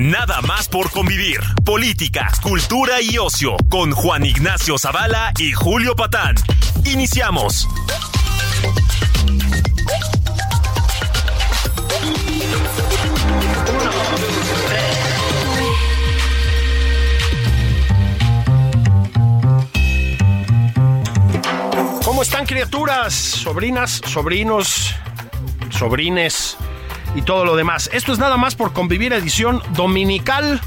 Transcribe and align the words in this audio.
Nada 0.00 0.40
más 0.40 0.66
por 0.66 0.90
convivir. 0.90 1.40
Política, 1.62 2.32
cultura 2.42 3.02
y 3.02 3.18
ocio 3.18 3.54
con 3.68 3.90
Juan 3.92 4.24
Ignacio 4.24 4.78
Zavala 4.78 5.30
y 5.36 5.52
Julio 5.52 5.94
Patán. 5.94 6.36
Iniciamos. 6.86 7.68
¿Cómo 22.02 22.22
están 22.22 22.46
criaturas, 22.46 23.12
sobrinas, 23.12 24.00
sobrinos, 24.06 24.94
sobrines 25.68 26.56
y 27.14 27.22
todo 27.22 27.44
lo 27.44 27.56
demás? 27.56 27.90
Esto 27.92 28.12
es 28.12 28.18
nada 28.18 28.36
más 28.36 28.54
por 28.54 28.72
convivir 28.72 29.12
edición 29.12 29.62
dominical. 29.74 30.60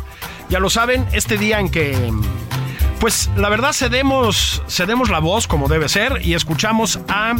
Ya 0.49 0.59
lo 0.59 0.69
saben, 0.69 1.05
este 1.13 1.37
día 1.37 1.59
en 1.59 1.69
que 1.69 2.11
pues 2.99 3.29
la 3.35 3.49
verdad 3.49 3.73
cedemos 3.73 4.61
cedemos 4.67 5.09
la 5.09 5.19
voz 5.19 5.45
como 5.47 5.67
debe 5.67 5.89
ser 5.89 6.21
y 6.23 6.35
escuchamos 6.35 6.99
a 7.09 7.35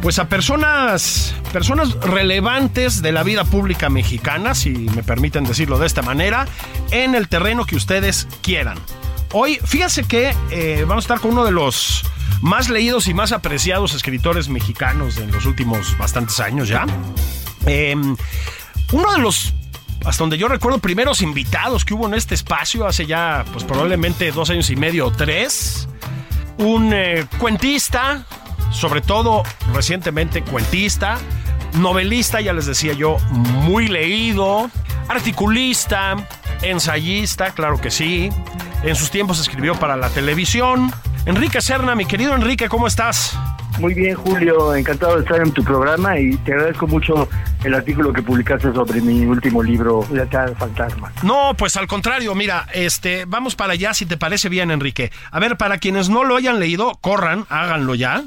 pues 0.00 0.18
a 0.18 0.28
personas 0.28 1.34
personas 1.52 1.94
relevantes 2.00 3.00
de 3.00 3.12
la 3.12 3.22
vida 3.22 3.44
pública 3.44 3.88
mexicana, 3.88 4.54
si 4.54 4.70
me 4.70 5.02
permiten 5.02 5.44
decirlo 5.44 5.78
de 5.78 5.86
esta 5.86 6.02
manera, 6.02 6.46
en 6.90 7.14
el 7.14 7.28
terreno 7.28 7.64
que 7.64 7.76
ustedes 7.76 8.28
quieran. 8.42 8.78
Hoy, 9.32 9.58
fíjense 9.64 10.04
que 10.04 10.34
eh, 10.50 10.84
vamos 10.86 11.04
a 11.04 11.06
estar 11.06 11.20
con 11.20 11.32
uno 11.32 11.44
de 11.44 11.52
los 11.52 12.04
más 12.40 12.68
leídos 12.68 13.08
y 13.08 13.14
más 13.14 13.32
apreciados 13.32 13.94
escritores 13.94 14.48
mexicanos 14.48 15.16
en 15.18 15.32
los 15.32 15.46
últimos 15.46 15.96
bastantes 15.96 16.38
años 16.38 16.68
ya. 16.68 16.86
Eh, 17.66 17.94
uno 18.92 19.12
de 19.12 19.18
los, 19.18 19.54
hasta 20.04 20.22
donde 20.22 20.38
yo 20.38 20.48
recuerdo, 20.48 20.78
primeros 20.78 21.22
invitados 21.22 21.84
que 21.84 21.94
hubo 21.94 22.06
en 22.06 22.14
este 22.14 22.34
espacio 22.34 22.86
hace 22.86 23.06
ya, 23.06 23.44
pues 23.52 23.64
probablemente 23.64 24.30
dos 24.32 24.50
años 24.50 24.70
y 24.70 24.76
medio 24.76 25.06
o 25.06 25.12
tres. 25.12 25.88
Un 26.58 26.92
eh, 26.92 27.26
cuentista, 27.38 28.26
sobre 28.70 29.00
todo 29.00 29.42
recientemente 29.72 30.42
cuentista, 30.42 31.18
novelista, 31.74 32.40
ya 32.40 32.52
les 32.52 32.66
decía 32.66 32.92
yo, 32.92 33.18
muy 33.30 33.88
leído, 33.88 34.70
articulista, 35.08 36.16
ensayista, 36.62 37.50
claro 37.50 37.80
que 37.80 37.90
sí. 37.90 38.30
En 38.82 38.96
sus 38.96 39.10
tiempos 39.10 39.40
escribió 39.40 39.74
para 39.74 39.96
la 39.96 40.10
televisión. 40.10 40.92
Enrique 41.26 41.60
Serna, 41.62 41.94
mi 41.94 42.04
querido 42.04 42.34
Enrique, 42.34 42.68
¿cómo 42.68 42.86
estás? 42.86 43.38
Muy 43.78 43.92
bien, 43.92 44.14
Julio, 44.14 44.74
encantado 44.74 45.16
de 45.16 45.22
estar 45.22 45.40
en 45.40 45.52
tu 45.52 45.64
programa 45.64 46.18
y 46.18 46.36
te 46.38 46.52
agradezco 46.52 46.86
mucho 46.86 47.28
el 47.64 47.74
artículo 47.74 48.12
que 48.12 48.22
publicaste 48.22 48.72
sobre 48.72 49.00
mi 49.00 49.24
último 49.24 49.62
libro, 49.62 50.06
La 50.12 50.24
del 50.24 50.56
Fantasma. 50.56 51.12
No, 51.22 51.54
pues 51.56 51.76
al 51.76 51.86
contrario, 51.86 52.34
mira, 52.34 52.66
este, 52.72 53.24
vamos 53.26 53.56
para 53.56 53.72
allá 53.72 53.92
si 53.92 54.06
te 54.06 54.16
parece 54.16 54.48
bien, 54.48 54.70
Enrique. 54.70 55.10
A 55.30 55.40
ver, 55.40 55.56
para 55.56 55.78
quienes 55.78 56.08
no 56.08 56.24
lo 56.24 56.36
hayan 56.36 56.60
leído, 56.60 56.98
corran, 57.00 57.46
háganlo 57.48 57.94
ya. 57.94 58.22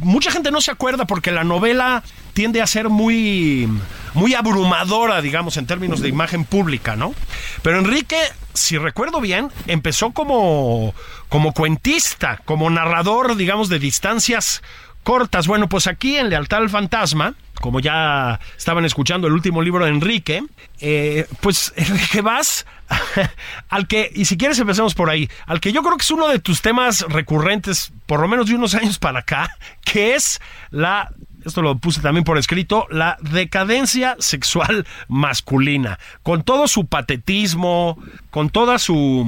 Mucha 0.00 0.30
gente 0.30 0.50
no 0.50 0.60
se 0.60 0.70
acuerda 0.70 1.06
porque 1.06 1.32
la 1.32 1.44
novela 1.44 2.02
tiende 2.34 2.60
a 2.60 2.66
ser 2.66 2.88
muy 2.88 3.68
muy 4.14 4.34
abrumadora, 4.34 5.22
digamos, 5.22 5.56
en 5.56 5.66
términos 5.66 6.00
de 6.00 6.08
imagen 6.08 6.44
pública, 6.44 6.96
¿no? 6.96 7.14
Pero 7.62 7.78
Enrique, 7.78 8.18
si 8.52 8.76
recuerdo 8.76 9.20
bien, 9.20 9.50
empezó 9.66 10.12
como 10.12 10.94
como 11.28 11.52
cuentista, 11.52 12.40
como 12.44 12.68
narrador, 12.68 13.36
digamos, 13.36 13.68
de 13.68 13.78
distancias 13.78 14.62
cortas. 15.02 15.46
Bueno, 15.46 15.68
pues 15.68 15.86
aquí 15.86 16.16
en 16.16 16.30
Lealtad 16.30 16.60
al 16.60 16.70
Fantasma, 16.70 17.34
como 17.60 17.80
ya 17.80 18.40
estaban 18.56 18.84
escuchando 18.84 19.26
el 19.26 19.32
último 19.32 19.62
libro 19.62 19.84
de 19.84 19.90
Enrique, 19.90 20.42
eh, 20.80 21.26
pues 21.40 21.72
Enrique 21.76 22.20
vas 22.20 22.66
al 23.68 23.86
que, 23.86 24.10
y 24.14 24.24
si 24.24 24.36
quieres 24.36 24.58
empecemos 24.58 24.94
por 24.94 25.10
ahí, 25.10 25.28
al 25.46 25.60
que 25.60 25.72
yo 25.72 25.82
creo 25.82 25.96
que 25.96 26.02
es 26.02 26.10
uno 26.10 26.28
de 26.28 26.38
tus 26.38 26.62
temas 26.62 27.02
recurrentes, 27.08 27.92
por 28.06 28.20
lo 28.20 28.28
menos 28.28 28.46
de 28.46 28.54
unos 28.54 28.74
años 28.76 28.98
para 28.98 29.20
acá, 29.20 29.56
que 29.84 30.14
es 30.14 30.40
la 30.70 31.10
esto 31.44 31.60
lo 31.60 31.76
puse 31.76 32.00
también 32.00 32.22
por 32.22 32.38
escrito, 32.38 32.86
la 32.90 33.16
decadencia 33.20 34.14
sexual 34.20 34.86
masculina, 35.08 35.98
con 36.22 36.44
todo 36.44 36.68
su 36.68 36.86
patetismo, 36.86 37.98
con 38.30 38.48
toda 38.50 38.78
su, 38.78 39.26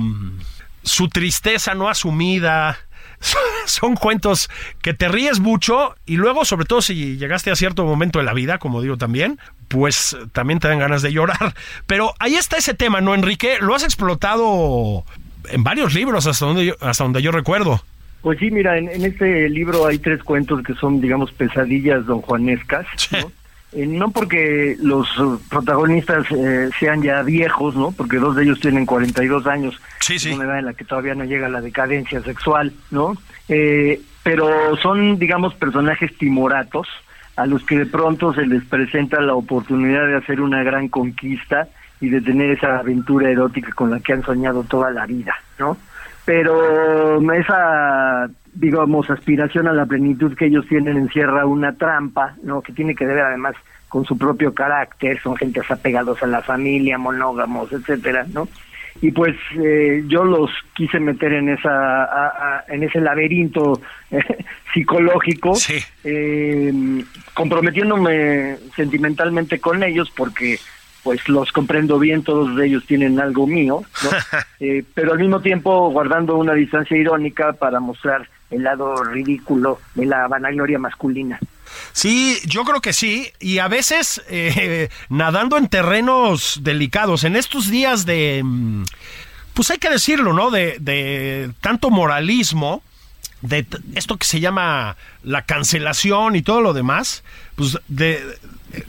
su 0.84 1.08
tristeza 1.08 1.74
no 1.74 1.88
asumida. 1.88 2.78
Son 3.66 3.94
cuentos 3.96 4.50
que 4.82 4.94
te 4.94 5.08
ríes 5.08 5.40
mucho 5.40 5.94
y 6.06 6.16
luego, 6.16 6.44
sobre 6.44 6.66
todo 6.66 6.82
si 6.82 7.16
llegaste 7.16 7.50
a 7.50 7.56
cierto 7.56 7.84
momento 7.84 8.18
de 8.18 8.24
la 8.24 8.34
vida, 8.34 8.58
como 8.58 8.82
digo 8.82 8.96
también, 8.96 9.38
pues 9.68 10.16
también 10.32 10.60
te 10.60 10.68
dan 10.68 10.78
ganas 10.78 11.02
de 11.02 11.12
llorar. 11.12 11.54
Pero 11.86 12.14
ahí 12.18 12.34
está 12.34 12.56
ese 12.56 12.74
tema, 12.74 13.00
¿no, 13.00 13.14
Enrique? 13.14 13.58
Lo 13.60 13.74
has 13.74 13.84
explotado 13.84 15.04
en 15.48 15.64
varios 15.64 15.94
libros 15.94 16.26
hasta 16.26 16.46
donde 16.46 16.66
yo, 16.66 16.74
hasta 16.80 17.04
donde 17.04 17.22
yo 17.22 17.32
recuerdo. 17.32 17.82
Pues 18.22 18.38
sí, 18.38 18.50
mira, 18.50 18.78
en, 18.78 18.88
en, 18.88 19.04
este 19.04 19.48
libro 19.50 19.86
hay 19.86 19.98
tres 19.98 20.22
cuentos 20.22 20.62
que 20.62 20.74
son, 20.74 21.00
digamos, 21.00 21.30
pesadillas 21.32 22.06
don 22.06 22.22
Juanescas, 22.22 22.86
¿no? 23.12 23.30
Eh, 23.74 23.86
no 23.86 24.10
porque 24.10 24.76
los 24.80 25.08
protagonistas 25.50 26.26
eh, 26.30 26.70
sean 26.78 27.02
ya 27.02 27.22
viejos, 27.22 27.74
¿no? 27.74 27.90
Porque 27.90 28.18
dos 28.18 28.36
de 28.36 28.44
ellos 28.44 28.60
tienen 28.60 28.86
42 28.86 29.46
años, 29.48 29.80
sí, 30.00 30.18
sí. 30.18 30.32
una 30.32 30.44
edad 30.44 30.58
en 30.60 30.66
la 30.66 30.74
que 30.74 30.84
todavía 30.84 31.16
no 31.16 31.24
llega 31.24 31.48
la 31.48 31.60
decadencia 31.60 32.22
sexual, 32.22 32.72
¿no? 32.92 33.14
Eh, 33.48 34.00
pero 34.22 34.76
son, 34.76 35.18
digamos, 35.18 35.54
personajes 35.54 36.16
timoratos 36.16 36.86
a 37.36 37.46
los 37.46 37.64
que 37.64 37.78
de 37.78 37.86
pronto 37.86 38.32
se 38.32 38.46
les 38.46 38.64
presenta 38.64 39.20
la 39.20 39.34
oportunidad 39.34 40.06
de 40.06 40.16
hacer 40.16 40.40
una 40.40 40.62
gran 40.62 40.88
conquista 40.88 41.66
y 42.00 42.10
de 42.10 42.20
tener 42.20 42.52
esa 42.52 42.78
aventura 42.78 43.28
erótica 43.28 43.72
con 43.72 43.90
la 43.90 43.98
que 43.98 44.12
han 44.12 44.22
soñado 44.22 44.62
toda 44.62 44.92
la 44.92 45.04
vida, 45.06 45.34
¿no? 45.58 45.76
Pero 46.24 47.20
esa 47.32 48.28
digamos 48.54 49.10
aspiración 49.10 49.66
a 49.66 49.72
la 49.72 49.86
plenitud 49.86 50.34
que 50.36 50.46
ellos 50.46 50.66
tienen 50.68 50.96
encierra 50.96 51.46
una 51.46 51.74
trampa 51.74 52.36
no 52.42 52.62
que 52.62 52.72
tiene 52.72 52.94
que 52.94 53.04
ver 53.04 53.20
además 53.20 53.54
con 53.88 54.04
su 54.04 54.16
propio 54.16 54.54
carácter 54.54 55.20
son 55.20 55.36
gentes 55.36 55.68
apegados 55.70 56.22
a 56.22 56.26
la 56.26 56.40
familia 56.40 56.98
monógamos 56.98 57.72
etcétera 57.72 58.26
no 58.32 58.48
y 59.02 59.10
pues 59.10 59.36
eh, 59.60 60.04
yo 60.06 60.24
los 60.24 60.50
quise 60.74 61.00
meter 61.00 61.32
en 61.32 61.48
esa 61.48 62.04
a, 62.04 62.26
a, 62.28 62.64
en 62.68 62.84
ese 62.84 63.00
laberinto 63.00 63.80
eh, 64.12 64.44
psicológico 64.72 65.56
sí. 65.56 65.78
eh, 66.04 66.72
comprometiéndome 67.34 68.56
sentimentalmente 68.76 69.58
con 69.58 69.82
ellos 69.82 70.12
porque 70.16 70.58
pues 71.04 71.28
los 71.28 71.52
comprendo 71.52 71.98
bien, 71.98 72.24
todos 72.24 72.58
ellos 72.60 72.84
tienen 72.86 73.20
algo 73.20 73.46
mío, 73.46 73.84
¿no? 74.02 74.10
eh, 74.58 74.82
pero 74.94 75.12
al 75.12 75.18
mismo 75.18 75.40
tiempo 75.40 75.90
guardando 75.90 76.36
una 76.36 76.54
distancia 76.54 76.96
irónica 76.96 77.52
para 77.52 77.78
mostrar 77.78 78.28
el 78.50 78.64
lado 78.64 79.04
ridículo 79.04 79.80
de 79.94 80.06
la 80.06 80.26
vanagloria 80.26 80.78
masculina. 80.78 81.38
Sí, 81.92 82.38
yo 82.46 82.64
creo 82.64 82.80
que 82.80 82.94
sí, 82.94 83.30
y 83.38 83.58
a 83.58 83.68
veces 83.68 84.22
eh, 84.28 84.88
nadando 85.10 85.58
en 85.58 85.68
terrenos 85.68 86.60
delicados, 86.62 87.24
en 87.24 87.36
estos 87.36 87.70
días 87.70 88.06
de, 88.06 88.42
pues 89.52 89.70
hay 89.70 89.78
que 89.78 89.90
decirlo, 89.90 90.32
¿no? 90.32 90.50
De, 90.50 90.78
de 90.80 91.50
tanto 91.60 91.90
moralismo, 91.90 92.82
de 93.42 93.66
esto 93.94 94.16
que 94.16 94.24
se 94.24 94.40
llama 94.40 94.96
la 95.22 95.42
cancelación 95.42 96.34
y 96.34 96.40
todo 96.40 96.62
lo 96.62 96.72
demás, 96.72 97.24
pues 97.56 97.78
de, 97.88 98.22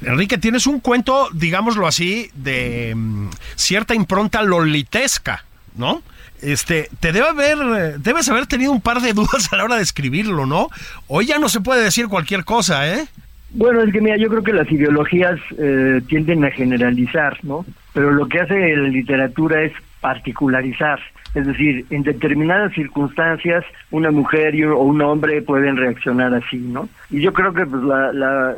Enrique, 0.03 0.37
tienes 0.37 0.67
un 0.67 0.79
cuento, 0.79 1.29
digámoslo 1.33 1.87
así, 1.87 2.29
de 2.35 2.93
um, 2.95 3.29
cierta 3.55 3.95
impronta 3.95 4.41
lolitesca, 4.41 5.45
¿no? 5.75 6.01
Este, 6.41 6.89
te 6.99 7.11
debe 7.11 7.27
haber, 7.27 7.99
debes 7.99 8.29
haber 8.29 8.45
tenido 8.45 8.71
un 8.71 8.81
par 8.81 9.01
de 9.01 9.13
dudas 9.13 9.51
a 9.51 9.57
la 9.57 9.63
hora 9.63 9.77
de 9.77 9.83
escribirlo, 9.83 10.45
¿no? 10.45 10.69
Hoy 11.07 11.25
ya 11.25 11.39
no 11.39 11.49
se 11.49 11.61
puede 11.61 11.83
decir 11.83 12.07
cualquier 12.07 12.43
cosa, 12.43 12.93
¿eh? 12.93 13.07
Bueno, 13.51 13.81
es 13.81 13.93
que 13.93 14.01
mira, 14.01 14.17
yo 14.17 14.27
creo 14.27 14.43
que 14.43 14.51
las 14.51 14.69
ideologías 14.69 15.39
eh, 15.57 16.01
tienden 16.07 16.43
a 16.43 16.51
generalizar, 16.51 17.38
¿no? 17.43 17.65
Pero 17.93 18.11
lo 18.11 18.27
que 18.27 18.41
hace 18.41 18.75
la 18.75 18.89
literatura 18.89 19.63
es 19.63 19.71
particularizar. 20.05 20.99
Es 21.33 21.47
decir, 21.47 21.83
en 21.89 22.03
determinadas 22.03 22.71
circunstancias 22.73 23.65
una 23.89 24.11
mujer 24.11 24.53
o 24.67 24.83
un 24.83 25.01
hombre 25.01 25.41
pueden 25.41 25.77
reaccionar 25.77 26.31
así, 26.35 26.57
¿no? 26.57 26.87
Y 27.09 27.21
yo 27.21 27.33
creo 27.33 27.51
que 27.51 27.65
pues, 27.65 27.81
la, 27.81 28.13
la, 28.13 28.55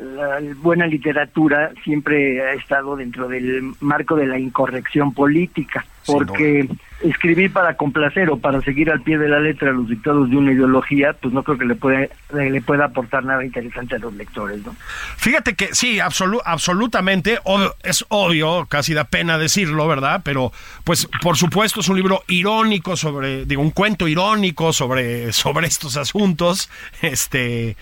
buena 0.57 0.87
literatura 0.87 1.71
siempre 1.85 2.41
ha 2.41 2.51
estado 2.51 2.97
dentro 2.97 3.29
del 3.29 3.71
marco 3.79 4.17
de 4.17 4.27
la 4.27 4.37
incorrección 4.37 5.13
política, 5.13 5.85
porque 6.05 6.67
escribir 7.01 7.53
para 7.53 7.75
complacer 7.75 8.29
o 8.29 8.37
para 8.37 8.61
seguir 8.61 8.89
al 8.89 9.01
pie 9.01 9.17
de 9.17 9.29
la 9.29 9.39
letra 9.39 9.71
los 9.71 9.87
dictados 9.87 10.29
de 10.29 10.37
una 10.37 10.51
ideología, 10.51 11.13
pues 11.13 11.33
no 11.33 11.43
creo 11.43 11.57
que 11.57 11.65
le 11.65 11.75
puede 11.75 12.09
le 12.33 12.61
pueda 12.61 12.85
aportar 12.85 13.23
nada 13.23 13.45
interesante 13.45 13.95
a 13.95 13.99
los 13.99 14.13
lectores, 14.13 14.65
¿no? 14.65 14.75
Fíjate 15.17 15.55
que 15.55 15.73
sí, 15.73 15.99
absolutamente, 15.99 17.39
es 17.83 18.05
obvio, 18.09 18.65
casi 18.67 18.93
da 18.93 19.03
pena 19.03 19.37
decirlo, 19.37 19.87
¿verdad? 19.87 20.21
Pero 20.23 20.51
pues 20.83 21.07
por 21.21 21.37
supuesto 21.37 21.81
es 21.81 21.89
un 21.89 21.97
libro 21.97 22.23
irónico 22.27 22.95
sobre, 22.95 23.45
digo, 23.45 23.61
un 23.61 23.71
cuento 23.71 24.07
irónico 24.07 24.73
sobre 24.73 25.31
sobre 25.33 25.67
estos 25.67 25.97
asuntos. 25.97 26.69
Este 27.01 27.77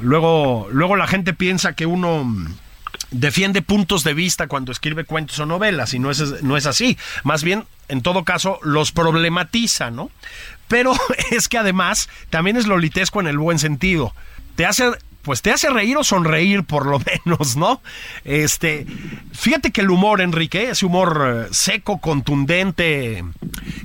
luego 0.00 0.68
luego 0.70 0.96
la 0.96 1.06
gente 1.06 1.32
piensa 1.32 1.74
que 1.74 1.86
uno 1.86 2.24
defiende 3.10 3.62
puntos 3.62 4.04
de 4.04 4.14
vista 4.14 4.46
cuando 4.46 4.72
escribe 4.72 5.04
cuentos 5.04 5.38
o 5.38 5.46
novelas 5.46 5.94
y 5.94 5.98
no 5.98 6.10
es, 6.10 6.42
no 6.42 6.56
es 6.56 6.66
así. 6.66 6.98
Más 7.24 7.42
bien, 7.42 7.64
en 7.88 8.02
todo 8.02 8.24
caso, 8.24 8.58
los 8.62 8.92
problematiza, 8.92 9.90
¿no? 9.90 10.10
Pero 10.68 10.92
es 11.30 11.48
que 11.48 11.58
además 11.58 12.08
también 12.30 12.56
es 12.56 12.66
lolitesco 12.66 13.20
en 13.20 13.26
el 13.26 13.38
buen 13.38 13.58
sentido. 13.58 14.14
Te 14.56 14.66
hace 14.66 14.92
pues 15.22 15.42
te 15.42 15.50
hace 15.50 15.68
reír 15.70 15.96
o 15.96 16.04
sonreír 16.04 16.62
por 16.62 16.86
lo 16.86 17.00
menos, 17.26 17.56
¿no? 17.56 17.82
Este, 18.24 18.86
fíjate 19.32 19.72
que 19.72 19.80
el 19.80 19.90
humor, 19.90 20.20
Enrique, 20.20 20.70
ese 20.70 20.86
humor 20.86 21.48
eh, 21.48 21.48
seco, 21.50 21.98
contundente, 21.98 23.24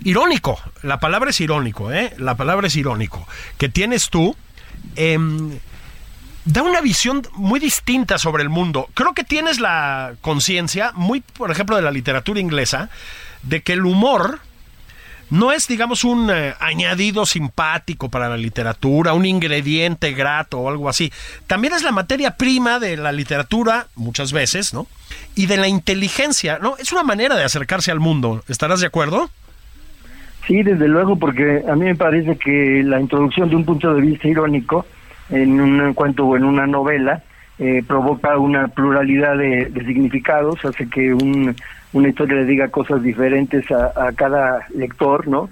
irónico, 0.03 0.59
la 0.83 0.99
palabra 0.99 1.31
es 1.31 1.41
irónico, 1.41 1.91
¿eh? 1.91 2.13
La 2.19 2.35
palabra 2.35 2.67
es 2.67 2.75
irónico, 2.75 3.27
que 3.57 3.69
tienes 3.69 4.11
tú, 4.11 4.35
eh, 4.95 5.17
da 6.45 6.63
una 6.63 6.81
visión 6.81 7.21
muy 7.33 7.59
distinta 7.59 8.17
sobre 8.17 8.43
el 8.43 8.49
mundo. 8.49 8.87
Creo 8.93 9.13
que 9.13 9.23
tienes 9.23 9.59
la 9.59 10.13
conciencia, 10.21 10.91
muy 10.95 11.21
por 11.21 11.51
ejemplo 11.51 11.75
de 11.75 11.81
la 11.81 11.91
literatura 11.91 12.39
inglesa, 12.39 12.89
de 13.43 13.61
que 13.61 13.73
el 13.73 13.85
humor 13.85 14.39
no 15.29 15.53
es, 15.53 15.67
digamos, 15.67 16.03
un 16.03 16.29
eh, 16.29 16.53
añadido 16.59 17.25
simpático 17.25 18.09
para 18.09 18.27
la 18.27 18.35
literatura, 18.35 19.13
un 19.13 19.25
ingrediente 19.25 20.11
grato 20.11 20.59
o 20.59 20.69
algo 20.69 20.89
así. 20.89 21.11
También 21.47 21.73
es 21.73 21.83
la 21.83 21.93
materia 21.93 22.35
prima 22.35 22.79
de 22.79 22.97
la 22.97 23.13
literatura, 23.13 23.87
muchas 23.95 24.33
veces, 24.33 24.73
¿no? 24.73 24.87
Y 25.35 25.45
de 25.45 25.55
la 25.55 25.69
inteligencia, 25.69 26.59
¿no? 26.61 26.75
Es 26.77 26.91
una 26.91 27.03
manera 27.03 27.37
de 27.37 27.45
acercarse 27.45 27.91
al 27.91 28.01
mundo. 28.01 28.43
¿Estarás 28.49 28.81
de 28.81 28.87
acuerdo? 28.87 29.29
Sí, 30.47 30.63
desde 30.63 30.89
luego, 30.89 31.15
porque 31.17 31.63
a 31.65 31.75
mí 31.75 31.85
me 31.85 31.95
parece 31.95 32.35
que 32.35 32.83
la 32.83 32.99
introducción 32.99 33.49
de 33.49 33.55
un 33.55 33.63
punto 33.63 33.93
de 33.93 34.01
vista 34.01 34.27
irónico 34.27 34.85
en 35.31 35.59
un 35.59 35.93
cuento 35.93 36.27
o 36.27 36.37
en 36.37 36.43
una 36.43 36.67
novela, 36.67 37.23
eh, 37.59 37.83
provoca 37.85 38.37
una 38.37 38.67
pluralidad 38.69 39.37
de, 39.37 39.71
significados, 39.85 40.63
hace 40.65 40.89
que 40.89 41.13
una 41.13 42.09
historia 42.09 42.37
le 42.37 42.45
diga 42.45 42.69
cosas 42.69 43.03
diferentes 43.03 43.69
a, 43.71 44.11
cada 44.15 44.65
lector, 44.75 45.27
¿no? 45.27 45.49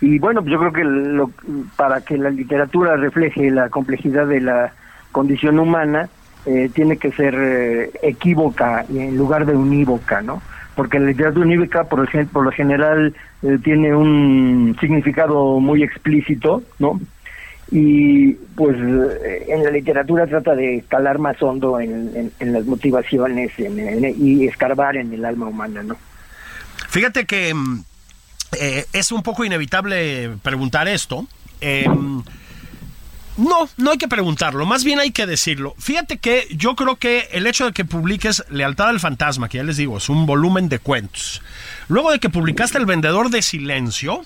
Y 0.00 0.18
bueno, 0.18 0.44
yo 0.44 0.58
creo 0.58 0.72
que 0.72 0.84
lo, 0.84 1.30
para 1.76 2.02
que 2.02 2.18
la 2.18 2.28
literatura 2.28 2.96
refleje 2.96 3.50
la 3.50 3.70
complejidad 3.70 4.26
de 4.26 4.42
la 4.42 4.72
condición 5.12 5.58
humana, 5.58 6.10
eh, 6.44 6.70
tiene 6.74 6.98
que 6.98 7.10
ser 7.12 7.34
eh, 7.34 7.90
equívoca 8.02 8.84
en 8.90 9.16
lugar 9.16 9.46
de 9.46 9.56
unívoca, 9.56 10.20
¿no? 10.20 10.42
Porque 10.74 11.00
la 11.00 11.06
literatura 11.06 11.46
unívoca, 11.46 11.84
por, 11.84 12.06
por 12.28 12.44
lo 12.44 12.50
general, 12.50 13.14
tiene 13.64 13.94
un 13.94 14.76
significado 14.78 15.58
muy 15.58 15.82
explícito, 15.82 16.62
¿no? 16.78 17.00
Y 17.70 18.32
pues 18.54 18.76
eh, 18.76 19.46
en 19.48 19.64
la 19.64 19.70
literatura 19.70 20.26
trata 20.26 20.54
de 20.54 20.84
calar 20.88 21.18
más 21.18 21.42
hondo 21.42 21.80
en, 21.80 22.32
las 22.40 22.64
motivaciones 22.64 23.52
y 23.58 24.46
escarbar 24.46 24.96
en 24.96 25.12
el 25.12 25.24
alma 25.24 25.46
humana, 25.46 25.82
¿no? 25.82 25.96
Fíjate 26.88 27.26
que 27.26 27.52
mm, 27.52 27.84
eh, 28.58 28.86
es 28.92 29.12
un 29.12 29.22
poco 29.22 29.44
inevitable 29.44 30.30
preguntar 30.42 30.88
esto. 30.88 31.26
Em, 31.60 32.22
no, 33.36 33.68
no 33.76 33.90
hay 33.90 33.98
que 33.98 34.08
preguntarlo, 34.08 34.64
más 34.64 34.84
bien 34.84 34.98
hay 34.98 35.10
que 35.10 35.26
decirlo. 35.26 35.74
Fíjate 35.78 36.18
que 36.18 36.46
yo 36.50 36.74
creo 36.74 36.96
que 36.96 37.28
el 37.32 37.46
hecho 37.46 37.66
de 37.66 37.72
que 37.72 37.84
publiques 37.84 38.44
Lealtad 38.48 38.88
al 38.88 39.00
Fantasma, 39.00 39.48
que 39.48 39.58
ya 39.58 39.64
les 39.64 39.76
digo, 39.76 39.98
es 39.98 40.08
un 40.08 40.24
volumen 40.24 40.68
de 40.68 40.78
cuentos, 40.78 41.42
luego 41.88 42.12
de 42.12 42.18
que 42.18 42.30
publicaste 42.30 42.78
El 42.78 42.86
Vendedor 42.86 43.30
de 43.30 43.42
Silencio, 43.42 44.22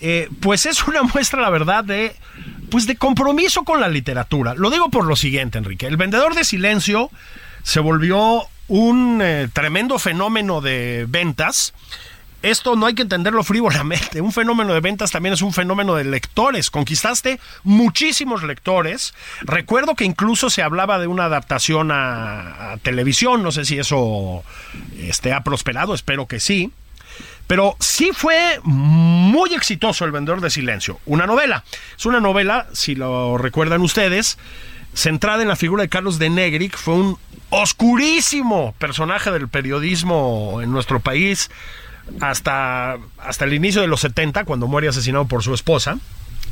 eh, 0.00 0.28
pues 0.40 0.66
es 0.66 0.86
una 0.86 1.02
muestra, 1.14 1.40
la 1.40 1.50
verdad, 1.50 1.84
de, 1.84 2.14
pues 2.70 2.86
de 2.86 2.96
compromiso 2.96 3.64
con 3.64 3.80
la 3.80 3.88
literatura. 3.88 4.54
Lo 4.54 4.70
digo 4.70 4.90
por 4.90 5.04
lo 5.06 5.16
siguiente, 5.16 5.58
Enrique. 5.58 5.86
El 5.86 5.96
vendedor 5.96 6.34
de 6.34 6.44
silencio 6.44 7.10
se 7.62 7.80
volvió 7.80 8.46
un 8.68 9.20
eh, 9.22 9.48
tremendo 9.52 9.98
fenómeno 9.98 10.60
de 10.60 11.06
ventas. 11.08 11.72
Esto 12.42 12.76
no 12.76 12.86
hay 12.86 12.94
que 12.94 13.02
entenderlo 13.02 13.42
frívolamente. 13.42 14.20
Un 14.20 14.32
fenómeno 14.32 14.72
de 14.72 14.80
ventas 14.80 15.10
también 15.10 15.32
es 15.32 15.42
un 15.42 15.52
fenómeno 15.52 15.94
de 15.96 16.04
lectores. 16.04 16.70
Conquistaste 16.70 17.40
muchísimos 17.64 18.42
lectores. 18.42 19.14
Recuerdo 19.40 19.94
que 19.94 20.04
incluso 20.04 20.50
se 20.50 20.62
hablaba 20.62 20.98
de 20.98 21.06
una 21.06 21.24
adaptación 21.24 21.90
a, 21.92 22.76
televisión. 22.82 23.42
No 23.42 23.50
sé 23.50 23.64
si 23.64 23.78
eso 23.78 24.44
este, 24.98 25.32
ha 25.32 25.42
prosperado, 25.42 25.94
espero 25.94 26.26
que 26.26 26.38
sí. 26.38 26.72
Pero 27.46 27.76
sí 27.80 28.10
fue 28.12 28.60
muy 28.64 29.54
exitoso 29.54 30.04
El 30.04 30.12
Vendedor 30.12 30.40
de 30.40 30.50
Silencio. 30.50 30.98
Una 31.06 31.26
novela. 31.26 31.64
Es 31.96 32.06
una 32.06 32.20
novela, 32.20 32.66
si 32.72 32.94
lo 32.94 33.38
recuerdan 33.38 33.82
ustedes, 33.82 34.38
centrada 34.94 35.42
en 35.42 35.48
la 35.48 35.56
figura 35.56 35.82
de 35.82 35.88
Carlos 35.88 36.18
de 36.18 36.30
Negri, 36.30 36.68
que 36.68 36.76
fue 36.76 36.94
un 36.94 37.18
oscurísimo 37.50 38.74
personaje 38.78 39.30
del 39.30 39.48
periodismo 39.48 40.60
en 40.62 40.72
nuestro 40.72 41.00
país 41.00 41.50
hasta, 42.20 42.98
hasta 43.18 43.44
el 43.44 43.54
inicio 43.54 43.80
de 43.80 43.86
los 43.88 44.00
70, 44.00 44.44
cuando 44.44 44.66
muere 44.66 44.88
asesinado 44.88 45.26
por 45.26 45.42
su 45.42 45.54
esposa. 45.54 45.98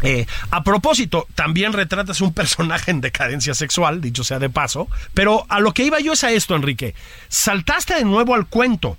Eh, 0.03 0.27
a 0.51 0.65
propósito, 0.65 1.27
también 1.35 1.73
retratas 1.73 2.21
un 2.21 2.35
personaje 2.35 2.91
en 2.91 3.01
decadencia 3.01 3.55
sexual, 3.55 4.01
dicho 4.01 4.25
sea 4.25 4.39
de 4.39 4.51
paso, 4.51 4.89
pero 5.15 5.47
a 5.49 5.61
lo 5.61 5.73
que 5.73 5.85
iba 5.85 6.01
yo 6.01 6.13
es 6.13 6.25
a 6.25 6.33
esto, 6.33 6.55
Enrique. 6.55 6.95
Saltaste 7.29 7.95
de 7.95 8.05
nuevo 8.05 8.35
al 8.35 8.47
cuento 8.47 8.97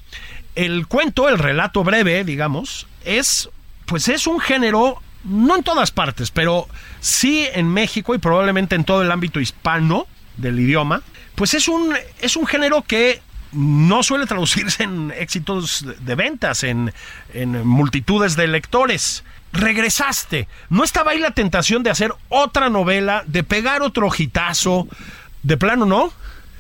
el 0.56 0.88
cuento, 0.88 1.30
el 1.30 1.38
relato 1.38 1.84
breve, 1.84 2.24
digamos, 2.24 2.88
es 3.04 3.50
pues 3.86 4.08
es 4.10 4.26
un 4.26 4.40
género 4.40 5.02
no 5.24 5.56
en 5.56 5.64
todas 5.64 5.92
partes, 5.92 6.32
pero 6.32 6.68
sí 7.00 7.48
en 7.54 7.68
México 7.68 8.16
y 8.16 8.20
probablemente 8.20 8.76
en 8.76 8.84
todo 8.84 9.02
el 9.02 9.12
ámbito 9.12 9.40
hispano 9.40 10.08
del 10.38 10.60
idioma, 10.60 11.02
pues 11.36 11.54
es 11.54 11.68
un 11.68 11.96
es 12.22 12.36
un 12.36 12.46
género 12.46 12.82
que 12.82 13.22
no 13.52 14.04
suele 14.04 14.26
traducirse 14.26 14.84
en 14.84 15.14
éxitos 15.18 15.86
de 16.00 16.16
ventas, 16.16 16.64
en, 16.64 16.94
en 17.34 17.66
multitudes 17.66 18.36
de 18.36 18.48
lectores. 18.48 19.24
Regresaste. 19.54 20.50
¿No 20.70 20.84
estaba 20.84 21.12
ahí 21.12 21.20
la 21.20 21.32
tentación 21.32 21.82
de 21.82 21.90
hacer 21.90 22.14
otra 22.28 22.70
novela, 22.70 23.24
de 23.26 23.44
pegar 23.44 23.82
otro 23.82 24.10
hitazo? 24.16 24.88
De 25.44 25.56
plano, 25.56 25.86
¿no? 25.86 26.12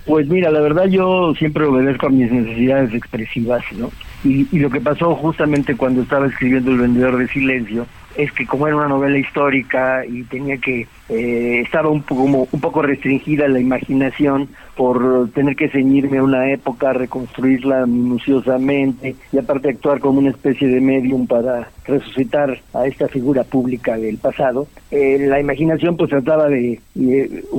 Pues 0.06 0.28
mira, 0.28 0.52
la 0.52 0.62
verdad 0.62 0.86
yo 0.86 1.34
siempre 1.36 1.66
obedezco 1.66 2.08
a 2.08 2.10
mis 2.10 2.32
necesidades 2.32 2.94
expresivas, 2.94 3.64
¿no? 3.76 3.92
Y, 4.24 4.48
y 4.56 4.60
lo 4.60 4.70
que 4.70 4.80
pasó 4.80 5.16
justamente 5.16 5.76
cuando 5.76 6.04
estaba 6.04 6.28
escribiendo 6.28 6.72
El 6.72 6.78
vendedor 6.78 7.18
de 7.18 7.28
silencio, 7.28 7.88
es 8.18 8.32
que 8.32 8.46
como 8.46 8.68
era 8.68 8.76
una 8.76 8.88
novela 8.88 9.18
histórica 9.18 10.06
y 10.06 10.24
tenía 10.24 10.58
que 10.58 10.88
eh, 11.10 11.62
estaba 11.64 11.90
un 11.90 12.02
poco 12.02 12.22
como 12.22 12.48
un 12.52 12.60
poco 12.62 12.82
restringida 12.82 13.48
la 13.48 13.60
imaginación 13.60 14.50
por 14.76 15.30
tener 15.32 15.56
que 15.56 15.70
ceñirme 15.70 16.18
a 16.18 16.24
una 16.24 16.52
época, 16.52 16.94
reconstruirla 16.94 17.86
minuciosamente 17.86 19.16
y 19.32 19.38
aparte 19.38 19.70
actuar 19.70 20.00
como 20.00 20.20
una 20.20 20.32
especie 20.32 20.68
de 20.68 20.82
medium 20.82 21.28
para 21.28 21.70
resucitar 21.86 22.60
a 22.74 22.88
esta 22.88 23.08
figura 23.08 23.44
pública 23.44 23.98
del 23.98 24.18
pasado. 24.18 24.68
Eh, 24.92 25.26
la 25.28 25.40
imaginación 25.40 25.96
pues 25.96 26.10
trataba 26.10 26.50
de, 26.50 26.80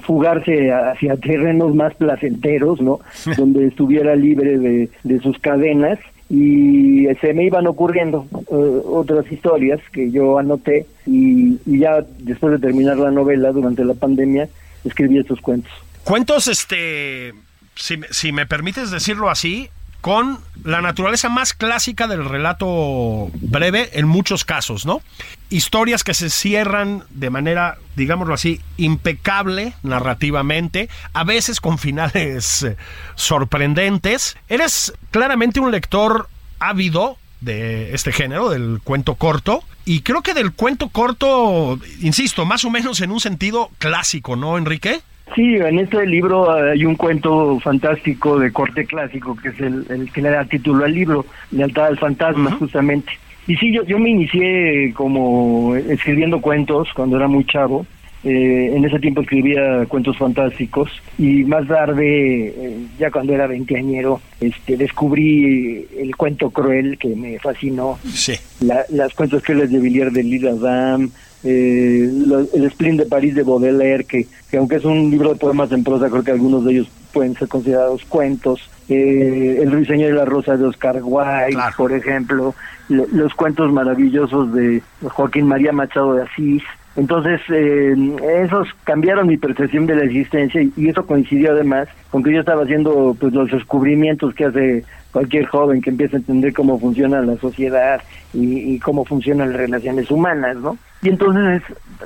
fugarse 0.03 0.73
hacia 0.73 1.17
terrenos 1.17 1.75
más 1.75 1.95
placenteros, 1.95 2.81
¿no? 2.81 3.01
Donde 3.37 3.67
estuviera 3.67 4.15
libre 4.17 4.59
de, 4.59 4.91
de 5.05 5.21
sus 5.21 5.39
cadenas 5.39 5.99
y 6.29 7.07
se 7.21 7.33
me 7.35 7.45
iban 7.45 7.67
ocurriendo 7.67 8.27
eh, 8.33 8.81
otras 8.85 9.31
historias 9.31 9.81
que 9.93 10.11
yo 10.11 10.39
anoté 10.39 10.87
y, 11.07 11.59
ya 11.67 12.05
después 12.19 12.53
de 12.53 12.67
terminar 12.67 12.97
la 12.97 13.11
novela 13.11 13.53
durante 13.53 13.85
la 13.85 13.95
pandemia 13.95 14.49
escribí 14.85 15.19
estos 15.19 15.41
cuentos. 15.41 15.73
Cuentos, 16.05 16.49
este, 16.49 17.33
si, 17.75 18.01
si 18.11 18.33
me 18.33 18.47
permites 18.47 18.91
decirlo 18.91 19.31
así, 19.31 19.69
con 20.01 20.39
la 20.65 20.81
naturaleza 20.81 21.29
más 21.29 21.53
clásica 21.53 22.07
del 22.07 22.25
relato 22.25 23.29
breve 23.41 23.91
en 23.95 24.07
muchos 24.07 24.45
casos, 24.45 24.87
¿no? 24.87 25.01
Historias 25.49 26.03
que 26.03 26.15
se 26.15 26.29
cierran 26.29 27.05
de 27.11 27.31
manera, 27.31 27.79
digámoslo 27.95 28.35
así, 28.35 28.61
impecable 28.77 29.75
narrativamente, 29.83 30.89
a 31.13 31.25
veces 31.25 31.61
con 31.61 31.79
finales 31.79 32.63
eh, 32.65 32.77
sorprendentes. 33.15 34.37
Eres 34.49 34.93
claramente 35.11 35.61
un 35.61 35.71
lector 35.71 36.29
ávido 36.59 37.17
de 37.41 37.95
este 37.95 38.13
género, 38.13 38.51
del 38.51 38.81
cuento 38.83 39.15
corto. 39.15 39.63
Y 39.85 40.01
creo 40.01 40.23
que 40.23 40.35
del 40.35 40.53
cuento 40.53 40.89
corto, 40.89 41.79
insisto, 42.01 42.45
más 42.45 42.65
o 42.65 42.71
menos 42.71 43.01
en 43.01 43.13
un 43.13 43.21
sentido 43.21 43.71
clásico, 43.79 44.35
¿no, 44.35 44.59
Enrique? 44.59 45.01
Sí, 45.35 45.57
en 45.57 45.79
este 45.79 46.07
libro 46.07 46.53
hay 46.53 46.85
un 46.85 46.95
cuento 46.95 47.59
fantástico 47.61 48.39
de 48.39 48.53
corte 48.53 48.85
clásico, 48.85 49.37
que 49.37 49.49
es 49.49 49.61
el, 49.61 50.11
que 50.13 50.23
le 50.23 50.31
da 50.31 50.45
título 50.45 50.85
al 50.85 50.93
libro, 50.93 51.27
Lealtad 51.51 51.87
al 51.87 51.99
Fantasma, 51.99 52.53
justamente. 52.53 53.13
Y 53.47 53.57
sí, 53.57 53.73
yo, 53.73 53.85
yo 53.85 53.99
me 53.99 54.11
inicié 54.11 54.93
como 54.95 55.77
escribiendo 55.77 56.41
cuentos 56.41 56.89
cuando 56.95 57.17
era 57.17 57.29
muy 57.29 57.45
chavo. 57.45 57.87
Eh, 58.25 58.73
en 58.75 58.85
ese 58.85 58.99
tiempo 58.99 59.21
escribía 59.21 59.87
cuentos 59.87 60.19
fantásticos 60.19 60.91
y 61.17 61.45
más 61.45 61.69
tarde, 61.69 62.49
eh, 62.49 62.77
ya 62.99 63.09
cuando 63.11 63.33
era 63.33 63.47
veinteañero, 63.47 64.21
este, 64.41 64.77
descubrí 64.77 65.87
el 65.97 66.17
cuento 66.17 66.51
cruel 66.51 66.99
que 66.99 67.15
me 67.15 67.39
fascinó. 67.39 67.99
Sí. 68.13 68.33
las 68.61 69.15
cuentos 69.15 69.45
crueles 69.45 69.71
de 69.71 69.79
Villiers 69.79 70.13
de 70.13 70.25
Lille 70.25 70.49
Adam, 70.49 71.09
eh, 71.45 72.11
el 72.55 72.71
Spleen 72.73 72.97
de 72.97 73.07
París 73.07 73.37
de 73.37 73.45
Baudelaire, 73.45 74.05
que, 74.05 74.27
que 74.51 74.57
aunque 74.57 74.77
es 74.77 74.85
un 74.85 75.09
libro 75.09 75.35
de 75.35 75.39
poemas 75.39 75.71
en 75.71 75.85
prosa, 75.85 76.11
creo 76.11 76.25
que 76.25 76.33
algunos 76.33 76.65
de 76.65 76.73
ellos 76.73 76.89
pueden 77.13 77.35
ser 77.35 77.47
considerados 77.47 78.05
cuentos. 78.07 78.69
Eh, 78.89 79.59
el 79.63 79.71
Ruiseñor 79.71 80.09
de 80.09 80.15
la 80.15 80.25
Rosa 80.25 80.57
de 80.57 80.65
Oscar 80.65 81.01
Wilde, 81.03 81.57
por 81.77 81.93
ejemplo, 81.93 82.55
los 82.89 83.35
cuentos 83.35 83.73
maravillosos 83.73 84.53
de 84.53 84.83
Joaquín 85.03 85.47
María 85.47 85.73
Machado 85.73 86.15
de 86.15 86.23
Asís. 86.23 86.63
Entonces, 86.97 87.41
eh, 87.51 87.95
esos 88.43 88.69
cambiaron 88.85 89.27
mi 89.27 89.37
percepción 89.37 89.87
de 89.87 89.97
la 89.97 90.05
existencia 90.05 90.63
y, 90.63 90.89
eso 90.89 91.05
coincidió 91.05 91.53
además 91.53 91.89
con 92.11 92.23
que 92.23 92.33
yo 92.33 92.41
estaba 92.41 92.63
haciendo 92.63 93.15
pues 93.21 93.35
los 93.35 93.51
descubrimientos 93.51 94.35
que 94.35 94.47
hace 94.47 94.85
cualquier 95.13 95.45
joven 95.47 95.83
que 95.83 95.91
empieza 95.91 96.17
a 96.17 96.21
entender 96.21 96.55
cómo 96.55 96.79
funciona 96.79 97.21
la 97.21 97.37
sociedad 97.37 98.01
y, 98.33 98.79
cómo 98.81 99.05
funcionan 99.05 99.51
las 99.51 99.59
relaciones 99.59 100.11
humanas, 100.11 100.57
¿no? 100.57 100.79
Y 101.03 101.11
entonces 101.11 101.63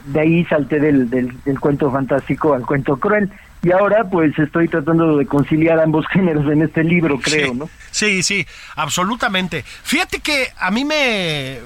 de 0.06 0.20
ahí 0.20 0.44
salté 0.46 0.80
del, 0.80 1.08
del, 1.08 1.60
cuento 1.60 1.90
fantástico 1.90 2.54
al 2.54 2.66
cuento 2.66 2.96
cruel. 2.96 3.30
Y 3.62 3.72
ahora 3.72 4.08
pues 4.08 4.38
estoy 4.38 4.68
tratando 4.68 5.18
de 5.18 5.26
conciliar 5.26 5.78
ambos 5.80 6.06
géneros 6.12 6.50
en 6.50 6.62
este 6.62 6.82
libro, 6.82 7.18
creo, 7.20 7.54
¿no? 7.54 7.68
Sí, 7.90 8.22
sí, 8.22 8.46
absolutamente. 8.76 9.64
Fíjate 9.82 10.20
que 10.20 10.48
a 10.58 10.70
mí 10.70 10.84
me... 10.84 11.58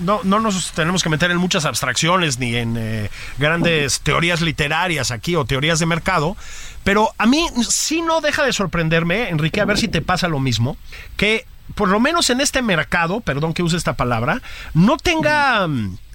no, 0.00 0.20
no, 0.24 0.40
nos 0.40 0.72
tenemos 0.72 1.02
que 1.02 1.08
meter 1.08 1.30
en 1.30 1.36
muchas 1.36 1.64
abstracciones 1.64 2.38
ni 2.38 2.56
en 2.56 2.76
eh, 2.76 3.10
grandes 3.38 4.00
teorías 4.00 4.40
literarias 4.40 5.10
aquí 5.10 5.36
o 5.36 5.44
teorías 5.44 5.78
de 5.78 5.86
mercado, 5.86 6.36
pero 6.82 7.10
a 7.18 7.26
mí 7.26 7.46
sí 7.68 8.02
no 8.02 8.20
deja 8.20 8.44
de 8.44 8.52
sorprenderme, 8.52 9.28
Enrique, 9.28 9.60
a 9.60 9.64
ver 9.64 9.78
si 9.78 9.88
te 9.88 10.02
pasa 10.02 10.28
lo 10.28 10.40
mismo, 10.40 10.76
que 11.16 11.44
por 11.74 11.88
lo 11.88 12.00
menos 12.00 12.30
en 12.30 12.40
este 12.40 12.62
mercado, 12.62 13.20
perdón 13.20 13.52
que 13.52 13.62
use 13.62 13.76
esta 13.76 13.94
palabra, 13.94 14.40
no 14.74 14.96
tenga 14.96 15.68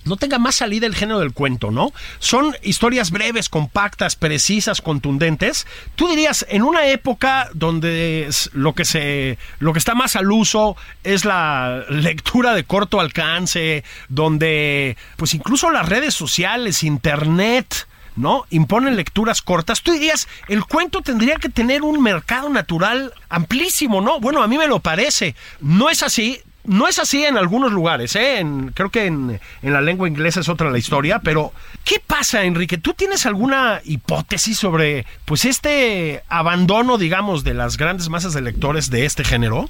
no 0.05 0.17
tenga 0.17 0.39
más 0.39 0.55
salida 0.55 0.87
el 0.87 0.95
género 0.95 1.19
del 1.19 1.33
cuento, 1.33 1.71
¿no? 1.71 1.93
Son 2.19 2.55
historias 2.63 3.11
breves, 3.11 3.49
compactas, 3.49 4.15
precisas, 4.15 4.81
contundentes. 4.81 5.67
Tú 5.95 6.07
dirías, 6.07 6.45
en 6.49 6.63
una 6.63 6.87
época 6.87 7.49
donde 7.53 8.29
lo 8.53 8.73
que 8.73 8.85
se 8.85 9.37
lo 9.59 9.73
que 9.73 9.79
está 9.79 9.95
más 9.95 10.15
al 10.15 10.31
uso 10.31 10.75
es 11.03 11.25
la 11.25 11.83
lectura 11.89 12.53
de 12.53 12.63
corto 12.63 12.99
alcance, 12.99 13.83
donde 14.09 14.97
pues 15.17 15.33
incluso 15.33 15.69
las 15.69 15.87
redes 15.87 16.13
sociales, 16.13 16.83
internet, 16.83 17.87
¿no? 18.15 18.45
Imponen 18.49 18.95
lecturas 18.95 19.41
cortas. 19.41 19.81
Tú 19.81 19.91
dirías, 19.93 20.27
el 20.47 20.65
cuento 20.65 21.01
tendría 21.01 21.35
que 21.35 21.49
tener 21.49 21.81
un 21.81 22.01
mercado 22.01 22.49
natural 22.49 23.13
amplísimo, 23.29 24.01
¿no? 24.01 24.19
Bueno, 24.19 24.43
a 24.43 24.47
mí 24.47 24.57
me 24.57 24.67
lo 24.67 24.79
parece. 24.79 25.35
No 25.59 25.89
es 25.89 26.03
así. 26.03 26.41
No 26.63 26.87
es 26.87 26.99
así 26.99 27.23
en 27.23 27.37
algunos 27.37 27.71
lugares, 27.71 28.15
¿eh? 28.15 28.39
En, 28.39 28.69
creo 28.69 28.89
que 28.89 29.05
en, 29.05 29.39
en, 29.61 29.73
la 29.73 29.81
lengua 29.81 30.07
inglesa 30.07 30.41
es 30.41 30.49
otra 30.49 30.69
la 30.69 30.77
historia, 30.77 31.19
pero 31.19 31.53
¿qué 31.83 31.99
pasa, 32.05 32.43
Enrique? 32.43 32.77
¿Tú 32.77 32.93
tienes 32.93 33.25
alguna 33.25 33.81
hipótesis 33.83 34.57
sobre, 34.57 35.05
pues, 35.25 35.45
este 35.45 36.23
abandono, 36.29 36.97
digamos, 36.97 37.43
de 37.43 37.53
las 37.53 37.77
grandes 37.77 38.09
masas 38.09 38.33
de 38.33 38.41
lectores 38.41 38.89
de 38.89 39.05
este 39.05 39.23
género? 39.23 39.69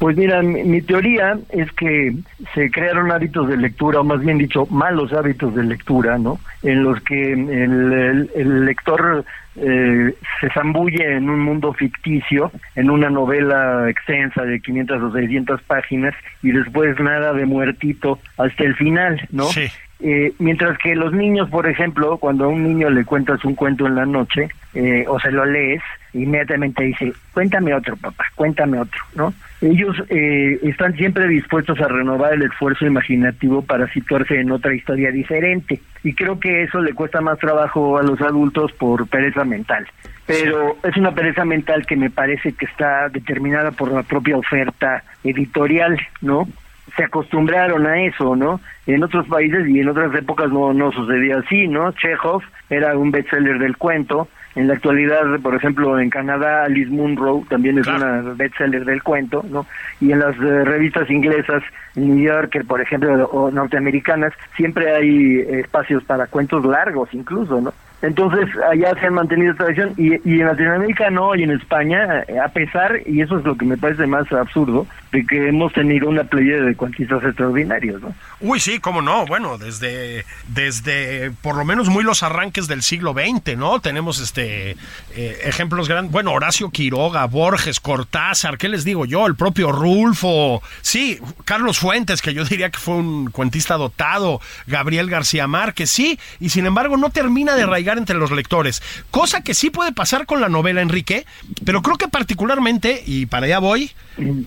Pues 0.00 0.16
mira, 0.16 0.40
mi, 0.40 0.80
teoría 0.80 1.38
es 1.50 1.70
que 1.72 2.14
se 2.54 2.70
crearon 2.70 3.12
hábitos 3.12 3.46
de 3.50 3.58
lectura, 3.58 4.00
o 4.00 4.04
más 4.04 4.20
bien 4.20 4.38
dicho, 4.38 4.64
malos 4.70 5.12
hábitos 5.12 5.54
de 5.54 5.62
lectura, 5.62 6.16
¿no? 6.16 6.40
En 6.62 6.84
los 6.84 7.02
que 7.02 7.32
el, 7.34 8.64
lector 8.64 9.26
eh, 9.56 10.14
se 10.40 10.50
zambulle 10.54 11.16
en 11.16 11.28
un 11.28 11.40
mundo 11.40 11.74
ficticio, 11.74 12.50
en 12.76 12.88
una 12.88 13.10
novela 13.10 13.90
extensa 13.90 14.42
de 14.42 14.60
500 14.60 15.02
o 15.02 15.12
600 15.12 15.60
páginas, 15.64 16.14
y 16.42 16.52
después 16.52 16.98
nada 16.98 17.34
de 17.34 17.44
muertito 17.44 18.20
hasta 18.38 18.64
el 18.64 18.76
final, 18.76 19.20
¿no? 19.30 19.44
Sí. 19.44 19.66
Eh, 20.02 20.32
mientras 20.38 20.78
que 20.78 20.94
los 20.94 21.12
niños, 21.12 21.50
por 21.50 21.68
ejemplo, 21.68 22.16
cuando 22.16 22.46
a 22.46 22.48
un 22.48 22.64
niño 22.64 22.88
le 22.88 23.04
cuentas 23.04 23.44
un 23.44 23.54
cuento 23.54 23.86
en 23.86 23.96
la 23.96 24.06
noche 24.06 24.48
eh, 24.72 25.04
o 25.06 25.20
se 25.20 25.30
lo 25.30 25.44
lees, 25.44 25.82
inmediatamente 26.14 26.84
dice, 26.84 27.12
cuéntame 27.34 27.74
otro, 27.74 27.98
papá, 27.98 28.24
cuéntame 28.34 28.80
otro, 28.80 28.98
¿no? 29.14 29.34
Ellos 29.60 29.94
eh, 30.08 30.58
están 30.62 30.94
siempre 30.96 31.28
dispuestos 31.28 31.78
a 31.80 31.88
renovar 31.88 32.32
el 32.32 32.42
esfuerzo 32.42 32.86
imaginativo 32.86 33.60
para 33.62 33.92
situarse 33.92 34.40
en 34.40 34.50
otra 34.50 34.74
historia 34.74 35.10
diferente. 35.10 35.80
Y 36.02 36.14
creo 36.14 36.40
que 36.40 36.62
eso 36.62 36.80
le 36.80 36.94
cuesta 36.94 37.20
más 37.20 37.38
trabajo 37.38 37.98
a 37.98 38.02
los 38.02 38.20
adultos 38.22 38.72
por 38.72 39.06
pereza 39.08 39.44
mental. 39.44 39.86
Pero 40.26 40.78
es 40.82 40.96
una 40.96 41.12
pereza 41.12 41.44
mental 41.44 41.84
que 41.84 41.96
me 41.96 42.08
parece 42.08 42.52
que 42.52 42.64
está 42.64 43.10
determinada 43.10 43.70
por 43.72 43.92
la 43.92 44.02
propia 44.02 44.36
oferta 44.36 45.02
editorial, 45.24 46.00
¿no? 46.22 46.48
se 46.96 47.04
acostumbraron 47.04 47.86
a 47.86 48.02
eso, 48.02 48.36
¿no? 48.36 48.60
En 48.86 49.02
otros 49.02 49.26
países 49.28 49.68
y 49.68 49.80
en 49.80 49.88
otras 49.88 50.14
épocas 50.14 50.50
no, 50.50 50.72
no 50.72 50.92
sucedía 50.92 51.38
así, 51.38 51.68
¿no? 51.68 51.92
Chekhov 51.92 52.42
era 52.68 52.96
un 52.96 53.10
bestseller 53.10 53.58
del 53.58 53.76
cuento. 53.76 54.28
En 54.56 54.66
la 54.66 54.74
actualidad, 54.74 55.22
por 55.42 55.54
ejemplo, 55.54 55.98
en 56.00 56.10
Canadá, 56.10 56.64
Alice 56.64 56.90
Munro 56.90 57.44
también 57.48 57.78
es 57.78 57.86
una 57.86 58.20
bestseller 58.34 58.84
del 58.84 59.02
cuento, 59.02 59.44
¿no? 59.48 59.64
Y 60.00 60.10
en 60.10 60.18
las 60.18 60.34
eh, 60.36 60.64
revistas 60.64 61.08
inglesas, 61.08 61.62
New 61.94 62.18
Yorker, 62.18 62.64
por 62.64 62.80
ejemplo, 62.80 63.26
o 63.26 63.50
norteamericanas, 63.50 64.32
siempre 64.56 64.92
hay 64.92 65.38
espacios 65.60 66.02
para 66.02 66.26
cuentos 66.26 66.64
largos 66.64 67.08
incluso, 67.12 67.60
¿no? 67.60 67.72
Entonces, 68.02 68.48
allá 68.70 68.94
se 68.98 69.06
han 69.06 69.14
mantenido 69.14 69.52
esta 69.52 69.64
tradición 69.64 69.94
y, 69.96 70.14
y 70.28 70.40
en 70.40 70.46
Latinoamérica 70.46 71.10
no, 71.10 71.34
y 71.34 71.42
en 71.42 71.50
España, 71.50 72.24
a 72.42 72.48
pesar, 72.48 73.00
y 73.06 73.20
eso 73.20 73.38
es 73.38 73.44
lo 73.44 73.56
que 73.56 73.66
me 73.66 73.76
parece 73.76 74.06
más 74.06 74.30
absurdo, 74.32 74.86
de 75.12 75.26
que 75.26 75.48
hemos 75.48 75.72
tenido 75.72 76.08
una 76.08 76.24
playa 76.24 76.62
de 76.62 76.74
cuantistas 76.76 77.22
extraordinarios, 77.24 78.00
¿no? 78.00 78.14
Uy, 78.40 78.60
sí, 78.60 78.78
cómo 78.78 79.02
no, 79.02 79.26
bueno, 79.26 79.58
desde, 79.58 80.24
desde 80.48 81.32
por 81.42 81.56
lo 81.56 81.64
menos 81.64 81.88
muy 81.88 82.04
los 82.04 82.22
arranques 82.22 82.68
del 82.68 82.82
siglo 82.82 83.12
XX, 83.12 83.56
¿no? 83.56 83.80
Tenemos 83.80 84.20
este 84.20 84.76
eh, 85.14 85.38
ejemplos 85.44 85.88
grandes, 85.88 86.12
bueno, 86.12 86.32
Horacio 86.32 86.70
Quiroga, 86.70 87.26
Borges, 87.26 87.80
Cortázar, 87.80 88.56
¿qué 88.56 88.68
les 88.68 88.84
digo 88.84 89.04
yo? 89.04 89.26
El 89.26 89.34
propio 89.34 89.72
Rulfo, 89.72 90.62
sí, 90.80 91.18
Carlos 91.44 91.78
Fuentes, 91.78 92.22
que 92.22 92.32
yo 92.32 92.44
diría 92.44 92.70
que 92.70 92.78
fue 92.78 92.94
un 92.94 93.30
cuentista 93.30 93.76
dotado, 93.76 94.40
Gabriel 94.66 95.10
García 95.10 95.46
Márquez, 95.46 95.90
sí, 95.90 96.18
y 96.38 96.50
sin 96.50 96.66
embargo 96.66 96.96
no 96.96 97.10
termina 97.10 97.56
de 97.56 97.64
arraigar 97.64 97.89
entre 97.98 98.16
los 98.16 98.30
lectores. 98.30 98.82
Cosa 99.10 99.42
que 99.42 99.54
sí 99.54 99.70
puede 99.70 99.92
pasar 99.92 100.26
con 100.26 100.40
la 100.40 100.48
novela, 100.48 100.80
Enrique, 100.80 101.26
pero 101.64 101.82
creo 101.82 101.96
que 101.96 102.08
particularmente, 102.08 103.02
y 103.06 103.26
para 103.26 103.46
allá 103.46 103.58
voy, 103.58 103.90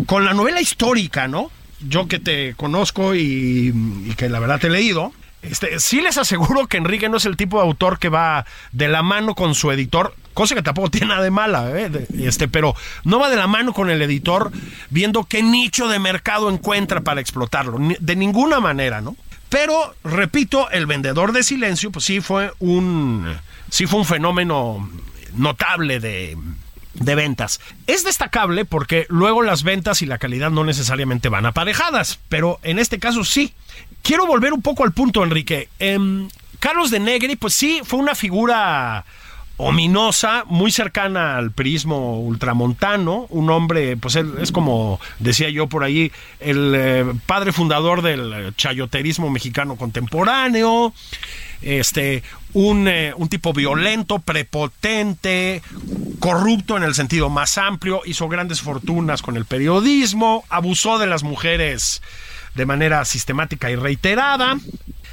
con 0.06 0.26
la 0.26 0.34
novela 0.34 0.62
histórica, 0.62 1.28
¿no? 1.28 1.52
Yo 1.88 2.08
que 2.08 2.20
te 2.20 2.54
conozco 2.56 3.16
y, 3.16 4.14
que 4.18 4.30
la 4.30 4.40
verdad 4.40 4.60
te 4.60 4.68
he 4.68 4.70
leído, 4.70 5.14
este, 5.42 5.80
sí 5.80 6.02
les 6.02 6.18
aseguro 6.18 6.68
que 6.68 6.78
Enrique 6.78 7.10
no 7.10 7.18
es 7.18 7.26
el 7.26 7.36
tipo 7.36 7.58
de 7.58 7.64
autor 7.64 8.00
que 8.00 8.08
va 8.08 8.46
de 8.72 8.88
la 8.88 9.04
mano 9.04 9.36
con 9.36 9.56
su 9.56 9.72
editor, 9.72 10.16
cosa 10.34 10.56
que 10.56 10.62
tampoco 10.62 10.90
tiene 10.92 11.08
nada 11.08 11.22
de 11.22 11.32
mala, 11.32 11.70
¿eh? 11.78 11.92
este, 12.20 12.48
pero 12.48 12.76
no 13.04 13.20
va 13.20 13.30
de 13.30 13.36
la 13.36 13.48
mano 13.48 13.74
con 13.74 13.90
el 13.90 14.02
editor 14.02 14.52
viendo 14.90 15.26
qué 15.26 15.44
nicho 15.44 15.90
de 15.90 16.00
mercado 16.00 16.50
encuentra 16.50 17.02
para 17.02 17.20
explotarlo, 17.20 17.78
de 18.00 18.16
ninguna 18.16 18.62
manera, 18.62 19.02
¿no? 19.02 19.18
Pero, 19.54 19.94
repito, 20.04 20.72
el 20.72 20.88
vendedor 20.88 21.32
de 21.32 21.44
silencio, 21.44 21.92
pues 21.92 22.06
sí 22.06 22.22
fue 22.22 22.52
un, 22.58 23.38
sí 23.70 23.86
fue 23.86 24.00
un 24.00 24.06
fenómeno 24.06 24.90
notable 25.36 26.00
de, 26.00 26.36
de 26.96 27.14
ventas. 27.14 27.62
Es 27.86 28.04
destacable 28.04 28.66
porque 28.66 29.06
luego 29.10 29.44
las 29.44 29.62
ventas 29.62 30.02
y 30.02 30.08
la 30.08 30.18
calidad 30.18 30.50
no 30.50 30.64
necesariamente 30.64 31.30
van 31.30 31.46
aparejadas, 31.46 32.20
pero 32.30 32.60
en 32.64 32.80
este 32.80 32.98
caso 32.98 33.24
sí. 33.24 33.54
Quiero 34.02 34.26
volver 34.26 34.54
un 34.54 34.64
poco 34.64 34.86
al 34.86 34.92
punto, 34.92 35.24
Enrique. 35.24 35.70
Em, 35.78 36.30
Carlos 36.60 36.90
de 36.90 37.00
Negri, 37.00 37.36
pues 37.36 37.54
sí, 37.54 37.82
fue 37.84 38.00
una 38.00 38.16
figura 38.16 39.06
ominosa, 39.58 40.44
muy 40.48 40.72
cercana 40.72 41.38
al 41.38 41.52
prismo 41.52 42.20
ultramontano, 42.20 43.28
un 43.30 43.50
hombre, 43.50 43.98
pues 43.98 44.16
él 44.16 44.34
es 44.42 44.52
como 44.52 45.00
decía 45.20 45.50
yo 45.50 45.68
por 45.68 45.84
ahí, 45.84 46.12
el 46.40 46.74
eh, 46.76 47.06
padre 47.28 47.52
fundador 47.52 48.02
del 48.02 48.54
chayoterismo 48.56 49.30
mexicano 49.30 49.76
contemporáneo, 49.76 50.94
este, 51.62 52.24
un, 52.54 52.88
eh, 52.88 53.14
un, 53.16 53.30
tipo 53.30 53.54
violento, 53.54 54.20
prepotente, 54.20 55.62
corrupto 56.20 56.76
en 56.76 56.84
el 56.84 56.96
sentido 56.96 57.30
más 57.30 57.58
amplio, 57.58 58.02
hizo 58.06 58.28
grandes 58.28 58.62
fortunas 58.62 59.22
con 59.22 59.38
el 59.38 59.46
periodismo, 59.46 60.44
abusó 60.50 60.98
de 60.98 61.08
las 61.08 61.24
mujeres 61.24 62.02
de 62.56 62.66
manera 62.66 63.06
sistemática 63.06 63.72
y 63.72 63.76
reiterada, 63.76 64.58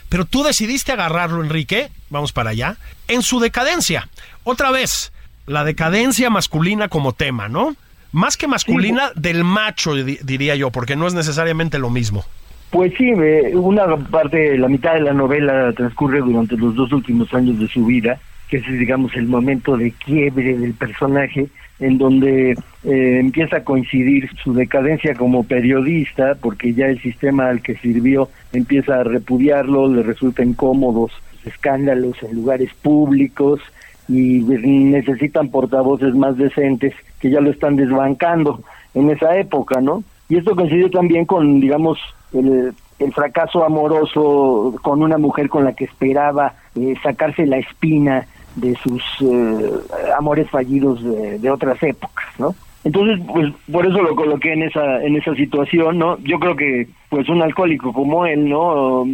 pero 0.08 0.24
tú 0.24 0.42
decidiste 0.42 0.92
agarrarlo, 0.92 1.42
Enrique, 1.42 1.90
vamos 2.10 2.32
para 2.32 2.50
allá, 2.50 2.76
en 3.06 3.22
su 3.22 3.38
decadencia. 3.38 4.08
Otra 4.44 4.70
vez, 4.70 5.12
la 5.46 5.64
decadencia 5.64 6.30
masculina 6.30 6.88
como 6.88 7.12
tema, 7.12 7.48
¿no? 7.48 7.74
Más 8.12 8.36
que 8.36 8.48
masculina, 8.48 9.10
del 9.14 9.44
macho, 9.44 9.94
diría 9.94 10.56
yo, 10.56 10.70
porque 10.70 10.96
no 10.96 11.06
es 11.06 11.14
necesariamente 11.14 11.78
lo 11.78 11.90
mismo. 11.90 12.24
Pues 12.70 12.92
sí, 12.96 13.10
una 13.54 13.96
parte, 13.96 14.56
la 14.58 14.68
mitad 14.68 14.94
de 14.94 15.00
la 15.00 15.12
novela 15.12 15.72
transcurre 15.72 16.20
durante 16.20 16.56
los 16.56 16.74
dos 16.74 16.92
últimos 16.92 17.32
años 17.34 17.58
de 17.58 17.68
su 17.68 17.84
vida, 17.86 18.18
que 18.48 18.58
es, 18.58 18.66
digamos, 18.66 19.14
el 19.16 19.26
momento 19.26 19.76
de 19.76 19.92
quiebre 19.92 20.56
del 20.56 20.74
personaje, 20.74 21.48
en 21.78 21.98
donde 21.98 22.52
eh, 22.84 23.18
empieza 23.20 23.58
a 23.58 23.64
coincidir 23.64 24.28
su 24.42 24.52
decadencia 24.54 25.14
como 25.14 25.44
periodista, 25.44 26.36
porque 26.40 26.74
ya 26.74 26.86
el 26.86 27.00
sistema 27.00 27.48
al 27.48 27.62
que 27.62 27.76
sirvió 27.76 28.28
empieza 28.52 29.00
a 29.00 29.04
repudiarlo, 29.04 29.88
le 29.88 30.02
resulta 30.02 30.44
incómodos 30.44 31.12
escándalos 31.44 32.22
en 32.22 32.34
lugares 32.36 32.70
públicos 32.82 33.60
y 34.10 34.40
necesitan 34.40 35.50
portavoces 35.50 36.14
más 36.14 36.36
decentes 36.36 36.94
que 37.20 37.30
ya 37.30 37.40
lo 37.40 37.50
están 37.50 37.76
desbancando 37.76 38.60
en 38.94 39.10
esa 39.10 39.36
época, 39.36 39.80
¿no? 39.80 40.02
Y 40.28 40.36
esto 40.36 40.54
coincide 40.56 40.90
también 40.90 41.24
con, 41.24 41.60
digamos, 41.60 41.98
el, 42.32 42.74
fracaso 43.14 43.64
amoroso 43.64 44.74
con 44.82 45.02
una 45.02 45.16
mujer 45.16 45.48
con 45.48 45.64
la 45.64 45.72
que 45.72 45.84
esperaba 45.84 46.52
eh, 46.76 46.94
sacarse 47.02 47.46
la 47.46 47.56
espina 47.56 48.26
de 48.56 48.76
sus 48.76 49.02
eh, 49.22 49.70
amores 50.18 50.50
fallidos 50.50 51.02
de, 51.02 51.50
otras 51.50 51.82
épocas, 51.82 52.26
¿no? 52.38 52.54
Entonces, 52.84 53.18
pues 53.26 53.52
por 53.72 53.86
eso 53.86 54.02
lo 54.02 54.14
coloqué 54.14 54.52
en 54.52 54.62
esa 54.62 55.02
en 55.02 55.16
esa 55.16 55.34
situación, 55.34 55.98
¿no? 55.98 56.18
Yo 56.18 56.38
creo 56.38 56.56
que 56.56 56.88
pues 57.08 57.28
un 57.28 57.42
alcohólico 57.42 57.92
como 57.92 58.26
él, 58.26 58.48
¿no? 58.48 59.06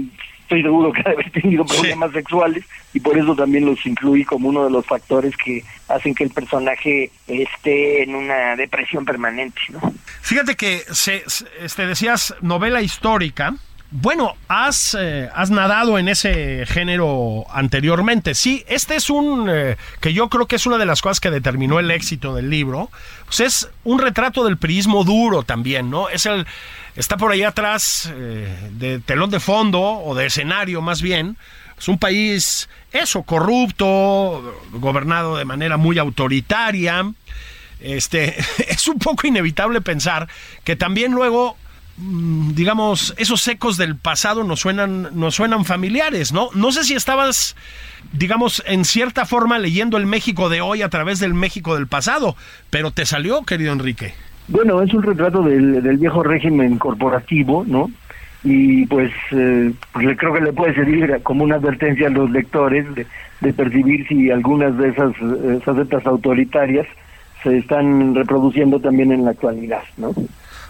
Estoy 0.46 0.62
seguro 0.62 0.92
que 0.92 1.02
ha 1.04 1.10
haber 1.10 1.28
tenido 1.32 1.64
problemas 1.64 2.12
sexuales 2.12 2.64
y 2.94 3.00
por 3.00 3.18
eso 3.18 3.34
también 3.34 3.66
los 3.66 3.84
incluí 3.84 4.24
como 4.24 4.48
uno 4.48 4.64
de 4.64 4.70
los 4.70 4.86
factores 4.86 5.36
que 5.36 5.64
hacen 5.88 6.14
que 6.14 6.22
el 6.22 6.30
personaje 6.30 7.10
esté 7.26 8.04
en 8.04 8.14
una 8.14 8.54
depresión 8.54 9.04
permanente, 9.04 9.60
¿no? 9.70 9.80
Fíjate 10.20 10.54
que 10.54 10.84
se, 10.92 11.24
este 11.60 11.86
decías 11.88 12.32
novela 12.42 12.80
histórica, 12.80 13.56
bueno, 13.98 14.34
has, 14.46 14.94
eh, 14.98 15.30
has 15.34 15.50
nadado 15.50 15.98
en 15.98 16.08
ese 16.08 16.66
género 16.66 17.46
anteriormente. 17.50 18.34
Sí, 18.34 18.62
este 18.68 18.94
es 18.96 19.08
un, 19.08 19.48
eh, 19.48 19.78
que 20.00 20.12
yo 20.12 20.28
creo 20.28 20.46
que 20.46 20.56
es 20.56 20.66
una 20.66 20.76
de 20.76 20.84
las 20.84 21.00
cosas 21.00 21.18
que 21.18 21.30
determinó 21.30 21.78
el 21.80 21.90
éxito 21.90 22.34
del 22.34 22.50
libro. 22.50 22.90
Pues 23.24 23.40
es 23.40 23.70
un 23.84 23.98
retrato 23.98 24.44
del 24.44 24.58
prismo 24.58 25.02
duro 25.02 25.44
también, 25.44 25.88
¿no? 25.88 26.10
Es 26.10 26.26
el, 26.26 26.46
está 26.94 27.16
por 27.16 27.32
ahí 27.32 27.42
atrás 27.42 28.12
eh, 28.14 28.68
de 28.72 28.98
telón 28.98 29.30
de 29.30 29.40
fondo 29.40 29.80
o 29.80 30.14
de 30.14 30.26
escenario 30.26 30.82
más 30.82 31.00
bien. 31.00 31.38
Es 31.78 31.88
un 31.88 31.98
país, 31.98 32.68
eso, 32.92 33.22
corrupto, 33.22 34.60
gobernado 34.72 35.38
de 35.38 35.46
manera 35.46 35.78
muy 35.78 35.98
autoritaria. 35.98 37.12
Este, 37.80 38.36
es 38.68 38.88
un 38.88 38.98
poco 38.98 39.26
inevitable 39.26 39.80
pensar 39.80 40.28
que 40.64 40.76
también 40.76 41.12
luego 41.12 41.56
digamos, 41.98 43.14
esos 43.16 43.46
ecos 43.48 43.76
del 43.76 43.96
pasado 43.96 44.44
nos 44.44 44.60
suenan, 44.60 45.08
nos 45.14 45.34
suenan 45.34 45.64
familiares, 45.64 46.32
¿no? 46.32 46.48
No 46.54 46.72
sé 46.72 46.84
si 46.84 46.94
estabas, 46.94 47.56
digamos, 48.12 48.62
en 48.66 48.84
cierta 48.84 49.24
forma 49.24 49.58
leyendo 49.58 49.96
el 49.96 50.06
México 50.06 50.48
de 50.48 50.60
hoy 50.60 50.82
a 50.82 50.90
través 50.90 51.20
del 51.20 51.32
México 51.32 51.74
del 51.74 51.86
pasado, 51.86 52.36
pero 52.70 52.90
te 52.90 53.06
salió, 53.06 53.44
querido 53.44 53.72
Enrique. 53.72 54.12
Bueno, 54.48 54.82
es 54.82 54.92
un 54.92 55.02
retrato 55.02 55.42
del, 55.42 55.80
viejo 55.96 56.22
régimen 56.22 56.78
corporativo, 56.78 57.64
¿no? 57.66 57.90
Y 58.44 58.86
pues, 58.86 59.10
eh, 59.32 59.72
pues 59.92 60.16
creo 60.18 60.34
que 60.34 60.40
le 60.40 60.52
puede 60.52 60.74
servir 60.74 61.20
como 61.22 61.44
una 61.44 61.56
advertencia 61.56 62.06
a 62.06 62.10
los 62.10 62.30
lectores 62.30 62.94
de, 62.94 63.06
de 63.40 63.52
percibir 63.52 64.06
si 64.06 64.30
algunas 64.30 64.76
de 64.78 64.90
esas, 64.90 65.12
esas 65.66 66.06
autoritarias 66.06 66.86
se 67.42 67.58
están 67.58 68.14
reproduciendo 68.14 68.78
también 68.80 69.12
en 69.12 69.24
la 69.24 69.30
actualidad, 69.32 69.82
¿no? 69.96 70.12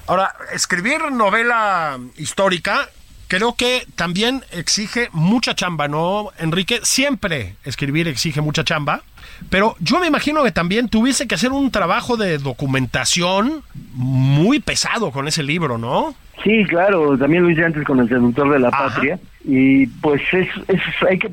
Ahora, 0.09 0.33
escribir 0.53 1.01
novela 1.11 1.99
histórica 2.17 2.89
creo 3.29 3.55
que 3.55 3.87
también 3.97 4.43
exige 4.53 5.09
mucha 5.13 5.55
chamba, 5.55 5.89
¿no, 5.89 6.31
Enrique? 6.39 6.79
Siempre 6.83 7.57
escribir 7.65 8.07
exige 8.07 8.41
mucha 8.41 8.63
chamba, 8.63 9.03
pero 9.51 9.75
yo 9.81 9.99
me 9.99 10.07
imagino 10.07 10.45
que 10.45 10.53
también 10.53 10.89
tuviese 10.89 11.27
que 11.27 11.35
hacer 11.35 11.51
un 11.51 11.71
trabajo 11.71 12.17
de 12.17 12.39
documentación 12.39 13.63
muy 13.95 14.61
pesado 14.61 15.11
con 15.11 15.27
ese 15.27 15.43
libro, 15.43 15.77
¿no? 15.77 16.15
Sí, 16.45 16.65
claro, 16.67 17.19
también 17.19 17.43
lo 17.43 17.51
hice 17.51 17.65
antes 17.65 17.83
con 17.85 17.99
El 17.99 18.09
Seductor 18.09 18.53
de 18.53 18.59
la 18.61 18.71
Patria 18.71 19.19
y 19.45 19.87
pues 19.87 20.23
es, 20.33 20.49
es 20.69 20.81
hay 21.09 21.19
que 21.19 21.31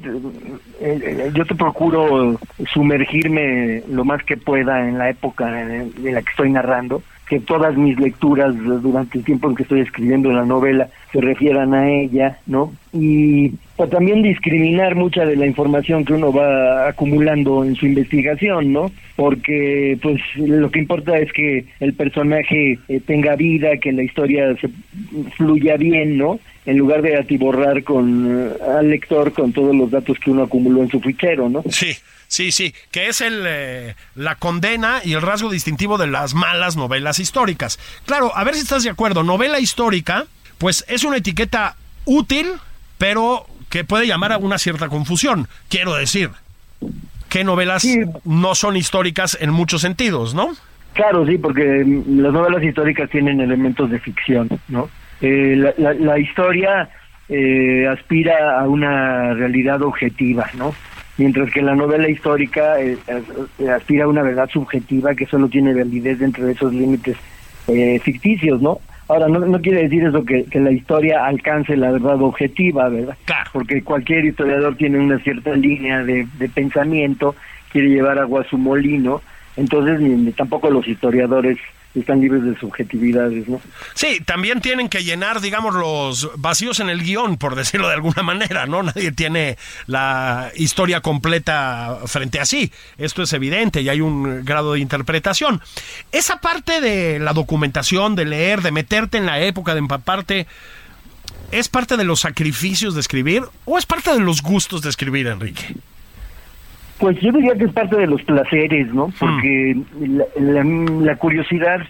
eh, 0.80 1.32
yo 1.34 1.46
te 1.46 1.54
procuro 1.56 2.40
sumergirme 2.74 3.84
lo 3.90 4.06
más 4.06 4.24
que 4.24 4.38
pueda 4.38 4.88
en 4.88 4.98
la 4.98 5.10
época 5.10 5.46
de 5.46 6.12
la 6.12 6.22
que 6.22 6.30
estoy 6.32 6.52
narrando 6.52 7.04
que 7.34 7.40
todas 7.40 7.76
mis 7.76 8.00
lecturas 8.00 8.54
durante 8.56 9.18
el 9.18 9.24
tiempo 9.24 9.50
en 9.50 9.56
que 9.56 9.64
estoy 9.64 9.82
escribiendo 9.82 10.32
la 10.32 10.46
novela 10.46 10.90
se 11.12 11.20
refieran 11.20 11.74
a 11.74 11.90
ella, 11.90 12.38
¿no? 12.46 12.72
Y 12.94 13.54
también 13.90 14.22
discriminar 14.22 14.94
mucha 14.94 15.26
de 15.26 15.36
la 15.36 15.48
información 15.48 16.06
que 16.06 16.14
uno 16.14 16.32
va 16.32 16.88
acumulando 16.88 17.64
en 17.64 17.74
su 17.74 17.88
investigación, 17.88 18.72
¿no? 18.72 18.92
Porque 19.16 19.98
pues 20.00 20.22
lo 20.38 20.70
que 20.70 20.82
importa 20.82 21.18
es 21.18 21.34
que 21.34 21.66
el 21.80 21.94
personaje 21.94 22.78
eh, 22.88 23.00
tenga 23.04 23.36
vida, 23.36 23.78
que 23.78 23.94
la 23.94 24.04
historia 24.04 24.56
se 24.58 24.70
fluya 25.36 25.76
bien, 25.78 26.20
¿no? 26.20 26.40
En 26.66 26.78
lugar 26.78 27.02
de 27.02 27.18
atiborrar 27.18 27.84
con 27.84 28.48
eh, 28.48 28.64
al 28.78 28.90
lector 28.90 29.34
con 29.34 29.52
todos 29.52 29.76
los 29.76 29.92
datos 29.92 30.18
que 30.20 30.32
uno 30.32 30.44
acumuló 30.44 30.82
en 30.82 30.90
su 30.90 31.00
fichero, 31.02 31.50
¿no? 31.50 31.64
Sí. 31.70 31.96
Sí, 32.26 32.52
sí, 32.52 32.74
que 32.90 33.10
es 33.10 33.22
el, 33.22 33.44
eh, 33.46 33.96
la 34.16 34.38
condena 34.38 35.02
y 35.04 35.14
el 35.14 35.22
rasgo 35.22 35.52
distintivo 35.52 36.00
de 36.00 36.08
las 36.08 36.34
malas 36.34 36.76
novelas 36.76 37.20
históricas. 37.20 37.78
Claro, 38.08 38.36
a 38.36 38.44
ver 38.44 38.56
si 38.56 38.62
estás 38.62 38.84
de 38.84 38.90
acuerdo, 38.90 39.22
novela 39.22 39.60
histórica, 39.60 40.26
pues 40.58 40.84
es 40.88 41.04
una 41.04 41.18
etiqueta 41.18 41.76
útil, 42.06 42.48
pero 42.98 43.46
que 43.70 43.84
puede 43.84 44.08
llamar 44.08 44.32
a 44.32 44.40
una 44.40 44.58
cierta 44.58 44.88
confusión. 44.88 45.48
Quiero 45.70 45.94
decir, 45.94 46.32
que 47.30 47.44
novelas 47.44 47.88
no 48.26 48.56
son 48.56 48.78
históricas 48.78 49.38
en 49.40 49.52
muchos 49.52 49.82
sentidos, 49.82 50.34
¿no? 50.34 50.56
Claro, 50.94 51.26
sí, 51.26 51.38
porque 51.38 51.84
las 52.08 52.32
novelas 52.32 52.64
históricas 52.64 53.10
tienen 53.10 53.42
elementos 53.42 53.90
de 53.90 54.00
ficción, 54.00 54.50
¿no? 54.68 54.90
Eh, 55.24 55.74
la, 55.78 56.20
historia 56.20 56.90
eh, 57.30 57.88
aspira 57.88 58.60
a 58.60 58.68
una 58.68 59.34
realidad 59.34 59.82
objetiva, 59.82 60.48
¿no? 60.54 60.76
mientras 61.18 61.52
que 61.52 61.62
la 61.62 61.76
novela 61.76 62.10
histórica 62.10 62.80
eh, 62.80 62.98
eh, 63.08 63.70
aspira 63.70 64.06
a 64.06 64.08
una 64.08 64.24
verdad 64.24 64.50
subjetiva 64.50 65.16
que 65.16 65.26
solo 65.26 65.48
tiene 65.48 65.74
validez 65.74 66.20
dentro 66.20 66.46
de 66.46 66.54
esos 66.54 66.74
límites 66.74 67.18
eh, 67.68 68.00
ficticios, 68.00 68.62
¿no? 68.62 68.80
Ahora, 69.08 69.28
no, 69.28 69.40
no 69.40 69.62
quiere 69.62 69.84
decir 69.84 70.04
eso 70.06 70.24
que, 70.24 70.46
que, 70.46 70.60
la 70.60 70.72
historia 70.72 71.26
alcance 71.26 71.76
la 71.76 71.92
verdad 71.92 72.22
objetiva, 72.22 72.88
¿verdad? 72.90 73.18
Claro. 73.26 73.50
Porque 73.54 73.84
cualquier 73.84 74.26
historiador 74.26 74.76
tiene 74.76 74.98
una 74.98 75.20
cierta 75.20 75.54
línea 75.54 76.04
de, 76.04 76.26
de 76.40 76.50
pensamiento, 76.50 77.36
quiere 77.72 77.90
llevar 77.90 78.18
agua 78.18 78.42
a 78.42 78.50
su 78.50 78.58
molino, 78.58 79.22
entonces 79.58 80.00
ni, 80.00 80.32
tampoco 80.32 80.70
los 80.70 80.88
historiadores 80.88 81.58
están 82.00 82.22
libres 82.22 82.44
de 82.44 82.58
subjetividades, 82.60 83.48
¿no? 83.48 83.62
Sí, 83.94 84.20
también 84.26 84.62
tienen 84.62 84.90
que 84.90 85.04
llenar, 85.04 85.42
digamos, 85.42 85.76
los 85.76 86.32
vacíos 86.38 86.80
en 86.80 86.90
el 86.90 87.04
guion, 87.04 87.38
por 87.38 87.56
decirlo 87.56 87.88
de 87.88 87.94
alguna 87.94 88.24
manera, 88.24 88.66
¿no? 88.66 88.84
Nadie 88.84 89.12
tiene 89.12 89.58
la 89.86 90.52
historia 90.56 91.02
completa 91.02 92.00
frente 92.06 92.40
a 92.40 92.46
sí. 92.46 92.72
Esto 92.98 93.22
es 93.22 93.34
evidente 93.34 93.82
y 93.82 93.90
hay 93.90 94.02
un 94.02 94.44
grado 94.44 94.74
de 94.74 94.80
interpretación. 94.80 95.62
Esa 96.12 96.42
parte 96.42 96.82
de 96.82 97.20
la 97.20 97.34
documentación, 97.34 98.16
de 98.16 98.26
leer, 98.26 98.62
de 98.62 98.72
meterte 98.72 99.18
en 99.18 99.26
la 99.26 99.40
época, 99.40 99.74
de 99.74 99.80
empaparte, 99.80 100.48
¿es 101.52 101.70
parte 101.70 101.98
de 101.98 102.04
los 102.04 102.22
sacrificios 102.22 102.96
de 102.96 103.02
escribir 103.02 103.44
o 103.66 103.78
es 103.78 103.86
parte 103.86 104.14
de 104.14 104.20
los 104.20 104.42
gustos 104.42 104.82
de 104.82 104.90
escribir, 104.90 105.28
Enrique? 105.28 105.76
Pues 107.04 107.20
yo 107.20 107.34
diría 107.34 107.54
que 107.56 107.66
es 107.66 107.74
parte 107.74 107.98
de 107.98 108.08
los 108.08 108.22
placeres, 108.24 108.94
¿no? 108.94 109.08
Hmm. 109.08 109.14
Porque 109.20 109.78
la, 110.40 111.16
curiosidad 111.18 111.82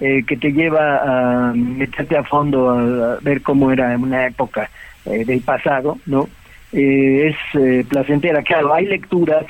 eh, 0.00 0.24
que 0.26 0.36
te 0.36 0.50
lleva 0.50 1.50
a 1.50 1.52
meterte 1.52 2.16
a 2.16 2.24
fondo 2.24 2.70
a, 2.70 3.18
ver 3.20 3.42
cómo 3.42 3.70
era 3.70 3.92
en 3.92 4.02
una 4.02 4.26
época 4.26 4.70
eh, 5.04 5.26
del 5.26 5.42
pasado, 5.42 5.98
¿no? 6.06 6.26
Eh, 6.72 7.34
es 7.54 7.86
placentera. 7.86 8.42
Claro, 8.42 8.72
hay 8.72 8.86
lecturas 8.86 9.44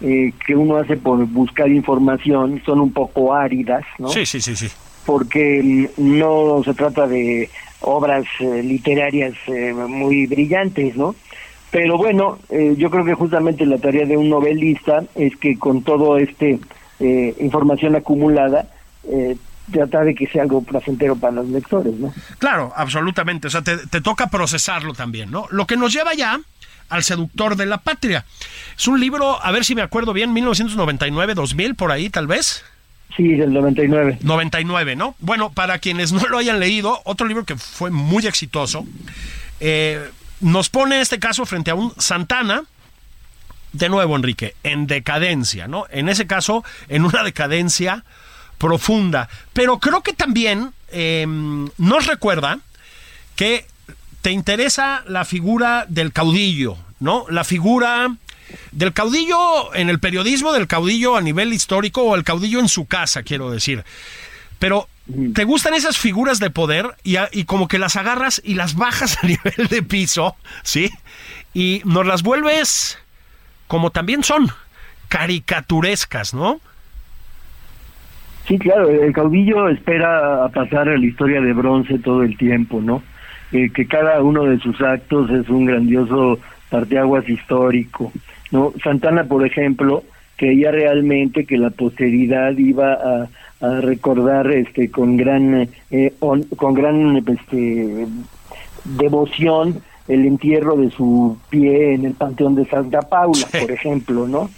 eh, 0.00 0.32
que 0.44 0.56
uno 0.56 0.76
hace 0.76 0.96
por 0.96 1.24
buscar 1.26 1.70
información 1.70 2.60
son 2.66 2.80
un 2.80 2.92
poco 2.92 3.32
áridas, 3.32 3.84
¿no? 3.98 4.08
Sí, 4.08 4.26
sí, 4.26 4.40
sí, 4.40 4.56
sí. 4.56 4.68
Porque 5.06 5.88
mm, 5.96 6.18
no 6.18 6.62
se 6.64 6.74
trata 6.74 7.06
de 7.06 7.48
obras 7.80 8.24
eh, 8.40 8.62
literarias 8.62 9.34
eh, 9.46 9.72
muy 9.72 10.26
brillantes, 10.26 10.96
¿no? 10.96 11.14
Pero 11.74 11.98
bueno, 11.98 12.38
yo 12.76 12.88
creo 12.88 13.04
que 13.04 13.14
justamente 13.14 13.66
la 13.66 13.78
tarea 13.78 14.06
de 14.06 14.16
un 14.16 14.30
novelista 14.30 15.02
es 15.16 15.36
que 15.36 15.58
con 15.58 15.82
todo 15.82 16.18
este 16.18 16.60
información 17.40 17.96
acumulada 17.96 18.68
tratar 19.72 20.04
de 20.04 20.14
que 20.14 20.26
sea 20.26 20.42
algo 20.42 20.62
placentero 20.62 21.16
para 21.16 21.34
los 21.34 21.48
lectores, 21.48 21.94
¿no? 21.94 22.12
Claro, 22.38 22.72
absolutamente. 22.76 23.48
O 23.48 23.50
sea, 23.50 23.62
te, 23.62 23.76
te 23.76 24.00
toca 24.00 24.28
procesarlo 24.28 24.92
también, 24.92 25.30
¿no? 25.30 25.46
Lo 25.50 25.66
que 25.66 25.76
nos 25.76 25.92
lleva 25.92 26.14
ya 26.14 26.40
al 26.90 27.02
seductor 27.02 27.56
de 27.56 27.66
la 27.66 27.78
patria. 27.78 28.24
Es 28.76 28.86
un 28.86 29.00
libro, 29.00 29.42
a 29.42 29.50
ver 29.52 29.64
si 29.64 29.74
me 29.74 29.82
acuerdo 29.82 30.12
bien, 30.12 30.32
1999, 30.32 31.34
2000, 31.34 31.74
por 31.74 31.92
ahí 31.92 32.10
tal 32.10 32.26
vez. 32.26 32.64
Sí, 33.16 33.34
del 33.34 33.52
99. 33.52 34.18
99, 34.22 34.96
¿no? 34.96 35.14
Bueno, 35.20 35.50
para 35.50 35.78
quienes 35.78 36.12
no 36.12 36.26
lo 36.28 36.38
hayan 36.38 36.60
leído, 36.60 37.00
otro 37.04 37.26
libro 37.26 37.44
que 37.44 37.56
fue 37.56 37.90
muy 37.90 38.26
exitoso, 38.26 38.86
eh, 39.60 40.00
nos 40.44 40.68
pone 40.68 40.96
en 40.96 41.00
este 41.00 41.18
caso 41.18 41.46
frente 41.46 41.70
a 41.70 41.74
un 41.74 41.94
Santana, 41.98 42.64
de 43.72 43.88
nuevo, 43.88 44.14
Enrique, 44.14 44.54
en 44.62 44.86
decadencia, 44.86 45.66
¿no? 45.66 45.86
En 45.90 46.08
ese 46.10 46.26
caso, 46.26 46.62
en 46.88 47.04
una 47.04 47.22
decadencia 47.24 48.04
profunda. 48.58 49.28
Pero 49.54 49.78
creo 49.78 50.02
que 50.02 50.12
también 50.12 50.72
eh, 50.90 51.24
nos 51.78 52.06
recuerda 52.06 52.58
que 53.36 53.66
te 54.20 54.32
interesa 54.32 55.02
la 55.08 55.24
figura 55.24 55.86
del 55.88 56.12
caudillo, 56.12 56.76
¿no? 57.00 57.24
La 57.30 57.44
figura 57.44 58.14
del 58.70 58.92
caudillo 58.92 59.74
en 59.74 59.88
el 59.88 59.98
periodismo, 59.98 60.52
del 60.52 60.66
caudillo 60.66 61.16
a 61.16 61.22
nivel 61.22 61.54
histórico 61.54 62.02
o 62.02 62.14
el 62.14 62.22
caudillo 62.22 62.60
en 62.60 62.68
su 62.68 62.84
casa, 62.84 63.22
quiero 63.22 63.50
decir. 63.50 63.82
Pero 64.58 64.88
¿te 65.34 65.44
gustan 65.44 65.74
esas 65.74 65.98
figuras 65.98 66.38
de 66.40 66.50
poder 66.50 66.86
y, 67.02 67.16
y, 67.32 67.44
como 67.44 67.68
que 67.68 67.78
las 67.78 67.96
agarras 67.96 68.40
y 68.44 68.54
las 68.54 68.74
bajas 68.74 69.22
a 69.22 69.26
nivel 69.26 69.68
de 69.68 69.82
piso, 69.82 70.36
¿sí? 70.62 70.90
Y 71.52 71.82
nos 71.84 72.06
las 72.06 72.22
vuelves 72.22 72.98
como 73.66 73.90
también 73.90 74.22
son, 74.22 74.48
caricaturescas, 75.08 76.34
¿no? 76.34 76.60
Sí, 78.46 78.58
claro, 78.58 78.90
el 78.90 79.12
caudillo 79.12 79.68
espera 79.68 80.44
a 80.44 80.48
pasar 80.50 80.88
a 80.88 80.98
la 80.98 81.06
historia 81.06 81.40
de 81.40 81.52
bronce 81.54 81.98
todo 81.98 82.22
el 82.22 82.36
tiempo, 82.36 82.80
¿no? 82.80 83.02
Eh, 83.52 83.70
que 83.70 83.86
cada 83.86 84.20
uno 84.22 84.44
de 84.44 84.58
sus 84.58 84.80
actos 84.82 85.30
es 85.30 85.48
un 85.48 85.64
grandioso 85.64 86.38
parteaguas 86.70 87.28
histórico. 87.28 88.12
¿no? 88.50 88.72
Santana, 88.82 89.24
por 89.24 89.46
ejemplo, 89.46 90.02
creía 90.36 90.72
realmente 90.72 91.46
que 91.46 91.56
la 91.56 91.70
posteridad 91.70 92.52
iba 92.56 92.94
a, 92.94 93.28
recordar 93.80 94.50
este 94.50 94.90
con 94.90 95.16
gran 95.16 95.68
eh, 95.90 96.12
con 96.18 96.74
gran 96.74 97.16
este 97.16 98.06
devoción 98.84 99.82
el 100.08 100.26
entierro 100.26 100.76
de 100.76 100.90
su 100.90 101.38
pie 101.48 101.94
en 101.94 102.04
el 102.04 102.12
panteón 102.12 102.54
de 102.54 102.66
Santa 102.66 103.00
Paula, 103.00 103.46
por 103.58 103.70
ejemplo, 103.70 104.28
¿no? 104.28 104.50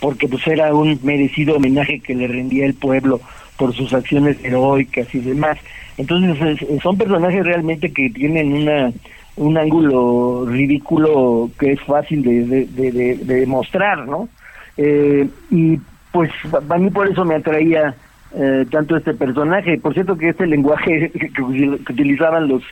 Porque 0.00 0.28
pues 0.28 0.46
era 0.46 0.74
un 0.74 0.98
merecido 1.02 1.56
homenaje 1.56 2.00
que 2.00 2.14
le 2.14 2.26
rendía 2.26 2.64
el 2.64 2.74
pueblo 2.74 3.20
por 3.58 3.74
sus 3.74 3.92
acciones 3.92 4.42
heroicas 4.42 5.14
y 5.14 5.20
demás. 5.20 5.58
Entonces 5.96 6.58
son 6.82 6.96
personajes 6.96 7.44
realmente 7.44 7.92
que 7.92 8.10
tienen 8.10 8.52
una 8.52 8.92
un 9.36 9.58
ángulo 9.58 10.46
ridículo 10.46 11.50
que 11.58 11.72
es 11.72 11.80
fácil 11.82 12.22
de, 12.22 12.66
de, 12.66 13.16
demostrar, 13.16 14.06
¿no? 14.06 14.28
Eh, 14.76 15.28
y 15.50 15.78
pues 16.12 16.30
a 16.52 16.78
mí 16.78 16.90
por 16.90 17.08
eso 17.08 17.24
me 17.24 17.34
atraía 17.34 17.96
eh, 18.36 18.66
tanto 18.70 18.96
este 18.96 19.14
personaje. 19.14 19.78
Por 19.78 19.94
cierto 19.94 20.16
que 20.16 20.30
este 20.30 20.46
lenguaje 20.46 21.10
que 21.34 21.42
utilizaban 21.42 22.48
los 22.48 22.62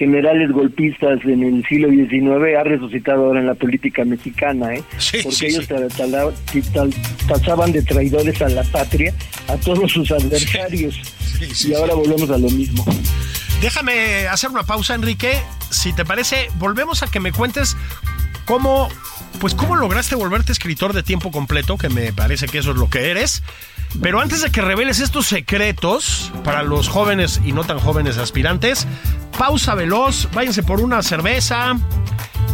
generales 0.00 0.50
golpistas 0.50 1.22
en 1.24 1.42
el 1.42 1.62
siglo 1.66 1.90
XIX 1.90 2.56
ha 2.58 2.64
resucitado 2.64 3.26
ahora 3.26 3.40
en 3.40 3.46
la 3.46 3.54
política 3.54 4.02
mexicana, 4.02 4.74
¿eh? 4.74 4.82
porque 5.22 5.46
ellos 5.46 5.68
tachaban 7.28 7.70
de 7.70 7.82
traidores 7.82 8.40
a 8.40 8.48
la 8.48 8.62
patria 8.64 9.12
a 9.48 9.56
todos 9.56 9.92
sus 9.92 10.10
adversarios 10.10 10.98
y 11.68 11.74
ahora 11.74 11.92
volvemos 11.92 12.30
a 12.30 12.38
lo 12.38 12.48
mismo. 12.48 12.82
Déjame 13.60 14.26
hacer 14.28 14.48
una 14.48 14.62
pausa, 14.62 14.94
Enrique. 14.94 15.32
Si 15.68 15.92
te 15.92 16.06
parece, 16.06 16.48
volvemos 16.54 17.02
a 17.02 17.10
que 17.10 17.20
me 17.20 17.30
cuentes 17.30 17.76
cómo, 18.46 18.88
pues 19.38 19.54
cómo 19.54 19.76
lograste 19.76 20.14
volverte 20.14 20.50
escritor 20.50 20.94
de 20.94 21.02
tiempo 21.02 21.30
completo, 21.30 21.76
que 21.76 21.90
me 21.90 22.10
parece 22.14 22.46
que 22.46 22.56
eso 22.56 22.70
es 22.70 22.78
lo 22.78 22.88
que 22.88 23.10
eres. 23.10 23.42
Pero 24.02 24.20
antes 24.20 24.42
de 24.42 24.50
que 24.50 24.60
reveles 24.60 25.00
estos 25.00 25.26
secretos 25.26 26.32
para 26.44 26.62
los 26.62 26.88
jóvenes 26.88 27.40
y 27.44 27.52
no 27.52 27.64
tan 27.64 27.78
jóvenes 27.78 28.18
aspirantes, 28.18 28.86
pausa 29.38 29.74
veloz, 29.74 30.28
váyanse 30.32 30.62
por 30.62 30.80
una 30.80 31.02
cerveza, 31.02 31.76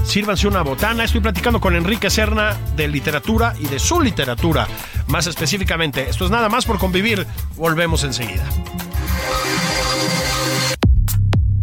sírvanse 0.05 0.49
una 0.49 0.62
botana. 0.62 1.05
Estoy 1.05 1.20
platicando 1.20 1.61
con 1.61 1.77
Enrique 1.77 2.11
Serna 2.11 2.57
de 2.77 2.88
literatura 2.88 3.55
y 3.61 3.66
de 3.66 3.79
su 3.79 4.01
literatura. 4.01 4.66
Más 5.09 5.27
específicamente, 5.27 6.09
esto 6.09 6.25
es 6.25 6.31
nada 6.31 6.49
más 6.49 6.64
por 6.64 6.79
convivir. 6.79 7.27
Volvemos 7.57 8.03
enseguida. 8.05 8.44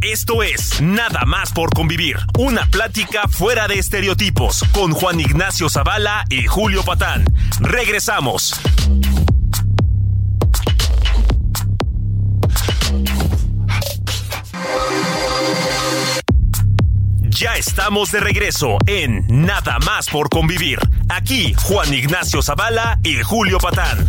Esto 0.01 0.43
es 0.43 0.81
Nada 0.81 1.23
más 1.25 1.53
por 1.53 1.69
convivir, 1.73 2.17
una 2.37 2.65
plática 2.65 3.21
fuera 3.29 3.69
de 3.69 3.79
estereotipos 3.79 4.65
con 4.73 4.91
Juan 4.91 5.21
Ignacio 5.21 5.69
Zavala 5.69 6.25
y 6.29 6.45
Julio 6.45 6.83
Patán. 6.83 7.23
Regresamos. 7.61 8.53
Ya 17.43 17.55
estamos 17.55 18.09
de 18.09 18.21
regreso 18.21 18.77
en 18.85 19.25
Nada 19.27 19.77
más 19.79 20.09
por 20.09 20.29
convivir. 20.29 20.79
Aquí 21.09 21.53
Juan 21.63 21.93
Ignacio 21.93 22.41
Zavala 22.41 22.97
y 23.03 23.21
Julio 23.21 23.57
Patán. 23.57 24.07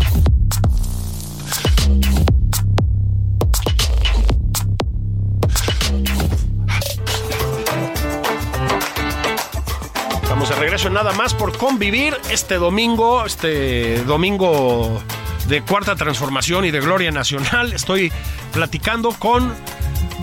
Estamos 10.23 10.49
de 10.49 10.55
regreso 10.55 10.87
en 10.87 10.95
Nada 10.95 11.13
más 11.15 11.35
por 11.35 11.59
convivir 11.59 12.17
este 12.31 12.55
domingo, 12.55 13.27
este 13.27 14.05
domingo 14.05 15.03
de 15.49 15.61
cuarta 15.63 15.97
transformación 15.97 16.67
y 16.67 16.71
de 16.71 16.79
gloria 16.79 17.11
nacional. 17.11 17.73
Estoy 17.73 18.13
platicando 18.53 19.11
con 19.11 19.53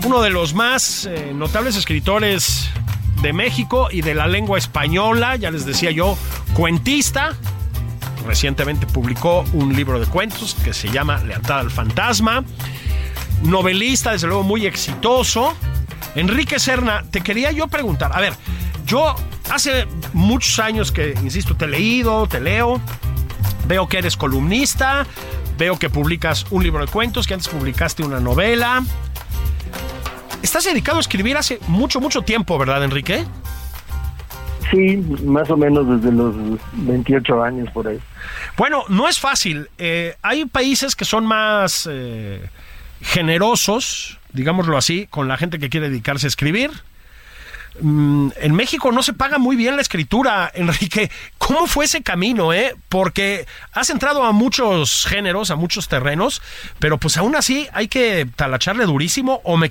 uno 0.02 0.22
de 0.22 0.30
los 0.30 0.54
más 0.54 1.04
eh, 1.04 1.32
notables 1.34 1.76
escritores 1.76 2.71
de 3.22 3.32
México 3.32 3.88
y 3.90 4.02
de 4.02 4.14
la 4.14 4.26
lengua 4.26 4.58
española, 4.58 5.36
ya 5.36 5.50
les 5.50 5.64
decía 5.64 5.90
yo, 5.92 6.18
cuentista. 6.54 7.36
Recientemente 8.26 8.86
publicó 8.86 9.44
un 9.52 9.74
libro 9.74 9.98
de 9.98 10.06
cuentos 10.06 10.54
que 10.62 10.74
se 10.74 10.90
llama 10.90 11.22
Lealtad 11.24 11.60
al 11.60 11.70
Fantasma. 11.70 12.44
Novelista, 13.42 14.12
desde 14.12 14.26
luego, 14.26 14.42
muy 14.42 14.66
exitoso. 14.66 15.54
Enrique 16.14 16.58
Serna, 16.58 17.04
te 17.10 17.20
quería 17.20 17.52
yo 17.52 17.68
preguntar, 17.68 18.10
a 18.14 18.20
ver, 18.20 18.34
yo 18.86 19.14
hace 19.50 19.86
muchos 20.12 20.58
años 20.58 20.92
que, 20.92 21.14
insisto, 21.22 21.56
te 21.56 21.64
he 21.64 21.68
leído, 21.68 22.26
te 22.26 22.40
leo, 22.40 22.80
veo 23.66 23.88
que 23.88 23.98
eres 23.98 24.16
columnista, 24.16 25.06
veo 25.58 25.78
que 25.78 25.88
publicas 25.90 26.46
un 26.50 26.62
libro 26.62 26.84
de 26.84 26.90
cuentos, 26.90 27.26
que 27.26 27.34
antes 27.34 27.48
publicaste 27.48 28.02
una 28.02 28.20
novela, 28.20 28.84
Estás 30.42 30.64
dedicado 30.64 30.98
a 30.98 31.00
escribir 31.00 31.36
hace 31.36 31.60
mucho, 31.68 32.00
mucho 32.00 32.22
tiempo, 32.22 32.58
¿verdad, 32.58 32.82
Enrique? 32.82 33.24
Sí, 34.70 34.96
más 35.24 35.48
o 35.50 35.56
menos 35.56 35.86
desde 35.86 36.14
los 36.16 36.34
28 36.72 37.42
años 37.42 37.70
por 37.72 37.86
ahí. 37.86 38.00
Bueno, 38.56 38.84
no 38.88 39.08
es 39.08 39.20
fácil. 39.20 39.68
Eh, 39.78 40.16
hay 40.22 40.46
países 40.46 40.96
que 40.96 41.04
son 41.04 41.26
más 41.26 41.88
eh, 41.90 42.48
generosos, 43.02 44.18
digámoslo 44.32 44.76
así, 44.76 45.06
con 45.08 45.28
la 45.28 45.36
gente 45.36 45.58
que 45.58 45.68
quiere 45.68 45.88
dedicarse 45.90 46.26
a 46.26 46.28
escribir. 46.28 46.70
Mm, 47.80 48.30
en 48.36 48.54
México 48.54 48.92
no 48.92 49.02
se 49.02 49.12
paga 49.12 49.38
muy 49.38 49.56
bien 49.56 49.76
la 49.76 49.82
escritura, 49.82 50.50
Enrique. 50.54 51.10
¿Cómo 51.38 51.66
fue 51.66 51.84
ese 51.84 52.02
camino, 52.02 52.52
eh? 52.52 52.74
Porque 52.88 53.46
has 53.72 53.90
entrado 53.90 54.24
a 54.24 54.32
muchos 54.32 55.06
géneros, 55.06 55.50
a 55.50 55.56
muchos 55.56 55.88
terrenos, 55.88 56.42
pero 56.78 56.98
pues 56.98 57.16
aún 57.16 57.36
así 57.36 57.68
hay 57.72 57.88
que 57.88 58.26
talacharle 58.36 58.86
durísimo 58.86 59.40
o 59.44 59.56
me 59.56 59.70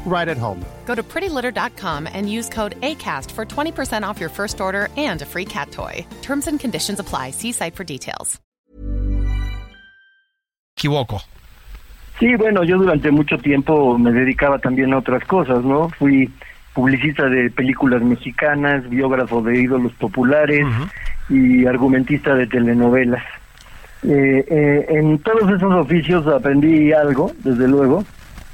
right 0.05 0.27
at 0.27 0.37
home. 0.37 0.59
Go 0.85 0.95
to 0.95 1.03
prettylitter.com 1.03 2.07
and 2.11 2.29
use 2.29 2.49
code 2.49 2.75
ACAST 2.81 3.31
for 3.31 3.45
20% 3.45 4.03
off 4.03 4.19
your 4.19 4.29
first 4.29 4.59
order 4.59 4.89
and 4.97 5.21
a 5.21 5.25
free 5.25 5.45
cat 5.45 5.71
toy. 5.71 6.05
Terms 6.21 6.47
and 6.47 6.59
conditions 6.59 6.99
apply. 6.99 7.31
See 7.31 7.53
site 7.53 7.75
for 7.75 7.85
details. 7.85 8.41
Equivoco. 10.77 11.21
Sí, 12.19 12.35
bueno, 12.35 12.63
yo 12.63 12.77
durante 12.77 13.09
mucho 13.11 13.37
tiempo 13.37 13.97
me 13.97 14.11
dedicaba 14.11 14.59
también 14.59 14.93
a 14.93 14.99
otras 14.99 15.23
cosas, 15.25 15.63
¿no? 15.63 15.89
Fui 15.89 16.29
publicista 16.73 17.27
de 17.27 17.49
películas 17.49 18.01
mexicanas, 18.01 18.87
biógrafo 18.89 19.41
de 19.41 19.59
ídolos 19.61 19.91
populares 19.93 20.65
y 21.29 21.65
argumentista 21.65 22.35
de 22.35 22.47
telenovelas. 22.47 23.23
Eh, 24.03 24.45
eh, 24.47 24.85
en 24.89 25.19
todos 25.19 25.51
esos 25.51 25.73
oficios 25.73 26.25
aprendí 26.27 26.91
algo, 26.93 27.31
desde 27.43 27.67
luego, 27.67 28.03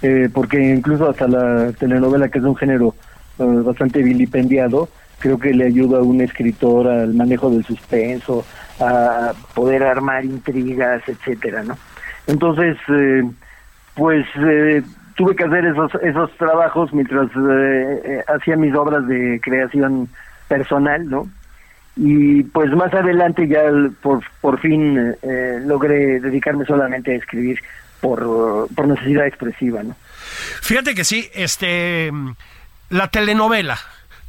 eh, 0.02 0.30
porque 0.34 0.62
incluso 0.62 1.10
hasta 1.10 1.28
la 1.28 1.72
telenovela, 1.74 2.30
que 2.30 2.40
es 2.40 2.46
un 2.46 2.56
género 2.56 2.96
eh, 3.40 3.44
bastante 3.44 4.02
vilipendiado, 4.02 4.90
creo 5.20 5.40
que 5.40 5.54
le 5.54 5.66
ayuda 5.66 6.00
a 6.00 6.04
un 6.04 6.22
escritor 6.22 6.88
al 6.88 7.14
manejo 7.14 7.50
del 7.50 7.66
suspenso, 7.66 8.46
a 8.80 9.34
poder 9.54 9.84
armar 9.84 10.24
intrigas, 10.26 11.02
etcétera, 11.08 11.64
¿no? 11.64 11.78
Entonces, 12.28 12.78
eh, 12.90 13.24
pues 13.96 14.26
eh, 14.38 14.84
tuve 15.16 15.36
que 15.36 15.44
hacer 15.46 15.66
esos 15.66 15.94
esos 16.04 16.32
trabajos 16.38 16.94
mientras 16.94 17.30
eh, 17.36 18.24
hacía 18.28 18.56
mis 18.56 18.76
obras 18.76 19.08
de 19.08 19.40
creación 19.42 20.08
personal, 20.48 21.10
¿no? 21.10 21.28
Y 21.96 22.44
pues 22.44 22.72
más 22.74 22.94
adelante 22.94 23.48
ya 23.48 23.64
por, 24.02 24.22
por 24.40 24.60
fin 24.60 25.16
eh, 25.24 25.60
logré 25.66 26.20
dedicarme 26.20 26.64
solamente 26.66 27.12
a 27.12 27.16
escribir 27.16 27.60
por, 28.02 28.68
por 28.76 28.88
necesidad 28.88 29.28
expresiva, 29.28 29.84
¿no? 29.84 29.96
Fíjate 30.62 30.96
que 30.96 31.04
sí, 31.04 31.30
este, 31.34 32.12
la 32.90 33.08
telenovela. 33.10 33.78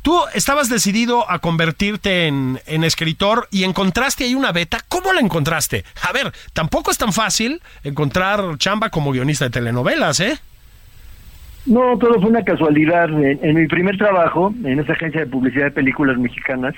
Tú 0.03 0.17
estabas 0.33 0.69
decidido 0.69 1.31
a 1.31 1.41
convertirte 1.41 2.29
en, 2.29 2.61
en 2.67 2.85
escritor 2.85 3.49
y 3.51 3.65
encontraste 3.65 4.25
ahí 4.25 4.35
una 4.35 4.53
beta. 4.53 4.79
¿Cómo 4.89 5.13
la 5.13 5.21
encontraste? 5.21 5.85
A 6.09 6.13
ver, 6.13 6.33
tampoco 6.53 6.91
es 6.91 6.99
tan 6.99 7.13
fácil 7.13 7.61
encontrar 7.83 8.57
chamba 8.59 8.91
como 8.91 9.11
guionista 9.11 9.47
de 9.47 9.51
telenovelas, 9.51 10.21
¿eh? 10.21 10.39
No, 11.67 11.99
todo 11.99 12.21
fue 12.21 12.31
una 12.31 12.45
casualidad. 12.45 13.11
En, 13.11 13.39
en 13.43 13.55
mi 13.57 13.67
primer 13.67 13.99
trabajo, 13.99 14.55
en 14.65 14.79
esa 14.79 14.93
agencia 14.93 15.21
de 15.21 15.27
publicidad 15.27 15.65
de 15.65 15.71
películas 15.73 16.17
mexicanas, 16.17 16.75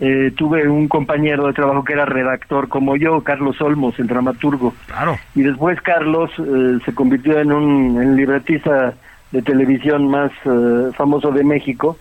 eh, 0.00 0.32
tuve 0.36 0.68
un 0.68 0.86
compañero 0.86 1.46
de 1.46 1.52
trabajo 1.52 1.82
que 1.84 1.92
era 1.92 2.04
redactor 2.04 2.68
como 2.68 2.96
yo, 2.96 3.20
Carlos 3.22 3.60
Olmos, 3.60 3.98
el 3.98 4.06
dramaturgo. 4.06 4.72
Claro. 4.86 5.16
Y 5.34 5.42
después 5.42 5.80
Carlos 5.82 6.30
eh, 6.38 6.78
se 6.84 6.94
convirtió 6.94 7.38
en 7.40 7.52
un 7.52 8.00
en 8.00 8.16
libretista 8.16 8.94
de 9.32 9.42
televisión 9.42 10.08
más 10.08 10.30
eh, 10.44 10.90
famoso 10.96 11.32
de 11.32 11.44
México. 11.44 11.96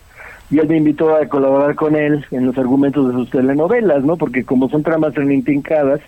Y 0.49 0.60
él 0.60 0.67
me 0.69 0.77
invitó 0.77 1.15
a 1.15 1.25
colaborar 1.25 1.75
con 1.75 1.95
él 1.95 2.25
en 2.31 2.45
los 2.45 2.57
argumentos 2.57 3.07
de 3.07 3.13
sus 3.13 3.29
telenovelas, 3.31 4.03
¿no? 4.03 4.15
Porque 4.15 4.45
como 4.45 4.69
son 4.69 4.81
tramas 4.83 5.13
tan 5.13 5.29
intrincadas, 5.31 5.99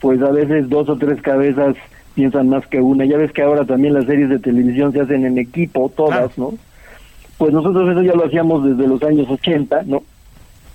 pues 0.00 0.20
a 0.20 0.30
veces 0.30 0.68
dos 0.68 0.88
o 0.90 0.98
tres 0.98 1.22
cabezas 1.22 1.74
piensan 2.14 2.50
más 2.50 2.66
que 2.66 2.80
una. 2.80 3.06
Ya 3.06 3.16
ves 3.16 3.32
que 3.32 3.42
ahora 3.42 3.64
también 3.64 3.94
las 3.94 4.04
series 4.04 4.28
de 4.28 4.40
televisión 4.40 4.92
se 4.92 5.00
hacen 5.00 5.24
en 5.24 5.38
equipo, 5.38 5.90
todas, 5.96 6.34
Claro. 6.34 6.52
¿no? 6.52 6.58
Pues 7.38 7.52
nosotros 7.54 7.88
eso 7.88 8.02
ya 8.02 8.14
lo 8.14 8.26
hacíamos 8.26 8.64
desde 8.64 8.88
los 8.88 9.02
años 9.04 9.26
80, 9.30 9.84
¿no? 9.86 10.02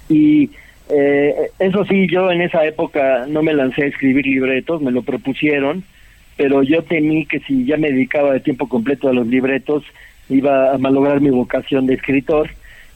Y 0.09 0.49
eh, 0.89 1.51
eso 1.59 1.85
sí, 1.85 2.07
yo 2.09 2.31
en 2.31 2.41
esa 2.41 2.65
época 2.65 3.25
no 3.27 3.41
me 3.41 3.53
lancé 3.53 3.83
a 3.83 3.87
escribir 3.87 4.25
libretos, 4.25 4.81
me 4.81 4.91
lo 4.91 5.01
propusieron, 5.01 5.83
pero 6.37 6.63
yo 6.63 6.83
temí 6.83 7.25
que 7.25 7.39
si 7.39 7.65
ya 7.65 7.77
me 7.77 7.91
dedicaba 7.91 8.33
de 8.33 8.39
tiempo 8.39 8.67
completo 8.67 9.07
a 9.09 9.13
los 9.13 9.27
libretos, 9.27 9.83
iba 10.29 10.73
a 10.73 10.77
malograr 10.77 11.21
mi 11.21 11.29
vocación 11.29 11.85
de 11.85 11.95
escritor, 11.95 12.49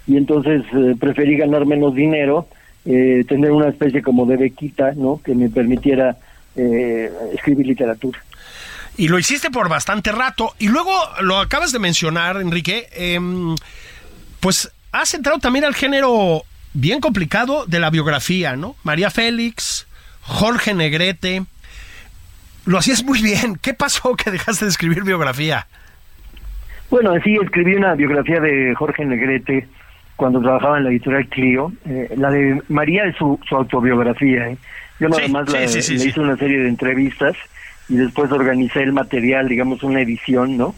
y 0.08 0.18
entonces 0.18 0.64
eh, 0.74 0.96
preferí 1.00 1.38
ganar 1.38 1.66
menos 1.66 1.94
dinero, 1.94 2.48
eh, 2.86 3.26
tener 3.28 3.52
una 3.52 3.68
especie 3.68 4.02
como 4.02 4.26
de 4.26 4.38
bequita, 4.38 4.94
¿no? 4.96 5.22
Que 5.24 5.36
me 5.36 5.50
permitiera 5.50 6.16
eh, 6.56 7.12
escribir 7.34 7.68
literatura. 7.68 8.20
Y 8.96 9.10
lo 9.10 9.20
hiciste 9.20 9.52
por 9.52 9.70
bastante 9.70 10.12
rato. 10.12 10.56
Y 10.58 10.70
luego 10.70 10.92
lo 11.22 11.38
acabas 11.38 11.72
de 11.72 11.80
mencionar, 11.80 12.38
Enrique. 12.38 12.88
em, 12.94 13.56
pues 14.40 14.72
has 14.92 15.14
entrado 15.14 15.40
también 15.40 15.66
al 15.66 15.76
género 15.76 16.44
bien 16.80 17.00
complicado 17.02 17.66
de 17.66 17.80
la 17.80 17.90
biografía, 17.90 18.56
¿no? 18.56 18.76
María 18.84 19.10
Félix, 19.10 19.88
Jorge 20.22 20.74
Negrete. 20.74 21.44
Lo 22.66 22.78
hacías 22.78 23.04
muy 23.04 23.22
bien. 23.22 23.58
¿Qué 23.62 23.74
pasó 23.74 24.16
que 24.16 24.30
dejaste 24.30 24.66
de 24.66 24.72
escribir 24.72 25.04
biografía? 25.04 25.68
Bueno, 26.90 27.14
sí, 27.24 27.36
escribí 27.44 27.76
una 27.76 27.96
biografía 27.96 28.40
de 28.40 28.74
Jorge 28.76 29.06
Negrete 29.06 29.68
cuando 30.16 30.40
trabajaba 30.42 30.78
en 30.78 30.84
la 30.86 30.90
editorial 30.92 31.28
Clio. 31.28 31.72
Eh, 31.86 32.14
la 32.18 32.30
de 32.30 32.62
María 32.70 33.06
es 33.06 33.16
su, 33.18 33.40
su 33.48 33.56
autobiografía. 33.56 34.50
¿eh? 34.50 34.58
Yo 35.00 35.10
nada 35.10 35.26
Sí, 35.26 35.32
más 35.32 35.50
sí, 35.50 35.54
la- 35.58 35.68
sí, 35.68 35.98
le 35.98 36.06
hice 36.06 36.20
una 36.20 36.38
serie 36.38 36.60
de 36.60 36.70
entrevistas 36.70 37.36
y 37.90 37.96
después 37.96 38.32
organicé 38.32 38.84
el 38.84 38.94
material, 38.94 39.48
digamos, 39.50 39.82
una 39.84 40.02
edición, 40.02 40.58
¿no? 40.58 40.76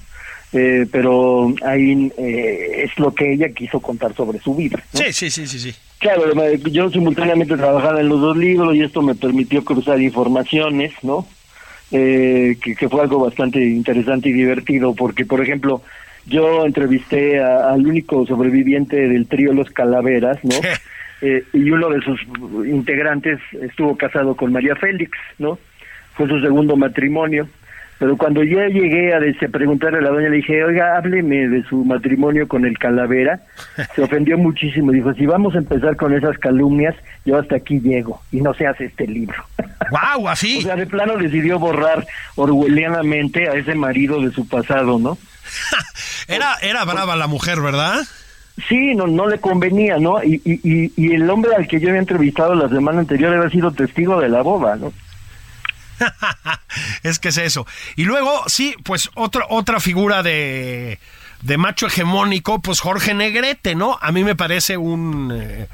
Eh, 0.52 0.88
pero 0.92 1.54
ahí 1.66 2.12
eh, 2.18 2.84
es 2.86 2.98
lo 2.98 3.14
que 3.14 3.34
ella 3.34 3.50
quiso 3.50 3.80
contar 3.80 4.16
sobre 4.16 4.40
su 4.40 4.56
vida. 4.56 4.80
¿no? 4.94 5.00
Sí, 5.00 5.14
sí, 5.14 5.30
sí, 5.30 5.46
sí, 5.48 5.60
sí. 5.60 5.76
Claro, 6.00 6.24
yo 6.72 6.90
simultáneamente 6.90 7.58
trabajaba 7.58 8.00
en 8.00 8.08
los 8.10 8.22
dos 8.22 8.38
libros 8.38 8.74
y 8.76 8.82
esto 8.84 9.02
me 9.02 9.16
permitió 9.16 9.64
cruzar 9.66 10.00
informaciones, 10.02 10.94
¿no? 11.04 11.28
Eh, 11.92 12.56
que, 12.64 12.76
que 12.76 12.88
fue 12.88 13.02
algo 13.02 13.20
bastante 13.20 13.60
interesante 13.60 14.30
y 14.30 14.34
divertido, 14.34 14.94
porque, 14.96 15.26
por 15.26 15.42
ejemplo, 15.42 15.82
yo 16.26 16.66
entrevisté 16.66 17.40
a- 17.42 17.72
al 17.74 17.86
único 17.86 18.26
sobreviviente 18.26 18.96
del 19.10 19.28
trío 19.28 19.52
Los 19.54 19.70
Calaveras, 19.72 20.38
¿no? 20.44 20.56
Eh, 21.22 21.44
y 21.52 21.70
uno 21.70 21.90
de 21.90 22.00
sus 22.00 22.18
integrantes 22.66 23.40
estuvo 23.62 23.98
casado 23.98 24.36
con 24.38 24.54
María 24.54 24.74
Félix, 24.78 25.12
¿no? 25.38 25.60
Fue 26.14 26.30
su 26.30 26.40
segundo 26.40 26.78
matrimonio. 26.78 27.50
Pero 28.00 28.16
cuando 28.16 28.42
yo 28.44 28.60
llegué 28.68 29.14
a, 29.14 29.20
preguntarle 29.52 29.98
a 30.00 30.02
la 30.02 30.10
doña, 30.10 30.30
le 30.30 30.38
dije, 30.38 30.64
oiga, 30.64 30.96
hábleme 30.98 31.50
de 31.50 31.64
su 31.64 31.84
matrimonio 31.84 32.48
con 32.48 32.66
el 32.66 32.78
Calavera. 32.78 33.42
Se 33.96 34.02
ofendió 34.02 34.38
muchísimo. 34.38 34.94
Dijo, 34.94 35.14
si 35.14 35.26
vamos 35.26 35.54
a 35.54 35.58
empezar 35.58 35.98
con 35.98 36.14
esas 36.14 36.38
calumnias, 36.38 36.96
yo 37.26 37.38
hasta 37.38 37.58
aquí 37.58 37.82
llego 37.82 38.22
y 38.32 38.40
no 38.40 38.54
se 38.54 38.66
hace 38.66 38.86
este 38.86 39.06
libro. 39.06 39.44
¡Wow! 39.92 40.26
o 40.26 40.30
Así. 40.30 40.62
sea, 40.62 40.78
de 40.78 40.88
plano 40.88 41.18
decidió 41.18 41.60
borrar 41.60 42.08
orwellianamente 42.36 43.50
a 43.50 43.54
ese 43.54 43.76
marido 43.76 44.22
de 44.22 44.32
su 44.32 44.48
pasado, 44.48 44.98
¿no? 44.98 45.18
Era, 46.28 46.56
era 46.62 46.86
brava 46.86 47.16
la 47.16 47.26
mujer, 47.26 47.60
¿verdad? 47.60 48.02
Sí, 48.68 48.94
no, 48.94 49.08
no 49.08 49.28
le 49.28 49.40
convenía, 49.40 49.98
¿no? 49.98 50.24
Y, 50.24 50.40
y, 50.46 50.92
y, 50.96 51.14
el 51.14 51.28
hombre 51.28 51.56
al 51.56 51.68
que 51.68 51.80
yo 51.80 51.90
había 51.90 52.02
entrevistado 52.02 52.54
la 52.54 52.70
semana 52.70 53.00
anterior 53.00 53.34
había 53.34 53.50
sido 53.50 53.72
testigo 53.72 54.20
de 54.22 54.30
la 54.30 54.44
boda, 54.44 54.76
¿no? 54.76 54.94
es 57.04 57.20
que 57.20 57.30
es 57.30 57.38
eso. 57.38 57.66
Y 57.96 58.04
luego, 58.06 58.44
sí, 58.48 58.76
pues 58.84 59.10
otra, 59.16 59.46
otra 59.50 59.80
figura 59.80 60.24
de, 60.24 61.00
de 61.42 61.58
macho 61.58 61.88
hegemónico, 61.88 62.60
pues 62.60 62.80
Jorge 62.80 63.14
Negrete, 63.14 63.76
¿no? 63.76 63.98
A 64.02 64.12
mí 64.12 64.24
me 64.24 64.36
parece 64.36 64.78
un... 64.78 65.32
eh, 65.34 65.68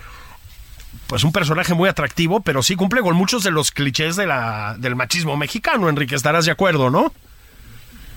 pues 1.08 1.24
un 1.24 1.32
personaje 1.32 1.74
muy 1.76 1.88
atractivo, 1.88 2.40
pero 2.40 2.64
sí 2.64 2.76
cumple 2.76 3.02
con 3.02 3.16
muchos 3.16 3.44
de 3.44 3.52
los 3.52 3.72
clichés 3.72 4.16
de 4.16 4.26
la, 4.26 4.76
del 4.80 4.96
machismo 4.96 5.38
mexicano, 5.38 5.88
Enrique, 5.88 6.16
estarás 6.16 6.46
de 6.46 6.52
acuerdo, 6.52 6.90
¿no? 6.90 7.14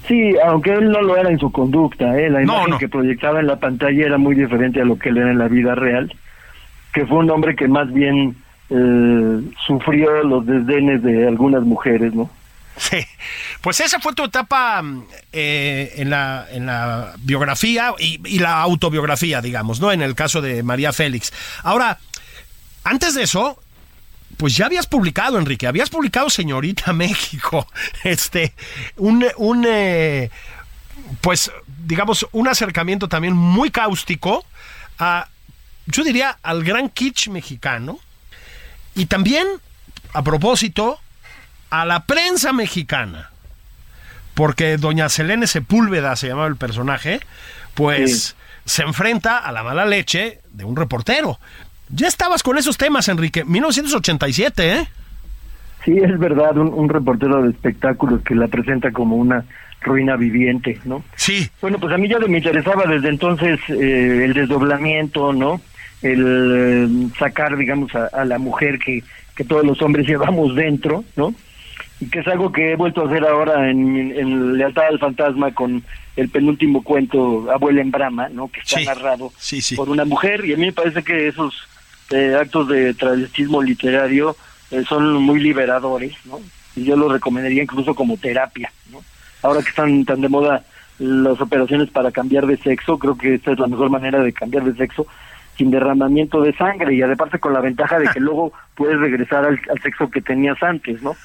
Sí, 0.07 0.33
aunque 0.43 0.73
él 0.73 0.91
no 0.91 1.03
lo 1.03 1.17
era 1.19 1.29
en 1.29 1.39
su 1.39 1.53
conducta, 1.53 2.19
¿eh? 2.19 2.31
la 2.31 2.39
No, 2.41 2.55
imagen 2.55 2.71
no. 2.71 2.79
que 2.79 2.89
proyectaba 2.89 3.41
en 3.41 3.47
la 3.47 3.57
pantalla 3.61 4.07
era 4.07 4.17
muy 4.17 4.35
diferente 4.35 4.81
a 4.81 4.87
lo 4.87 4.99
que 4.99 5.11
él 5.11 5.19
era 5.19 5.31
en 5.31 5.39
la 5.39 5.49
vida 5.49 5.75
real, 5.75 6.11
que 6.95 7.05
fue 7.05 7.19
un 7.19 7.31
hombre 7.31 7.55
que 7.57 7.69
más 7.69 7.93
bien 7.93 8.37
eh, 8.71 9.41
sufrió 9.67 10.23
los 10.23 10.45
desdenes 10.47 11.03
de 11.03 11.27
algunas 11.27 11.63
mujeres, 11.63 12.15
¿no? 12.15 12.31
Sí, 12.79 12.99
pues 13.61 13.81
esa 13.81 13.99
fue 13.99 14.15
tu 14.15 14.25
etapa 14.25 14.81
mm, 14.83 15.05
eh, 15.33 15.95
en, 15.97 16.11
la, 16.11 16.47
en 16.51 16.67
la 16.67 17.15
biografía 17.19 17.93
y, 17.99 18.39
la 18.39 18.61
autobiografía, 18.61 19.41
digamos, 19.41 19.81
¿no? 19.81 19.91
En 19.93 20.03
el 20.03 20.15
caso 20.15 20.41
de 20.41 20.63
María 20.63 20.93
Félix. 20.93 21.33
Ahora, 21.65 21.99
antes 22.85 23.15
de 23.15 23.25
eso, 23.25 23.61
pues 24.37 24.57
ya 24.57 24.67
habías 24.67 24.87
publicado, 24.87 25.39
Enrique, 25.39 25.67
habías 25.67 25.91
publicado 25.91 26.31
Señorita 26.31 26.93
México, 26.95 27.67
este, 28.05 28.55
un, 28.97 29.27
un 29.37 29.67
eh, 29.69 30.31
pues, 31.21 31.51
digamos, 31.85 32.27
un 32.33 32.49
acercamiento 32.49 33.09
también 33.09 33.35
muy 33.35 33.71
cáustico 33.71 34.45
a, 34.99 35.29
yo 35.87 36.05
diría, 36.05 36.39
al 36.43 36.63
gran 36.63 36.89
kitsch 36.91 37.29
mexicano. 37.29 37.99
Y 38.99 39.07
también, 39.07 39.47
a 40.13 40.23
propósito, 40.25 40.99
a 41.71 41.87
la 41.87 42.05
prensa 42.05 42.53
mexicana, 42.53 43.31
porque 44.35 44.77
doña 44.77 45.09
Selene 45.09 45.47
Sepúlveda 45.47 46.17
se 46.17 46.27
llamaba 46.27 46.49
el 46.49 46.57
personaje, 46.57 47.21
pues 47.75 48.35
se 48.65 48.83
enfrenta 48.83 49.39
a 49.39 49.53
la 49.53 49.63
mala 49.63 49.87
leche 49.87 50.41
de 50.51 50.65
un 50.65 50.75
reportero. 50.75 51.39
Ya 51.91 52.09
estabas 52.09 52.43
con 52.43 52.59
esos 52.59 52.77
temas, 52.77 53.09
Enrique, 53.09 53.45
1987, 53.45 54.73
¿eh? 54.73 54.89
Sí, 55.85 55.97
es 55.97 56.19
verdad, 56.19 56.59
un, 56.59 56.75
un 56.75 56.89
reportero 56.89 57.41
de 57.43 57.51
espectáculos 57.51 58.21
que 58.23 58.35
la 58.35 58.49
presenta 58.49 58.91
como 58.91 59.15
una 59.15 59.45
ruina 59.81 60.17
viviente, 60.17 60.81
¿no? 60.85 61.05
Sí. 61.15 61.49
Bueno, 61.61 61.79
pues 61.79 61.95
a 61.95 61.99
mí 61.99 62.09
ya 62.09 62.19
me 62.19 62.39
interesaba 62.39 62.85
desde 62.85 63.11
entonces 63.11 63.61
eh, 63.69 64.25
el 64.25 64.35
desdoblamiento, 64.35 65.33
¿no? 65.33 65.61
El 66.03 67.09
eh, 67.11 67.17
sacar, 67.19 67.57
digamos, 67.57 67.95
a, 67.95 68.07
a, 68.07 68.25
la 68.25 68.39
mujer 68.39 68.79
que, 68.79 69.03
que 69.37 69.45
todos 69.45 69.65
los 69.65 69.81
hombres 69.83 70.07
llevamos 70.09 70.55
dentro, 70.55 71.05
¿no? 71.17 71.35
Y 72.01 72.07
que 72.07 72.21
es 72.21 72.29
algo 72.29 72.53
que 72.53 72.73
he 72.73 72.77
vuelto 72.77 73.03
a 73.03 73.07
hacer 73.09 73.25
ahora 73.25 73.69
en, 73.71 74.13
en 74.17 74.57
Lealtad 74.57 74.87
al 74.87 75.01
Fantasma 75.01 75.53
con 75.53 75.83
el 76.15 76.29
penúltimo 76.29 76.83
cuento 76.85 77.51
Abuela 77.51 77.81
en 77.81 77.91
Brama, 77.91 78.29
¿no? 78.29 78.49
Que 78.49 78.61
está 78.61 78.79
Sí, 78.79 78.85
narrado 78.87 79.33
sí, 79.37 79.61
sí. 79.61 79.75
por 79.77 79.89
una 79.89 80.05
mujer 80.05 80.45
y 80.45 80.53
a 80.53 80.57
mí 80.57 80.67
me 80.67 80.73
parece 80.73 81.03
que 81.03 81.27
esos 81.29 81.55
eh, 82.11 82.37
actos 82.41 82.69
de 82.69 82.95
travestismo 82.95 83.63
literario 83.63 84.37
eh, 84.71 84.85
son 84.89 85.15
muy 85.23 85.41
liberadores, 85.41 86.15
¿no? 86.25 86.39
Y 86.77 86.85
yo 86.85 86.97
lo 86.97 87.09
recomendaría 87.09 87.65
incluso 87.65 87.95
como 87.97 88.17
terapia, 88.17 88.71
¿no? 88.93 89.01
Ahora 89.43 89.63
que 89.63 89.71
están 89.71 90.05
tan 90.05 90.21
de 90.21 90.29
moda 90.29 90.63
las 91.01 91.41
operaciones 91.41 91.91
para 91.91 92.11
cambiar 92.13 92.47
de 92.47 92.57
sexo, 92.59 92.99
creo 92.99 93.17
que 93.19 93.35
esta 93.35 93.53
es 93.53 93.59
la 93.59 93.67
mejor 93.69 93.91
manera 93.91 94.21
de 94.23 94.33
cambiar 94.33 94.65
de 94.65 94.75
sexo 94.77 95.07
sin 95.59 95.71
derramamiento 95.71 96.41
de 96.41 96.57
sangre 96.57 96.95
y 96.95 97.03
aparte 97.03 97.39
con 97.39 97.53
la 97.53 97.61
ventaja 97.61 97.99
de 97.99 98.09
que 98.09 98.21
luego 98.21 98.53
puedes 98.75 98.99
regresar 98.99 99.45
al, 99.45 99.61
al 99.71 99.83
sexo 99.83 100.09
que 100.09 100.23
tenías 100.23 100.63
antes, 100.63 101.03
¿no? 101.03 101.17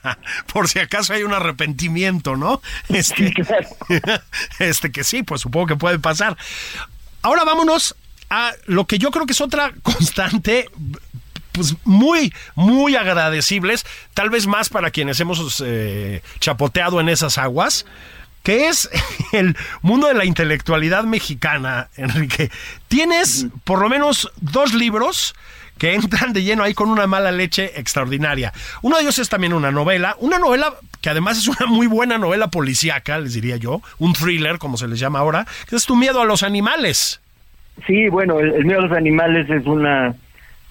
Por 0.52 0.68
si 0.68 0.78
acaso 0.78 1.12
hay 1.12 1.24
un 1.24 1.34
arrepentimiento, 1.34 2.36
¿no? 2.36 2.62
Este, 2.88 3.28
Sí, 3.28 3.34
claro. 3.34 3.68
este 4.60 4.92
que 4.92 5.04
sí, 5.04 5.22
pues 5.22 5.42
supongo 5.42 5.66
que 5.66 5.76
puede 5.76 5.98
pasar. 5.98 6.36
Ahora 7.22 7.44
vámonos 7.44 7.96
a 8.30 8.52
lo 8.66 8.86
que 8.86 8.98
yo 8.98 9.10
creo 9.10 9.26
que 9.26 9.32
es 9.32 9.40
otra 9.40 9.72
constante, 9.82 10.70
pues 11.52 11.74
muy, 11.84 12.32
muy 12.54 12.94
agradecibles, 12.94 13.84
tal 14.14 14.30
vez 14.30 14.46
más 14.46 14.68
para 14.68 14.90
quienes 14.90 15.18
hemos 15.20 15.62
eh, 15.66 16.22
chapoteado 16.38 17.00
en 17.00 17.08
esas 17.08 17.38
aguas, 17.38 17.86
que 18.42 18.68
es 18.68 18.88
el 19.32 19.56
mundo 19.82 20.08
de 20.08 20.14
la 20.14 20.24
intelectualidad 20.24 21.04
mexicana, 21.04 21.88
Enrique. 21.96 22.50
Tienes 22.88 23.46
por 23.64 23.80
lo 23.80 23.88
menos 23.88 24.30
dos 24.40 24.74
libros 24.74 25.34
que 25.78 25.94
entran 25.94 26.34
de 26.34 26.42
lleno 26.42 26.62
ahí 26.62 26.74
con 26.74 26.90
una 26.90 27.06
mala 27.06 27.32
leche 27.32 27.72
extraordinaria. 27.80 28.52
Uno 28.82 28.96
de 28.96 29.02
ellos 29.02 29.18
es 29.18 29.30
también 29.30 29.54
una 29.54 29.70
novela, 29.70 30.14
una 30.18 30.38
novela 30.38 30.74
que 31.00 31.08
además 31.08 31.38
es 31.38 31.48
una 31.48 31.66
muy 31.66 31.86
buena 31.86 32.18
novela 32.18 32.48
policíaca, 32.48 33.18
les 33.18 33.32
diría 33.32 33.56
yo, 33.56 33.80
un 33.98 34.12
thriller, 34.12 34.58
como 34.58 34.76
se 34.76 34.86
les 34.86 34.98
llama 34.98 35.20
ahora, 35.20 35.46
que 35.68 35.76
es 35.76 35.86
Tu 35.86 35.96
miedo 35.96 36.20
a 36.20 36.26
los 36.26 36.42
animales. 36.42 37.20
Sí, 37.86 38.10
bueno, 38.10 38.40
el, 38.40 38.52
el 38.52 38.66
miedo 38.66 38.80
a 38.80 38.82
los 38.88 38.92
animales 38.92 39.48
es 39.48 39.64
una 39.64 40.14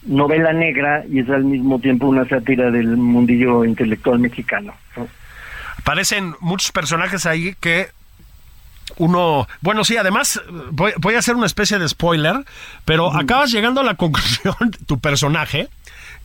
novela 0.03 0.53
negra 0.53 1.03
y 1.09 1.21
es 1.21 1.29
al 1.29 1.43
mismo 1.43 1.79
tiempo 1.79 2.07
una 2.07 2.27
sátira 2.27 2.69
del 2.69 2.95
mundillo 2.95 3.65
intelectual 3.65 4.19
mexicano. 4.19 4.73
¿no? 4.95 5.07
Aparecen 5.79 6.35
muchos 6.39 6.71
personajes 6.71 7.25
ahí 7.25 7.55
que 7.59 7.89
uno, 8.97 9.47
bueno, 9.61 9.83
sí, 9.83 9.97
además 9.97 10.41
voy, 10.71 10.91
voy 10.97 11.15
a 11.15 11.19
hacer 11.19 11.35
una 11.35 11.45
especie 11.45 11.79
de 11.79 11.87
spoiler, 11.87 12.35
pero 12.85 13.15
acabas 13.15 13.51
llegando 13.51 13.81
a 13.81 13.83
la 13.83 13.93
conclusión, 13.95 14.55
tu 14.85 14.99
personaje, 14.99 15.69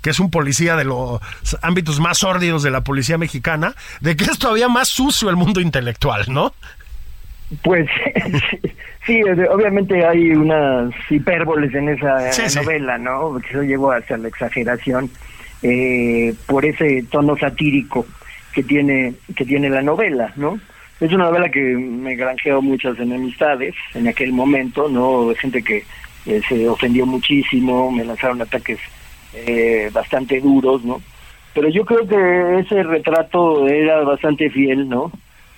que 0.02 0.10
es 0.10 0.20
un 0.20 0.30
policía 0.30 0.76
de 0.76 0.84
los 0.84 1.20
ámbitos 1.62 2.00
más 2.00 2.18
sórdidos 2.18 2.62
de 2.62 2.70
la 2.70 2.82
policía 2.82 3.18
mexicana, 3.18 3.74
de 4.00 4.16
que 4.16 4.24
es 4.24 4.38
todavía 4.38 4.68
más 4.68 4.88
sucio 4.88 5.30
el 5.30 5.36
mundo 5.36 5.60
intelectual, 5.60 6.24
¿no? 6.28 6.52
Pues 7.62 7.88
sí, 9.06 9.22
obviamente 9.50 10.04
hay 10.04 10.30
unas 10.30 10.92
hipérboles 11.10 11.74
en 11.74 11.90
esa 11.90 12.32
Sí, 12.32 12.58
novela, 12.58 12.98
¿no? 12.98 13.38
Que 13.40 13.50
eso 13.50 13.62
llevó 13.62 13.92
hacia 13.92 14.16
la 14.16 14.28
exageración 14.28 15.10
eh, 15.62 16.34
por 16.46 16.64
ese 16.64 17.04
tono 17.10 17.36
satírico 17.36 18.06
que 18.54 18.62
tiene 18.62 19.14
que 19.36 19.44
tiene 19.44 19.68
la 19.68 19.82
novela, 19.82 20.32
¿no? 20.36 20.58
Es 21.00 21.12
una 21.12 21.24
novela 21.24 21.50
que 21.50 21.60
me 21.60 22.14
granjeó 22.14 22.62
muchas 22.62 22.98
enemistades 22.98 23.74
en 23.94 24.06
aquel 24.06 24.32
momento, 24.32 24.88
¿no? 24.88 25.34
Gente 25.34 25.62
que 25.62 25.84
eh, 26.26 26.40
se 26.48 26.68
ofendió 26.68 27.04
muchísimo, 27.04 27.90
me 27.90 28.04
lanzaron 28.04 28.40
ataques 28.40 28.78
eh, 29.34 29.90
bastante 29.92 30.40
duros, 30.40 30.84
¿no? 30.84 31.02
Pero 31.52 31.68
yo 31.68 31.84
creo 31.84 32.06
que 32.06 32.60
ese 32.60 32.82
retrato 32.82 33.66
era 33.66 34.02
bastante 34.02 34.48
fiel, 34.50 34.88
¿no? 34.88 35.10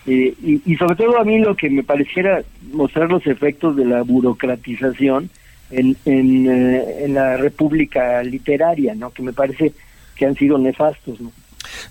Eh, 0.07 0.35
y, 0.43 0.73
y 0.73 0.77
sobre 0.77 0.97
todo 0.97 1.19
a 1.19 1.25
mí 1.25 1.39
lo 1.39 1.55
que 1.55 1.69
me 1.69 1.83
pareciera 1.83 2.43
mostrar 2.73 3.11
los 3.11 3.27
efectos 3.27 3.77
de 3.77 3.85
la 3.85 4.03
burocratización 4.03 5.31
en, 5.71 5.97
en, 6.05 6.47
eh, 6.49 7.05
en 7.05 7.15
la 7.15 7.37
república 7.37 8.23
literaria, 8.23 8.95
¿no? 8.95 9.11
Que 9.11 9.23
me 9.23 9.33
parece 9.33 9.73
que 10.17 10.27
han 10.27 10.35
sido 10.35 10.59
nefastos, 10.59 11.21
¿no? 11.21 11.31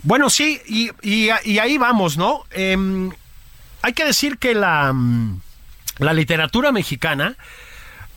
Bueno, 0.03 0.29
sí, 0.29 0.61
y, 0.67 0.89
y- 1.01 1.29
ahí 1.59 1.77
vamos, 1.77 2.17
¿no? 2.17 2.43
Em, 2.51 3.11
hay 3.81 3.93
que 3.93 4.05
decir 4.05 4.37
que 4.37 4.53
la, 4.55 4.91
mm, 4.93 5.41
la 5.99 6.13
literatura 6.13 6.71
mexicana 6.71 7.35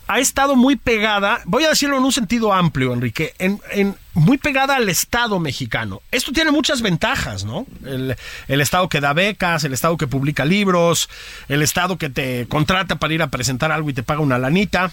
ha 0.07 0.19
estado 0.19 0.55
muy 0.55 0.75
pegada, 0.75 1.41
voy 1.45 1.65
a 1.65 1.69
decirlo 1.69 1.97
en 1.97 2.03
un 2.03 2.11
sentido 2.11 2.51
amplio, 2.51 2.93
Enrique, 2.93 3.35
en, 3.37 3.61
en- 3.71 3.95
muy 4.15 4.39
pegada 4.39 4.75
al 4.75 4.89
Estado 4.89 5.39
mexicano. 5.39 6.01
Esto 6.11 6.31
tiene 6.31 6.49
muchas 6.51 6.81
ventajas, 6.81 7.45
¿no? 7.45 7.67
El, 7.85 8.15
el 8.47 8.61
Estado 8.61 8.89
que 8.89 8.99
da 9.01 9.13
becas, 9.13 9.63
el 9.63 9.73
Estado 9.73 9.97
que 9.97 10.07
publica 10.07 10.45
libros, 10.45 11.09
el 11.47 11.61
Estado 11.61 11.97
que 11.99 12.09
te 12.09 12.47
contrata 12.49 12.95
para 12.95 13.13
ir 13.13 13.21
a 13.21 13.27
presentar 13.27 13.71
algo 13.71 13.89
y 13.91 13.93
te 13.93 14.01
paga 14.03 14.21
una 14.21 14.39
lanita. 14.39 14.85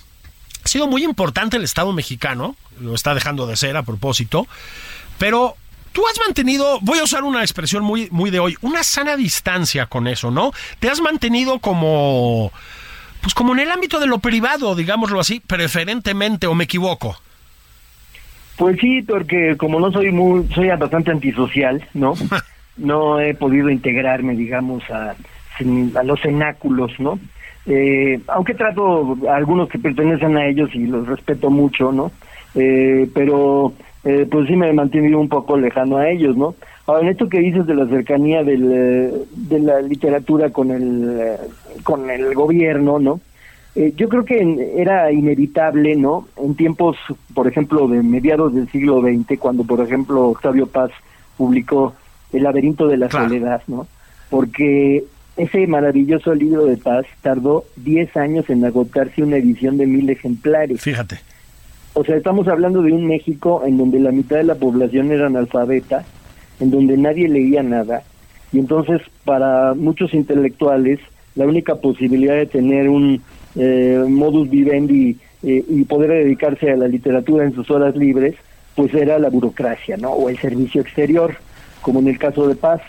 Ha 0.64 0.68
sido 0.68 0.86
muy 0.86 1.02
importante 1.02 1.56
el 1.56 1.64
Estado 1.64 1.92
mexicano, 1.94 2.54
lo 2.80 2.94
está 2.94 3.14
dejando 3.14 3.46
de 3.46 3.56
ser 3.56 3.76
a 3.78 3.84
propósito, 3.84 4.46
pero 5.18 5.56
tú 5.96 6.06
has 6.06 6.20
mantenido, 6.26 6.78
voy 6.82 6.98
a 6.98 7.04
usar 7.04 7.24
una 7.24 7.40
expresión 7.40 7.82
muy, 7.82 8.08
muy 8.10 8.28
de 8.28 8.38
hoy, 8.38 8.54
una 8.60 8.82
sana 8.82 9.16
distancia 9.16 9.86
con 9.86 10.06
eso, 10.06 10.30
¿no? 10.30 10.52
Te 10.78 10.90
has 10.90 11.00
mantenido 11.00 11.58
como, 11.58 12.52
pues 13.22 13.32
como 13.32 13.54
en 13.54 13.60
el 13.60 13.70
ámbito 13.70 13.98
de 13.98 14.06
lo 14.06 14.18
privado, 14.18 14.74
digámoslo 14.74 15.18
así, 15.18 15.40
preferentemente, 15.40 16.46
o 16.46 16.54
me 16.54 16.64
equivoco. 16.64 17.16
Pues 18.58 18.78
sí, 18.78 19.00
porque 19.00 19.56
como 19.56 19.80
no 19.80 19.90
soy 19.90 20.12
muy, 20.12 20.46
soy 20.54 20.68
bastante 20.68 21.12
antisocial, 21.12 21.82
¿no? 21.94 22.12
No 22.76 23.18
he 23.18 23.32
podido 23.32 23.70
integrarme, 23.70 24.36
digamos, 24.36 24.82
a, 24.90 25.14
a 25.98 26.02
los 26.02 26.20
cenáculos, 26.20 26.92
¿no? 26.98 27.18
Eh, 27.64 28.20
aunque 28.28 28.52
trato 28.52 29.16
a 29.30 29.36
algunos 29.36 29.70
que 29.70 29.78
pertenecen 29.78 30.36
a 30.36 30.46
ellos 30.46 30.68
y 30.74 30.80
los 30.80 31.06
respeto 31.06 31.48
mucho, 31.48 31.90
¿no? 31.90 32.12
Eh, 32.54 33.08
pero 33.14 33.72
eh, 34.06 34.26
pues 34.30 34.46
sí 34.48 34.54
me 34.56 34.70
he 34.70 34.72
mantenido 34.72 35.18
un 35.18 35.28
poco 35.28 35.56
lejano 35.58 35.96
a 35.98 36.08
ellos, 36.08 36.36
¿no? 36.36 36.54
Ahora, 36.86 37.02
en 37.02 37.08
esto 37.08 37.28
que 37.28 37.40
dices 37.40 37.66
de 37.66 37.74
la 37.74 37.86
cercanía 37.88 38.44
del, 38.44 38.70
eh, 38.72 39.12
de 39.34 39.58
la 39.58 39.80
literatura 39.82 40.50
con 40.50 40.70
el, 40.70 41.18
eh, 41.20 41.36
con 41.82 42.08
el 42.08 42.32
gobierno, 42.34 43.00
¿no? 43.00 43.20
Eh, 43.74 43.92
yo 43.96 44.08
creo 44.08 44.24
que 44.24 44.72
era 44.76 45.10
inevitable, 45.12 45.96
¿no? 45.96 46.28
En 46.36 46.54
tiempos, 46.54 46.96
por 47.34 47.48
ejemplo, 47.48 47.88
de 47.88 48.02
mediados 48.02 48.54
del 48.54 48.70
siglo 48.70 49.00
XX, 49.02 49.38
cuando, 49.38 49.64
por 49.64 49.80
ejemplo, 49.80 50.28
Octavio 50.28 50.66
Paz 50.66 50.90
publicó 51.36 51.92
El 52.32 52.44
laberinto 52.44 52.86
de 52.88 52.96
la 52.96 53.08
Claro. 53.08 53.28
soledad, 53.28 53.62
¿no? 53.66 53.86
Porque 54.30 55.04
ese 55.36 55.66
maravilloso 55.66 56.34
libro 56.34 56.64
de 56.64 56.76
Paz 56.76 57.04
tardó 57.22 57.64
10 57.76 58.16
años 58.16 58.48
en 58.48 58.64
agotarse 58.64 59.22
una 59.22 59.36
edición 59.36 59.76
de 59.76 59.86
mil 59.86 60.08
ejemplares. 60.08 60.80
Fíjate. 60.80 61.18
O 61.98 62.04
sea, 62.04 62.14
estamos 62.14 62.46
hablando 62.46 62.82
de 62.82 62.92
un 62.92 63.06
México 63.06 63.62
en 63.64 63.78
donde 63.78 63.98
la 63.98 64.12
mitad 64.12 64.36
de 64.36 64.44
la 64.44 64.56
población 64.56 65.10
era 65.10 65.28
analfabeta, 65.28 66.04
en 66.60 66.70
donde 66.70 66.98
nadie 66.98 67.26
leía 67.26 67.62
nada, 67.62 68.02
y 68.52 68.58
entonces 68.58 69.00
para 69.24 69.72
muchos 69.72 70.12
intelectuales 70.12 71.00
la 71.36 71.46
única 71.46 71.76
posibilidad 71.76 72.34
de 72.34 72.44
tener 72.44 72.90
un 72.90 73.22
eh, 73.54 74.04
modus 74.06 74.50
vivendi 74.50 75.16
eh, 75.42 75.64
y 75.66 75.84
poder 75.84 76.10
dedicarse 76.10 76.70
a 76.70 76.76
la 76.76 76.86
literatura 76.86 77.44
en 77.44 77.54
sus 77.54 77.70
horas 77.70 77.96
libres, 77.96 78.34
pues 78.74 78.92
era 78.92 79.18
la 79.18 79.30
burocracia, 79.30 79.96
¿no? 79.96 80.10
O 80.10 80.28
el 80.28 80.36
servicio 80.36 80.82
exterior, 80.82 81.36
como 81.80 82.00
en 82.00 82.08
el 82.08 82.18
caso 82.18 82.46
de 82.46 82.56
Paz. 82.56 82.82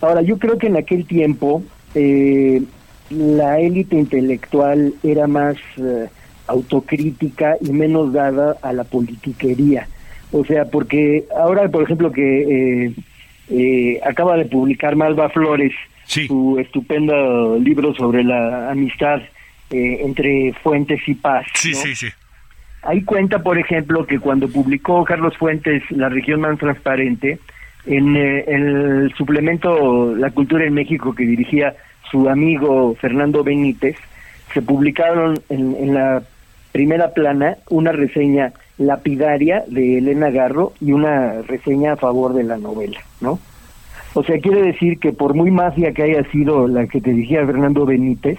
Ahora, 0.00 0.22
yo 0.22 0.38
creo 0.38 0.56
que 0.56 0.68
en 0.68 0.76
aquel 0.76 1.04
tiempo 1.04 1.64
eh, 1.96 2.62
la 3.10 3.58
élite 3.58 3.96
intelectual 3.96 4.94
era 5.02 5.26
más 5.26 5.56
eh, 5.78 6.06
autocrítica 6.46 7.56
y 7.60 7.70
menos 7.70 8.12
dada 8.12 8.56
a 8.62 8.72
la 8.72 8.84
politiquería. 8.84 9.88
O 10.32 10.44
sea, 10.44 10.64
porque 10.66 11.24
ahora, 11.36 11.68
por 11.68 11.84
ejemplo, 11.84 12.12
que 12.12 12.86
eh, 12.86 12.92
eh, 13.50 14.00
acaba 14.04 14.36
de 14.36 14.44
publicar 14.46 14.96
Malva 14.96 15.28
Flores 15.30 15.72
Sí. 16.06 16.28
su 16.28 16.56
estupendo 16.60 17.58
libro 17.58 17.92
sobre 17.94 18.22
la 18.22 18.70
amistad 18.70 19.20
eh, 19.70 19.98
entre 20.04 20.52
Fuentes 20.62 21.00
y 21.08 21.14
Paz. 21.14 21.46
¿no? 21.64 21.94
sí. 21.94 22.06
Ahí 22.82 23.02
cuenta, 23.02 23.42
por 23.42 23.58
ejemplo, 23.58 24.06
que 24.06 24.20
cuando 24.20 24.48
publicó 24.48 25.04
Carlos 25.04 25.36
Fuentes 25.36 25.82
La 25.90 26.08
región 26.08 26.40
más 26.40 26.56
transparente, 26.58 27.40
en 27.86 28.16
eh, 28.16 28.44
el 28.46 29.12
suplemento 29.16 30.14
La 30.14 30.30
Cultura 30.30 30.64
en 30.64 30.74
México 30.74 31.12
que 31.14 31.24
dirigía 31.24 31.74
su 32.10 32.28
amigo 32.28 32.94
Fernando 33.00 33.42
Benítez, 33.42 33.96
se 34.54 34.62
publicaron 34.62 35.40
en, 35.48 35.94
la 35.94 36.22
primera 36.76 37.14
plana 37.14 37.56
una 37.70 37.90
reseña 37.90 38.52
lapidaria 38.76 39.64
de 39.66 39.96
Elena 39.96 40.28
Garro 40.28 40.74
y 40.78 40.92
una 40.92 41.40
reseña 41.40 41.94
a 41.94 41.96
favor 41.96 42.34
de 42.34 42.44
la 42.44 42.58
novela, 42.58 43.00
¿no? 43.22 43.38
O 44.12 44.22
sea, 44.22 44.38
quiere 44.40 44.60
decir 44.60 44.98
que 44.98 45.14
por 45.14 45.32
muy 45.32 45.50
mafia 45.50 45.92
que 45.92 46.02
haya 46.02 46.22
sido 46.30 46.68
la 46.68 46.86
que 46.86 47.00
te 47.00 47.14
dirigía 47.14 47.46
Fernando 47.46 47.86
Benítez, 47.86 48.36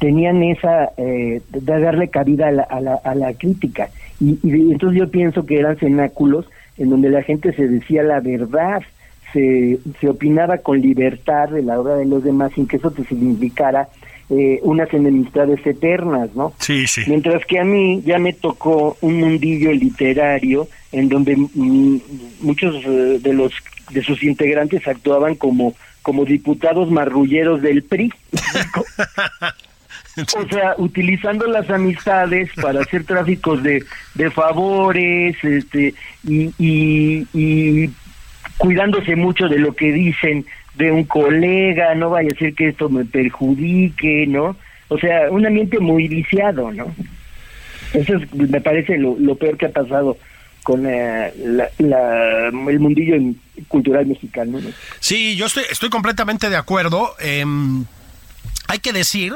tenían 0.00 0.42
esa 0.42 0.90
eh, 0.96 1.40
de 1.50 1.80
darle 1.80 2.08
cabida 2.08 2.48
a 2.48 2.80
la, 2.80 2.94
a 2.94 3.14
la, 3.14 3.32
crítica. 3.34 3.90
Y, 4.18 4.40
y, 4.42 4.72
entonces 4.72 4.98
yo 4.98 5.08
pienso 5.08 5.46
que 5.46 5.60
eran 5.60 5.76
cenáculos 5.76 6.46
en 6.78 6.90
donde 6.90 7.10
la 7.10 7.22
gente 7.22 7.52
se 7.52 7.68
decía 7.68 8.02
la 8.02 8.18
verdad, 8.18 8.82
se, 9.32 9.78
se 10.00 10.08
opinaba 10.08 10.58
con 10.58 10.80
libertad 10.80 11.50
de 11.50 11.62
la 11.62 11.78
obra 11.78 11.94
de 11.94 12.06
los 12.06 12.24
demás 12.24 12.50
sin 12.56 12.66
que 12.66 12.78
eso 12.78 12.90
te 12.90 13.04
significara 13.04 13.88
eh, 14.30 14.60
unas 14.62 14.92
enemistades 14.92 15.64
eternas, 15.66 16.34
¿no? 16.34 16.52
Sí, 16.58 16.86
sí. 16.86 17.02
Mientras 17.06 17.44
que 17.46 17.58
a 17.58 17.64
mí 17.64 18.02
ya 18.04 18.18
me 18.18 18.32
tocó 18.32 18.96
un 19.00 19.20
mundillo 19.20 19.72
literario 19.72 20.68
en 20.92 21.08
donde 21.08 21.36
muchos 22.40 22.76
eh, 22.84 23.18
de 23.20 23.32
los 23.32 23.52
de 23.90 24.02
sus 24.02 24.22
integrantes 24.22 24.86
actuaban 24.86 25.34
como 25.34 25.74
como 26.02 26.24
diputados 26.24 26.90
marrulleros 26.90 27.62
del 27.62 27.82
PRI. 27.82 28.12
O 30.36 30.48
sea, 30.48 30.74
utilizando 30.78 31.46
las 31.46 31.70
amistades 31.70 32.50
para 32.60 32.80
hacer 32.80 33.04
tráficos 33.04 33.62
de, 33.62 33.84
de 34.14 34.30
favores, 34.30 35.36
este, 35.44 35.94
y, 36.24 36.52
y, 36.58 37.90
cuidándose 38.56 39.14
mucho 39.14 39.46
de 39.46 39.58
lo 39.58 39.74
que 39.74 39.92
dicen 39.92 40.44
de 40.78 40.92
un 40.92 41.04
colega, 41.04 41.94
no 41.96 42.10
vaya 42.10 42.30
a 42.32 42.38
ser 42.38 42.54
que 42.54 42.68
esto 42.68 42.88
me 42.88 43.04
perjudique, 43.04 44.26
¿no? 44.28 44.56
O 44.86 44.98
sea, 44.98 45.28
un 45.28 45.44
ambiente 45.44 45.80
muy 45.80 46.06
viciado, 46.06 46.70
¿no? 46.70 46.94
Eso 47.92 48.14
es, 48.14 48.32
me 48.32 48.60
parece 48.60 48.96
lo, 48.96 49.34
peor 49.34 49.56
que 49.58 49.66
ha 49.66 49.72
pasado 49.72 50.16
con 50.62 50.86
eh, 50.86 51.32
el 51.78 52.80
mundillo 52.80 53.16
cultural 53.66 54.06
mexicano. 54.06 54.60
¿no? 54.60 54.70
Sí, 55.00 55.34
yo 55.36 55.46
estoy, 55.46 55.64
estoy 55.68 55.90
completamente 55.90 56.48
de 56.48 56.56
acuerdo. 56.56 57.14
Em, 57.18 57.84
hay 58.68 58.78
que 58.78 58.92
decir 58.92 59.34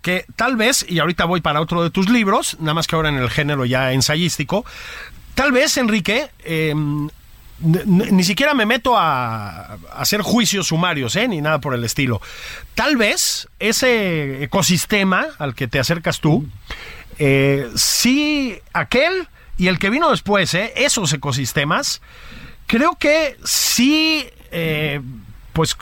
que 0.00 0.26
tal 0.36 0.56
vez, 0.56 0.86
y 0.88 1.00
ahorita 1.00 1.24
voy 1.24 1.40
para 1.40 1.60
otro 1.60 1.82
de 1.82 1.90
tus 1.90 2.08
libros, 2.08 2.56
nada 2.60 2.74
más 2.74 2.86
que 2.86 2.94
ahora 2.94 3.08
en 3.08 3.16
el 3.16 3.30
género 3.30 3.64
ya 3.64 3.92
ensayístico, 3.92 4.64
tal 5.34 5.50
vez, 5.50 5.76
Enrique, 5.76 6.28
em, 6.44 7.08
ni 7.60 8.24
siquiera 8.24 8.54
me 8.54 8.66
meto 8.66 8.96
a, 8.96 9.78
hacer 9.94 10.22
juicios 10.22 10.68
sumarios, 10.68 11.16
¿eh? 11.16 11.28
ni 11.28 11.40
nada 11.40 11.60
por 11.60 11.74
el 11.74 11.84
estilo. 11.84 12.20
Tal 12.74 12.96
vez 12.96 13.48
ese 13.58 14.42
ecosistema 14.42 15.26
al 15.38 15.54
que 15.54 15.68
te 15.68 15.78
acercas 15.78 16.20
tú, 16.20 16.46
eh, 17.18 17.68
sí, 17.76 18.58
aquel 18.72 19.28
y 19.56 19.68
el 19.68 19.78
que 19.78 19.90
vino 19.90 20.10
después, 20.10 20.52
¿eh? 20.54 20.72
esos 20.76 21.12
ecosistemas, 21.12 22.02
creo 22.66 22.96
que 22.98 23.36
sí, 23.44 24.26
eh, 24.50 25.00
pues 25.52 25.76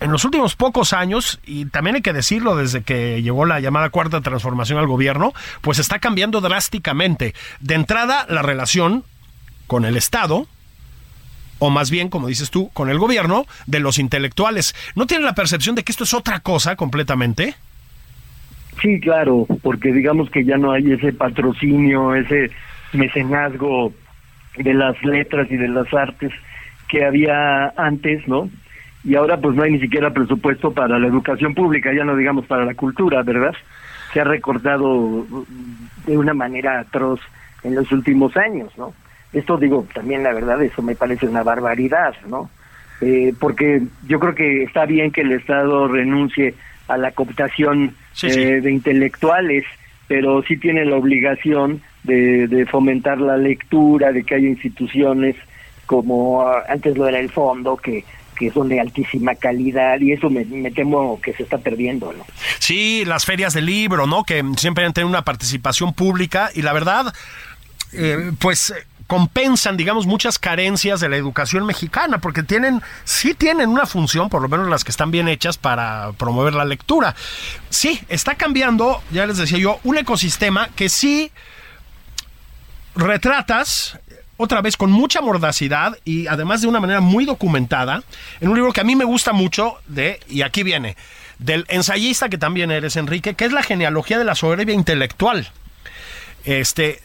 en 0.00 0.10
los 0.10 0.24
últimos 0.24 0.56
pocos 0.56 0.92
años, 0.92 1.38
y 1.46 1.66
también 1.66 1.96
hay 1.96 2.02
que 2.02 2.12
decirlo 2.12 2.56
desde 2.56 2.82
que 2.82 3.22
llegó 3.22 3.44
la 3.44 3.60
llamada 3.60 3.90
cuarta 3.90 4.20
transformación 4.20 4.78
al 4.78 4.88
gobierno, 4.88 5.32
pues 5.60 5.78
está 5.78 6.00
cambiando 6.00 6.40
drásticamente. 6.40 7.34
De 7.60 7.74
entrada, 7.74 8.26
la 8.28 8.42
relación 8.42 9.04
con 9.68 9.84
el 9.84 9.96
Estado, 9.96 10.48
o 11.62 11.70
más 11.70 11.92
bien, 11.92 12.08
como 12.08 12.26
dices 12.26 12.50
tú, 12.50 12.70
con 12.72 12.90
el 12.90 12.98
gobierno, 12.98 13.46
de 13.66 13.78
los 13.78 14.00
intelectuales. 14.00 14.74
¿No 14.96 15.06
tienen 15.06 15.24
la 15.24 15.34
percepción 15.34 15.76
de 15.76 15.84
que 15.84 15.92
esto 15.92 16.02
es 16.02 16.12
otra 16.12 16.40
cosa 16.40 16.74
completamente? 16.74 17.54
Sí, 18.80 18.98
claro, 18.98 19.46
porque 19.62 19.92
digamos 19.92 20.28
que 20.28 20.44
ya 20.44 20.58
no 20.58 20.72
hay 20.72 20.90
ese 20.90 21.12
patrocinio, 21.12 22.16
ese 22.16 22.50
mecenazgo 22.92 23.92
de 24.56 24.74
las 24.74 25.00
letras 25.04 25.46
y 25.50 25.56
de 25.56 25.68
las 25.68 25.92
artes 25.94 26.32
que 26.88 27.04
había 27.04 27.68
antes, 27.76 28.26
¿no? 28.26 28.50
y 29.04 29.14
ahora 29.14 29.36
pues 29.36 29.56
no 29.56 29.62
hay 29.62 29.72
ni 29.72 29.80
siquiera 29.80 30.12
presupuesto 30.12 30.72
para 30.72 30.98
la 30.98 31.06
educación 31.06 31.54
pública, 31.54 31.92
ya 31.92 32.04
no 32.04 32.16
digamos 32.16 32.46
para 32.46 32.64
la 32.64 32.74
cultura, 32.74 33.22
¿verdad? 33.22 33.54
Se 34.12 34.20
ha 34.20 34.24
recortado 34.24 35.26
de 36.06 36.18
una 36.18 36.34
manera 36.34 36.80
atroz 36.80 37.20
en 37.64 37.74
los 37.74 37.90
últimos 37.90 38.36
años, 38.36 38.70
¿no? 38.76 38.94
Esto 39.32 39.56
digo, 39.56 39.86
también 39.94 40.22
la 40.22 40.32
verdad, 40.32 40.62
eso 40.62 40.82
me 40.82 40.94
parece 40.94 41.26
una 41.26 41.42
barbaridad, 41.42 42.14
¿no? 42.28 42.50
Eh, 43.00 43.34
porque 43.38 43.82
yo 44.06 44.20
creo 44.20 44.34
que 44.34 44.62
está 44.62 44.84
bien 44.86 45.10
que 45.10 45.22
el 45.22 45.32
Estado 45.32 45.88
renuncie 45.88 46.54
a 46.88 46.96
la 46.96 47.10
cooptación 47.12 47.94
eh, 48.22 48.60
de 48.60 48.70
intelectuales, 48.70 49.64
pero 50.06 50.42
sí 50.42 50.56
tiene 50.56 50.84
la 50.84 50.96
obligación 50.96 51.80
de, 52.04 52.46
de 52.46 52.66
fomentar 52.66 53.18
la 53.18 53.36
lectura, 53.36 54.12
de 54.12 54.22
que 54.24 54.34
haya 54.34 54.48
instituciones 54.48 55.36
como 55.86 56.42
ah, 56.42 56.64
antes 56.68 56.96
lo 56.96 57.08
era 57.08 57.18
el 57.18 57.30
fondo, 57.30 57.76
que 57.76 58.04
que 58.42 58.50
son 58.50 58.68
de 58.68 58.80
altísima 58.80 59.34
calidad 59.34 60.00
y 60.00 60.12
eso 60.12 60.28
me, 60.28 60.44
temo 60.70 61.20
que 61.20 61.32
se 61.32 61.44
está 61.44 61.58
perdiendo, 61.58 62.12
¿no? 62.12 62.24
Sí, 62.58 63.04
las 63.04 63.24
ferias 63.24 63.54
del 63.54 63.66
libro, 63.66 64.06
¿no? 64.06 64.24
Que 64.24 64.42
siempre 64.56 64.84
han 64.84 64.92
tenido 64.92 65.08
una 65.08 65.22
participación 65.22 65.92
pública 65.92 66.50
y 66.54 66.62
la 66.62 66.72
verdad, 66.72 67.14
eh, 67.92 68.32
pues 68.40 68.74
compensan, 69.12 69.76
digamos, 69.76 70.06
muchas 70.06 70.38
carencias 70.38 71.00
de 71.00 71.10
la 71.10 71.18
educación 71.18 71.66
mexicana, 71.66 72.16
porque 72.16 72.42
tienen, 72.42 72.80
sí 73.04 73.34
tienen 73.34 73.68
una 73.68 73.84
función, 73.84 74.30
por 74.30 74.40
lo 74.40 74.48
menos 74.48 74.70
las 74.70 74.84
que 74.84 74.90
están 74.90 75.10
bien 75.10 75.28
hechas 75.28 75.58
para 75.58 76.12
promover 76.16 76.54
la 76.54 76.64
lectura. 76.64 77.14
Sí, 77.68 78.00
está 78.08 78.36
cambiando, 78.36 79.02
ya 79.10 79.26
les 79.26 79.36
decía 79.36 79.58
yo, 79.58 79.80
un 79.84 79.98
ecosistema 79.98 80.70
que 80.74 80.88
sí 80.88 81.30
retratas 82.94 83.98
otra 84.38 84.62
vez 84.62 84.78
con 84.78 84.90
mucha 84.90 85.20
mordacidad 85.20 85.98
y 86.06 86.26
además 86.26 86.62
de 86.62 86.68
una 86.68 86.80
manera 86.80 87.02
muy 87.02 87.26
documentada, 87.26 88.02
en 88.40 88.48
un 88.48 88.56
libro 88.56 88.72
que 88.72 88.80
a 88.80 88.84
mí 88.84 88.96
me 88.96 89.04
gusta 89.04 89.34
mucho 89.34 89.76
de, 89.88 90.20
y 90.26 90.40
aquí 90.40 90.62
viene, 90.62 90.96
del 91.38 91.66
ensayista 91.68 92.30
que 92.30 92.38
también 92.38 92.70
eres, 92.70 92.96
Enrique, 92.96 93.34
que 93.34 93.44
es 93.44 93.52
la 93.52 93.62
genealogía 93.62 94.18
de 94.18 94.24
la 94.24 94.34
soberbia 94.34 94.74
intelectual. 94.74 95.50
Este, 96.46 97.02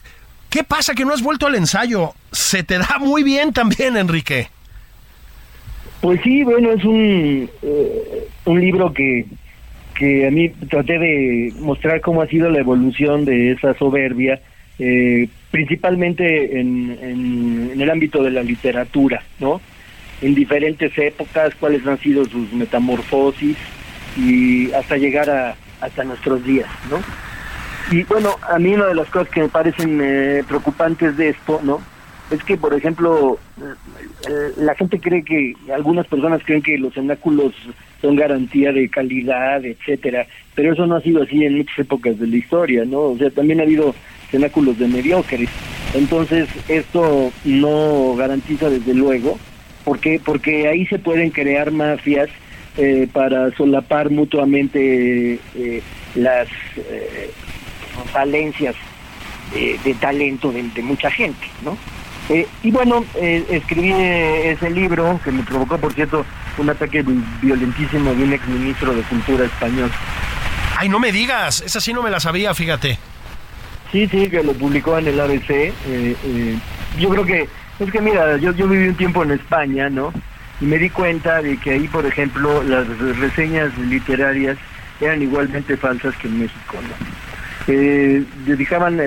¿qué 0.50 0.64
pasa 0.64 0.94
que 0.94 1.04
no 1.04 1.12
has 1.12 1.22
vuelto 1.22 1.46
al 1.46 1.54
ensayo? 1.54 2.14
Se 2.32 2.62
te 2.62 2.78
da 2.78 2.98
muy 2.98 3.22
bien 3.22 3.52
también, 3.52 3.96
Enrique. 3.96 4.48
Pues 6.00 6.20
sí, 6.22 6.44
bueno, 6.44 6.70
es 6.70 6.84
un, 6.84 7.50
eh, 7.62 8.28
un 8.44 8.60
libro 8.60 8.92
que, 8.92 9.26
que 9.94 10.26
a 10.26 10.30
mí 10.30 10.48
traté 10.70 10.98
de 10.98 11.52
mostrar 11.58 12.00
cómo 12.00 12.22
ha 12.22 12.28
sido 12.28 12.50
la 12.50 12.60
evolución 12.60 13.24
de 13.24 13.52
esa 13.52 13.74
soberbia 13.74 14.40
eh, 14.78 15.28
principalmente 15.50 16.60
en, 16.60 16.96
en, 17.02 17.80
el 17.80 17.90
ámbito 17.90 18.22
de 18.22 18.30
la 18.30 18.44
literatura, 18.44 19.22
¿no? 19.40 19.60
En 20.22 20.34
diferentes 20.34 20.96
épocas, 20.96 21.52
cuáles 21.58 21.84
han 21.86 21.98
sido 21.98 22.24
sus 22.26 22.52
metamorfosis 22.52 23.56
y 24.16 24.70
hasta 24.72 24.96
llegar 24.96 25.28
a 25.30 25.56
hasta 25.80 26.04
nuestros 26.04 26.44
días, 26.44 26.68
¿no? 26.90 26.98
Y 27.90 28.02
bueno, 28.04 28.36
a 28.48 28.58
mí 28.58 28.74
una 28.74 28.86
de 28.86 28.94
las 28.94 29.08
cosas 29.08 29.28
que 29.30 29.40
me 29.40 29.48
parecen 29.48 30.00
eh, 30.02 30.44
preocupantes 30.46 31.16
de 31.16 31.30
esto, 31.30 31.60
¿no? 31.62 31.80
Es 32.30 32.42
que, 32.44 32.58
por 32.58 32.74
ejemplo, 32.74 33.38
eh, 34.28 34.52
la 34.58 34.74
gente 34.74 35.00
cree 35.00 35.24
que, 35.24 35.54
algunas 35.74 36.06
personas 36.06 36.42
creen 36.44 36.60
que 36.60 36.76
los 36.76 36.92
cenáculos 36.92 37.54
son 38.02 38.16
garantía 38.16 38.72
de 38.72 38.90
calidad, 38.90 39.64
etcétera, 39.64 40.26
pero 40.54 40.74
eso 40.74 40.86
no 40.86 40.96
ha 40.96 41.00
sido 41.00 41.22
así 41.22 41.42
en 41.42 41.56
muchas 41.56 41.78
épocas 41.78 42.18
de 42.18 42.26
la 42.26 42.36
historia, 42.36 42.84
¿no? 42.84 43.00
O 43.00 43.16
sea, 43.16 43.30
también 43.30 43.60
ha 43.60 43.62
habido 43.62 43.94
cenáculos 44.30 44.78
de 44.78 44.88
mediocres. 44.88 45.48
Entonces, 45.94 46.48
esto 46.68 47.32
no 47.44 48.14
garantiza 48.16 48.68
desde 48.68 48.92
luego, 48.92 49.38
porque 49.84 50.20
porque 50.22 50.68
ahí 50.68 50.84
se 50.86 50.98
pueden 50.98 51.30
crear 51.30 51.70
mafias 51.70 52.28
eh, 52.76 53.08
para 53.12 53.50
solapar 53.56 54.10
mutuamente 54.10 55.40
eh, 55.56 55.82
las 56.14 56.46
eh, 56.76 57.30
falencias 58.06 58.74
de 59.52 59.94
talento 59.94 60.52
de, 60.52 60.82
mucha 60.82 61.10
gente, 61.10 61.46
¿no? 61.62 61.76
y 62.62 62.70
bueno, 62.70 63.04
escribí 63.14 63.90
ese 63.92 64.68
libro 64.68 65.18
que 65.24 65.32
me 65.32 65.42
provocó, 65.42 65.78
por 65.78 65.94
cierto, 65.94 66.26
un 66.58 66.68
ataque 66.68 67.02
violentísimo 67.40 68.12
de 68.14 68.24
un 68.24 68.32
exministro 68.34 68.94
de 68.94 69.02
Cultura 69.02 69.46
español. 69.46 69.90
Ay, 70.76 70.88
no 70.88 71.00
me 71.00 71.10
digas, 71.10 71.62
esa 71.62 71.80
sí 71.80 71.92
no 71.92 72.02
me 72.02 72.10
la 72.10 72.20
sabía, 72.20 72.54
fíjate. 72.54 72.98
Sí, 73.90 74.06
sí, 74.06 74.28
que 74.28 74.42
lo 74.42 74.52
publicó 74.52 74.98
en 74.98 75.08
el 75.08 75.18
ABC. 75.18 75.50
Eh, 75.50 75.74
eh, 75.86 76.58
yo 76.98 77.08
creo 77.08 77.24
que, 77.24 77.48
es 77.80 77.90
que 77.90 78.00
mira, 78.00 78.36
yo, 78.36 78.52
yo 78.52 78.68
viví 78.68 78.88
un 78.88 78.94
tiempo 78.94 79.22
en 79.22 79.32
España, 79.32 79.88
¿no? 79.88 80.12
Y 80.60 80.66
me 80.66 80.78
di 80.78 80.90
cuenta 80.90 81.40
de 81.40 81.56
que 81.56 81.72
ahí, 81.72 81.88
por 81.88 82.04
ejemplo, 82.04 82.62
las 82.62 82.86
reseñas 83.18 83.76
literarias 83.78 84.56
eran 85.00 85.22
igualmente 85.22 85.76
falsas 85.76 86.14
que 86.16 86.28
en 86.28 86.40
México, 86.40 86.74
¿no? 86.74 87.27
Eh, 87.68 88.24
dedicaban, 88.46 88.98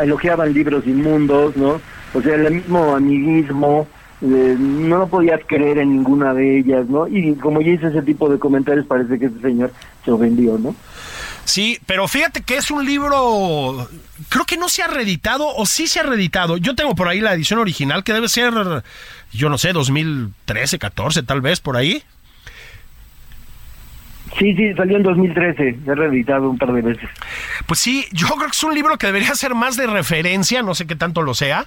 elogiaban 0.00 0.52
libros 0.52 0.86
inmundos, 0.86 1.56
¿no? 1.56 1.80
O 2.14 2.22
sea, 2.22 2.36
el 2.36 2.54
mismo 2.54 2.94
amiguismo 2.94 3.88
eh, 4.20 4.56
no 4.58 5.06
podías 5.06 5.40
creer 5.46 5.78
en 5.78 5.92
ninguna 5.92 6.34
de 6.34 6.58
ellas, 6.58 6.88
¿no? 6.88 7.06
Y 7.06 7.34
como 7.36 7.60
ya 7.60 7.72
hice 7.72 7.86
ese 7.88 8.02
tipo 8.02 8.28
de 8.28 8.38
comentarios, 8.38 8.84
parece 8.86 9.18
que 9.18 9.26
ese 9.26 9.40
señor 9.40 9.72
se 10.04 10.10
ofendió, 10.10 10.58
¿no? 10.58 10.74
Sí, 11.44 11.78
pero 11.86 12.08
fíjate 12.08 12.42
que 12.42 12.56
es 12.56 12.70
un 12.70 12.84
libro, 12.84 13.88
creo 14.28 14.44
que 14.44 14.56
no 14.56 14.68
se 14.68 14.82
ha 14.82 14.88
reeditado 14.88 15.46
o 15.54 15.64
sí 15.66 15.86
se 15.86 16.00
ha 16.00 16.02
reeditado. 16.02 16.56
Yo 16.56 16.74
tengo 16.74 16.94
por 16.94 17.08
ahí 17.08 17.20
la 17.20 17.32
edición 17.32 17.60
original 17.60 18.02
que 18.02 18.12
debe 18.12 18.28
ser, 18.28 18.52
yo 19.32 19.48
no 19.48 19.56
sé, 19.56 19.72
2013, 19.72 20.78
14 20.78 21.22
tal 21.22 21.40
vez, 21.40 21.60
por 21.60 21.76
ahí. 21.76 22.02
Sí, 24.38 24.54
sí, 24.54 24.72
salió 24.74 24.96
en 24.96 25.02
2013, 25.02 25.78
se 25.84 25.90
ha 25.90 25.94
reeditado 25.94 26.48
un 26.48 26.58
par 26.58 26.72
de 26.72 26.82
veces. 26.82 27.08
Pues 27.66 27.80
sí, 27.80 28.06
yo 28.12 28.26
creo 28.28 28.46
que 28.46 28.52
es 28.52 28.62
un 28.62 28.74
libro 28.74 28.96
que 28.96 29.06
debería 29.06 29.34
ser 29.34 29.54
más 29.54 29.76
de 29.76 29.86
referencia, 29.86 30.62
no 30.62 30.74
sé 30.74 30.86
qué 30.86 30.94
tanto 30.94 31.22
lo 31.22 31.34
sea. 31.34 31.66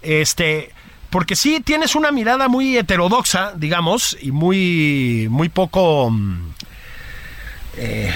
Este, 0.00 0.70
porque 1.10 1.36
sí 1.36 1.60
tienes 1.60 1.94
una 1.94 2.12
mirada 2.12 2.48
muy 2.48 2.76
heterodoxa, 2.76 3.52
digamos, 3.56 4.16
y 4.20 4.32
muy, 4.32 5.28
muy 5.30 5.48
poco, 5.48 6.10
mm, 6.10 6.52
eh, 7.78 8.12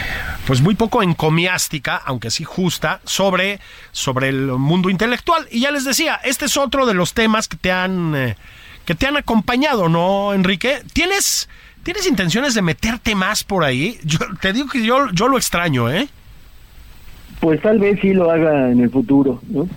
pues 0.46 0.61
muy 0.61 0.74
poco 0.74 1.03
encomiástica, 1.03 1.96
aunque 1.96 2.30
sí 2.30 2.44
justa, 2.44 3.01
sobre, 3.05 3.61
sobre 3.92 4.30
el 4.30 4.46
mundo 4.53 4.88
intelectual. 4.88 5.46
Y 5.51 5.61
ya 5.61 5.70
les 5.70 5.84
decía, 5.84 6.20
este 6.24 6.46
es 6.46 6.57
otro 6.57 6.86
de 6.86 6.94
los 6.94 7.12
temas 7.12 7.48
que 7.48 7.57
te 7.57 7.70
han, 7.70 8.14
eh, 8.14 8.36
que 8.84 8.94
te 8.94 9.07
han 9.07 9.16
acompañado, 9.16 9.88
¿no, 9.88 10.32
Enrique? 10.32 10.82
¿Tienes, 10.92 11.48
tienes 11.83 12.07
intenciones 12.07 12.55
de 12.55 12.62
meterte 12.62 13.14
más 13.14 13.45
por 13.45 13.64
ahí? 13.64 13.99
Yo 14.05 14.18
te 14.41 14.53
digo 14.53 14.68
que 14.68 14.85
yo, 14.85 15.11
yo 15.12 15.28
lo 15.28 15.37
extraño, 15.37 15.91
¿eh? 15.91 16.09
Pues 17.41 17.61
tal 17.62 17.78
vez 17.78 17.99
sí 18.01 18.12
lo 18.12 18.31
haga 18.31 18.70
en 18.70 18.81
el 18.81 18.91
futuro, 18.91 19.41
¿no? 19.49 19.68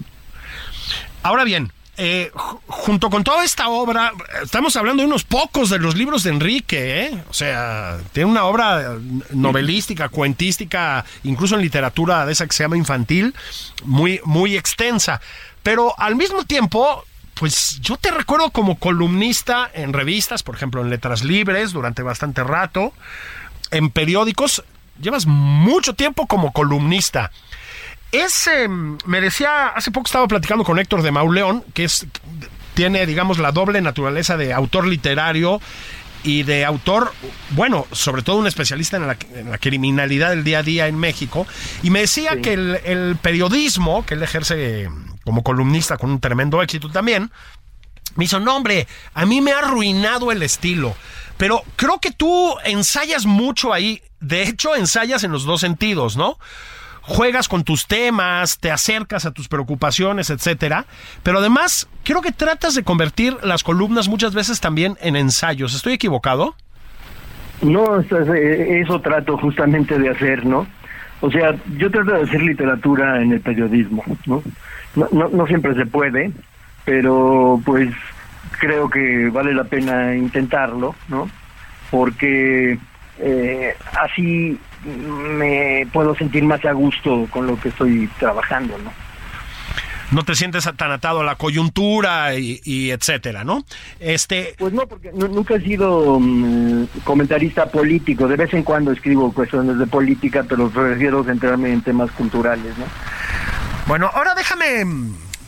Ahora 1.22 1.45
bien, 1.45 1.72
eh, 1.95 2.32
junto 2.66 3.12
con 3.12 3.24
toda 3.24 3.45
esta 3.45 3.70
obra, 3.70 4.12
estamos 4.43 4.76
hablando 4.76 5.04
de 5.04 5.08
unos 5.08 5.24
pocos 5.24 5.70
de 5.70 5.78
los 5.78 5.95
libros 5.95 6.24
de 6.24 6.32
Enrique, 6.32 7.06
¿eh? 7.06 7.18
O 7.30 7.34
sea, 7.34 7.99
tiene 8.12 8.32
una 8.32 8.45
obra 8.45 8.97
novelística, 9.30 10.10
cuentística, 10.10 11.06
incluso 11.24 11.56
en 11.56 11.62
literatura 11.62 12.26
de 12.26 12.34
esa 12.34 12.47
que 12.47 12.54
se 12.54 12.64
llama 12.64 12.78
infantil, 12.78 13.36
muy, 13.86 14.20
muy 14.26 14.58
extensa. 14.58 15.22
Pero 15.62 15.93
al 15.97 16.16
mismo 16.16 16.43
tiempo, 16.43 17.06
pues 17.34 17.79
yo 17.81 17.97
te 17.97 18.11
recuerdo 18.11 18.51
como 18.51 18.77
columnista 18.77 19.69
en 19.73 19.93
revistas, 19.93 20.43
por 20.43 20.55
ejemplo, 20.55 20.81
en 20.81 20.89
Letras 20.89 21.23
Libres 21.23 21.71
durante 21.71 22.03
bastante 22.03 22.43
rato, 22.43 22.93
en 23.71 23.89
periódicos, 23.89 24.63
llevas 25.01 25.25
mucho 25.25 25.93
tiempo 25.95 26.27
como 26.27 26.53
columnista. 26.53 27.31
Es, 28.11 28.47
em, 28.47 28.97
me 29.05 29.21
decía, 29.21 29.69
hace 29.69 29.89
poco 29.89 30.05
estaba 30.05 30.27
platicando 30.27 30.63
con 30.63 30.77
Héctor 30.77 31.01
de 31.01 31.11
Mauleón, 31.11 31.63
que 31.73 31.86
es, 31.86 32.05
tiene, 32.75 33.05
digamos, 33.07 33.39
la 33.39 33.51
doble 33.51 33.81
naturaleza 33.81 34.38
de 34.38 34.53
autor 34.53 34.86
literario 34.86 35.59
y 36.23 36.43
de 36.43 36.63
autor, 36.63 37.11
bueno, 37.49 37.88
sobre 37.91 38.21
todo 38.21 38.38
un 38.38 38.47
especialista 38.47 38.97
en 38.97 39.07
la, 39.07 39.57
criminalidad 39.57 40.29
del 40.29 40.43
día 40.43 40.59
a 40.59 40.63
día 40.63 40.88
en 40.88 40.97
México, 40.97 41.47
y 41.81 41.89
me 41.89 42.01
decía 42.01 42.39
que 42.41 42.53
el, 42.53 42.79
el, 42.86 43.17
periodismo, 43.21 44.05
que 44.05 44.13
él 44.13 44.23
ejerce 44.23 44.89
como 45.24 45.43
columnista 45.43 45.97
con 45.97 46.11
un 46.11 46.19
tremendo 46.19 46.61
éxito 46.61 46.89
también, 46.89 47.32
me 48.15 48.26
hizo, 48.26 48.39
no 48.39 48.55
hombre, 48.55 48.88
a 49.13 49.26
mí 49.26 49.41
me 49.41 49.53
ha 49.53 49.59
arruinado 49.59 50.32
el 50.32 50.43
estilo, 50.43 50.95
pero 51.38 51.63
creo 51.76 51.99
que 51.99 52.11
tú 52.11 52.55
ensayas 52.63 53.26
mucho 53.26 53.74
ahí, 53.74 54.01
de 54.19 54.43
hecho 54.43 54.76
ensayas 54.76 55.24
en 55.24 55.32
los 55.32 55.45
dos 55.45 55.61
sentidos, 55.61 56.15
¿no? 56.17 56.38
juegas 57.03 57.49
con 57.49 57.63
tus 57.63 57.86
temas, 57.86 58.59
te 58.59 58.71
acercas 58.71 59.26
a 59.26 59.32
tus 59.32 59.47
preocupaciones, 59.47 60.30
etcétera, 60.30 60.86
pero 61.21 61.39
además 61.39 61.88
creo 62.03 62.21
que 62.21 62.32
tratas 62.32 62.76
de 62.76 62.84
convertir 62.84 63.36
las 63.43 63.63
columnas 63.63 64.07
muchas 64.07 64.34
veces 64.34 64.61
también 64.61 64.97
en 65.01 65.15
ensayos. 65.15 65.76
¿Estoy 65.76 65.93
equivocado? 65.93 66.55
No, 67.61 67.99
eso 67.99 69.01
trato 69.01 69.38
justamente 69.38 69.99
de 69.99 70.09
hacer, 70.09 70.45
¿no? 70.45 70.65
O 71.24 71.32
sea, 71.32 71.55
yo 71.78 71.89
trato 71.89 72.11
de 72.11 72.24
hacer 72.24 72.41
literatura 72.41 73.21
en 73.21 73.32
el 73.32 73.39
periodismo, 73.39 74.03
¿no? 74.26 74.43
No, 74.93 75.07
no, 75.13 75.30
no 75.30 75.47
siempre 75.47 75.74
se 75.74 75.86
puede, 75.86 76.34
pero 76.84 77.61
pues 77.63 77.89
creo 78.59 78.89
que 78.89 79.30
vale 79.30 79.53
la 79.53 79.63
pena 79.63 80.13
intentarlo, 80.17 80.93
¿no? 81.07 81.30
Porque 81.89 82.78
eh, 83.19 83.74
así 84.01 84.59
me 85.38 85.88
puedo 85.93 86.13
sentir 86.13 86.43
más 86.43 86.65
a 86.65 86.74
gusto 86.74 87.26
con 87.30 87.47
lo 87.47 87.57
que 87.57 87.69
estoy 87.69 88.09
trabajando, 88.19 88.78
¿no? 88.80 88.91
No 90.12 90.24
te 90.24 90.36
sientes 90.36 90.70
tan 90.76 90.91
atado 90.91 91.22
a 91.22 91.24
la 91.24 91.36
coyuntura 91.36 92.36
y, 92.36 92.91
etcétera, 92.91 93.43
¿no? 93.43 93.66
Este, 93.99 94.56
pues 94.58 94.74
no, 94.74 94.88
porque 94.88 95.12
nunca 95.12 95.56
he 95.56 95.62
sido 95.62 96.20
mm, 96.20 96.86
comentarista 97.04 97.68
político. 97.68 98.28
De 98.28 98.36
vez 98.36 98.54
en 98.54 98.64
cuando 98.64 98.91
escribo 98.91 99.34
cuestiones 99.34 99.78
de 99.78 99.88
política, 99.88 100.45
pero 100.47 100.70
prefiero 100.70 101.24
centrarme 101.24 101.72
en 101.72 101.82
temas 101.82 102.12
culturales, 102.12 102.78
¿no? 102.78 102.86
Bueno, 103.88 104.10
ahora 104.14 104.34
déjame 104.36 104.86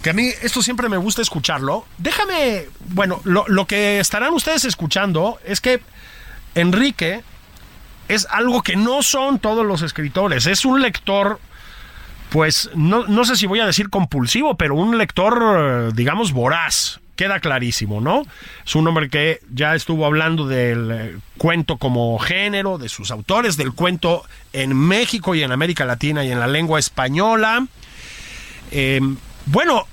que 0.02 0.10
a 0.10 0.14
mí 0.14 0.30
esto 0.42 0.62
siempre 0.62 0.90
me 0.90 0.98
gusta 0.98 1.22
escucharlo. 1.22 1.86
Déjame, 1.98 2.66
bueno, 2.90 3.22
lo, 3.24 3.46
lo 3.48 3.66
que 3.66 4.00
estarán 4.00 4.34
ustedes 4.34 4.66
escuchando 4.66 5.40
es 5.46 5.62
que 5.62 5.82
Enrique 6.54 7.24
es 8.08 8.28
algo 8.30 8.62
que 8.62 8.76
no 8.76 9.04
son 9.04 9.40
todos 9.40 9.66
los 9.66 9.82
escritores. 9.82 10.46
Es 10.46 10.66
un 10.66 10.82
lector, 10.82 11.40
pues 12.36 12.70
no, 12.76 13.08
no 13.08 13.24
sé 13.24 13.38
si 13.38 13.48
voy 13.48 13.62
a 13.62 13.66
decir 13.66 13.90
compulsivo, 13.90 14.58
pero 14.58 14.76
un 14.76 14.98
lector, 14.98 15.94
digamos, 15.94 16.34
voraz. 16.34 17.00
Queda 17.16 17.40
clarísimo, 17.40 18.02
¿no? 18.02 18.24
Es 18.66 18.76
un 18.76 18.86
hombre 18.90 19.10
que 19.10 19.40
ya 19.54 19.74
estuvo 19.74 20.06
hablando 20.06 20.46
del 20.46 20.92
eh, 20.92 21.18
cuento 21.38 21.78
como 21.78 22.20
género, 22.20 22.78
de 22.78 22.90
sus 22.90 23.10
autores, 23.10 23.56
del 23.56 23.72
cuento 23.72 24.26
en 24.52 24.76
México 24.76 25.34
y 25.34 25.44
en 25.44 25.54
América 25.54 25.86
Latina 25.86 26.26
y 26.26 26.32
en 26.34 26.42
la 26.42 26.48
lengua 26.48 26.78
española. 26.78 27.68
Eh, 28.70 29.00
bueno, 29.46 29.88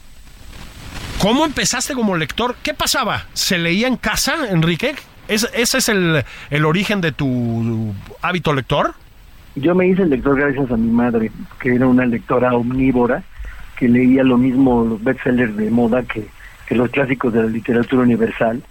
¿cómo 1.20 1.45
empezaste 1.45 1.95
como 1.95 2.16
lector? 2.16 2.57
¿Qué 2.64 2.74
pasaba? 2.74 3.24
¿Se 3.34 3.57
leía 3.57 3.86
en 3.86 3.97
casa, 3.97 4.49
Enrique? 4.51 4.97
¿Ese 5.28 5.49
es 5.62 5.88
el, 5.88 6.24
el 6.51 6.64
origen 6.64 7.01
de 7.01 7.12
tu 7.12 7.95
hábito 8.20 8.53
lector? 8.53 8.97
Yo 9.55 9.74
me 9.74 9.86
hice 9.86 10.07
lector 10.07 10.36
gracias 10.36 10.70
a 10.70 10.76
mi 10.76 10.90
madre, 10.90 11.30
que 11.61 11.74
era 11.74 11.86
una 11.86 12.07
lectora 12.07 12.55
omnívora, 12.55 13.22
que 13.76 13.88
leía 13.88 14.22
lo 14.22 14.38
mismo 14.38 14.84
los 14.84 15.03
bestsellers 15.03 15.57
de 15.57 15.70
moda 15.70 16.03
que, 16.03 16.26
los 16.70 16.88
clásicos 16.88 17.34
de 17.34 17.42
la 17.42 17.48
literatura 17.48 18.03
universal, 18.03 18.62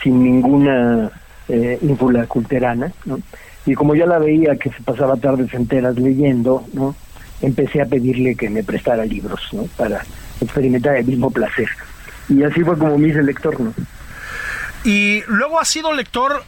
sin 0.00 0.22
ninguna 0.22 1.10
eh, 1.48 1.76
ínfula 1.82 2.24
culterana. 2.26 2.92
Y 3.66 3.74
como 3.74 3.96
ya 3.96 4.06
la 4.06 4.20
veía 4.20 4.54
que 4.54 4.70
se 4.70 4.80
pasaba 4.82 5.16
tardes 5.16 5.52
enteras 5.52 5.96
leyendo, 5.98 6.64
¿no? 6.72 6.94
Empecé 7.40 7.82
a 7.82 7.86
pedirle 7.86 8.36
que 8.36 8.48
me 8.48 8.62
prestara 8.62 9.04
libros, 9.04 9.40
¿no? 9.50 9.64
Para 9.76 10.04
experimentar 10.40 10.96
el 10.98 11.06
mismo 11.06 11.32
placer. 11.32 11.68
Y 12.28 12.44
así 12.44 12.62
fue 12.62 12.78
como 12.78 12.96
me 12.96 13.08
hice 13.08 13.24
lector, 13.24 13.58
¿no? 13.60 13.74
Y 14.84 15.24
luego 15.26 15.58
has 15.58 15.68
sido 15.68 15.92
lector 15.92 16.44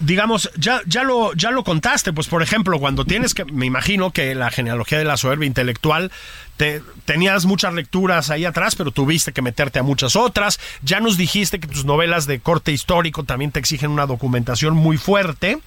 digamos, 0.00 0.50
ya, 0.56 0.80
ya, 0.86 1.04
lo, 1.04 1.32
ya 1.34 1.50
lo 1.50 1.64
contaste, 1.64 2.12
pues 2.12 2.26
por 2.26 2.42
ejemplo, 2.42 2.78
cuando 2.78 3.04
tienes 3.04 3.34
que, 3.34 3.44
me 3.44 3.66
imagino 3.66 4.10
que 4.10 4.34
la 4.34 4.50
genealogía 4.50 4.98
de 4.98 5.04
la 5.04 5.16
soberbia 5.16 5.46
intelectual, 5.46 6.10
te, 6.56 6.82
tenías 7.04 7.46
muchas 7.46 7.74
lecturas 7.74 8.30
ahí 8.30 8.44
atrás, 8.44 8.76
pero 8.76 8.90
tuviste 8.90 9.32
que 9.32 9.42
meterte 9.42 9.78
a 9.78 9.82
muchas 9.82 10.16
otras. 10.16 10.60
Ya 10.82 11.00
nos 11.00 11.16
dijiste 11.16 11.60
que 11.60 11.66
tus 11.66 11.84
novelas 11.84 12.26
de 12.26 12.40
corte 12.40 12.72
histórico 12.72 13.24
también 13.24 13.50
te 13.50 13.60
exigen 13.60 13.90
una 13.90 14.06
documentación 14.06 14.74
muy 14.74 14.96
fuerte, 14.96 15.58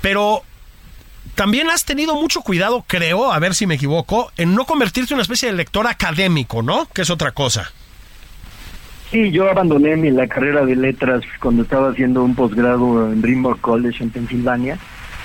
pero 0.00 0.44
también 1.34 1.70
has 1.70 1.84
tenido 1.84 2.14
mucho 2.14 2.42
cuidado, 2.42 2.84
creo, 2.86 3.32
a 3.32 3.38
ver 3.38 3.54
si 3.54 3.66
me 3.66 3.76
equivoco, 3.76 4.30
en 4.36 4.54
no 4.54 4.64
convertirte 4.66 5.12
en 5.12 5.16
una 5.16 5.22
especie 5.22 5.50
de 5.50 5.56
lector 5.56 5.86
académico, 5.86 6.62
¿no? 6.62 6.86
Que 6.92 7.02
es 7.02 7.10
otra 7.10 7.32
cosa. 7.32 7.72
Sí, 9.12 9.30
yo 9.30 9.50
abandoné 9.50 9.94
mi, 9.96 10.10
la 10.10 10.26
carrera 10.26 10.64
de 10.64 10.74
letras 10.74 11.20
cuando 11.38 11.64
estaba 11.64 11.90
haciendo 11.90 12.24
un 12.24 12.34
posgrado 12.34 13.12
en 13.12 13.20
Brynmore 13.20 13.60
College 13.60 14.02
en 14.02 14.08
Pensilvania 14.08 14.78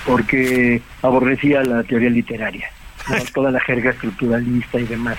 porque 0.04 0.82
aborrecía 1.00 1.62
la 1.62 1.82
teoría 1.84 2.10
literaria, 2.10 2.68
toda 3.34 3.50
la 3.50 3.60
jerga 3.60 3.92
estructuralista 3.92 4.78
y 4.78 4.84
demás. 4.84 5.16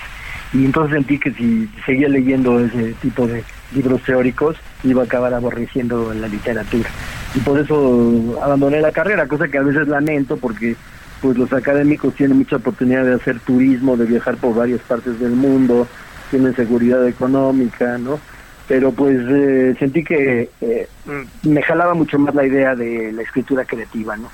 Y 0.53 0.65
entonces 0.65 0.97
sentí 0.97 1.17
que 1.17 1.31
si 1.31 1.67
seguía 1.83 2.09
leyendo 2.09 2.59
ese 2.59 2.93
tipo 3.01 3.25
de 3.25 3.43
libros 3.73 4.03
teóricos 4.03 4.55
iba 4.83 5.01
a 5.01 5.05
acabar 5.05 5.33
aborreciendo 5.33 6.13
la 6.13 6.27
literatura. 6.27 6.91
Y 7.33 7.39
por 7.39 7.57
eso 7.57 8.39
abandoné 8.43 8.81
la 8.81 8.91
carrera, 8.91 9.27
cosa 9.27 9.47
que 9.47 9.57
a 9.57 9.63
veces 9.63 9.87
lamento 9.87 10.37
porque 10.37 10.75
pues 11.23 11.35
los 11.39 11.51
académicos 11.53 12.13
tienen 12.13 12.37
mucha 12.37 12.57
oportunidad 12.57 13.03
de 13.03 13.15
hacer 13.15 13.39
turismo, 13.39 13.97
de 13.97 14.05
viajar 14.05 14.37
por 14.37 14.53
varias 14.53 14.81
partes 14.81 15.19
del 15.19 15.31
mundo, 15.31 15.87
tienen 16.29 16.55
seguridad 16.55 17.07
económica, 17.07 17.97
¿no? 17.97 18.19
Pero 18.69 18.91
pues 18.91 19.17
eh, 19.27 19.75
sentí 19.79 20.03
que 20.03 20.47
eh, 20.61 20.87
me 21.41 21.61
jalaba 21.63 21.95
mucho 21.95 22.19
más 22.19 22.35
la 22.35 22.45
idea 22.45 22.75
de 22.75 23.11
la 23.11 23.23
escritura 23.23 23.65
creativa, 23.65 24.15
¿no? 24.15 24.29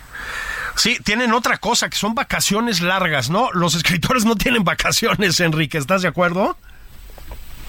Sí, 0.76 0.98
tienen 1.06 1.32
otra 1.32 1.58
cosa, 1.58 1.90
que 1.90 1.96
son 1.96 2.16
vacaciones 2.16 2.82
largas, 2.82 3.30
¿no? 3.30 3.50
Los 3.54 3.76
escritores 3.76 4.26
no 4.26 4.36
tienen 4.36 4.66
vacaciones, 4.66 5.40
Enrique, 5.40 5.78
¿estás 5.78 6.02
de 6.02 6.10
acuerdo? 6.10 6.58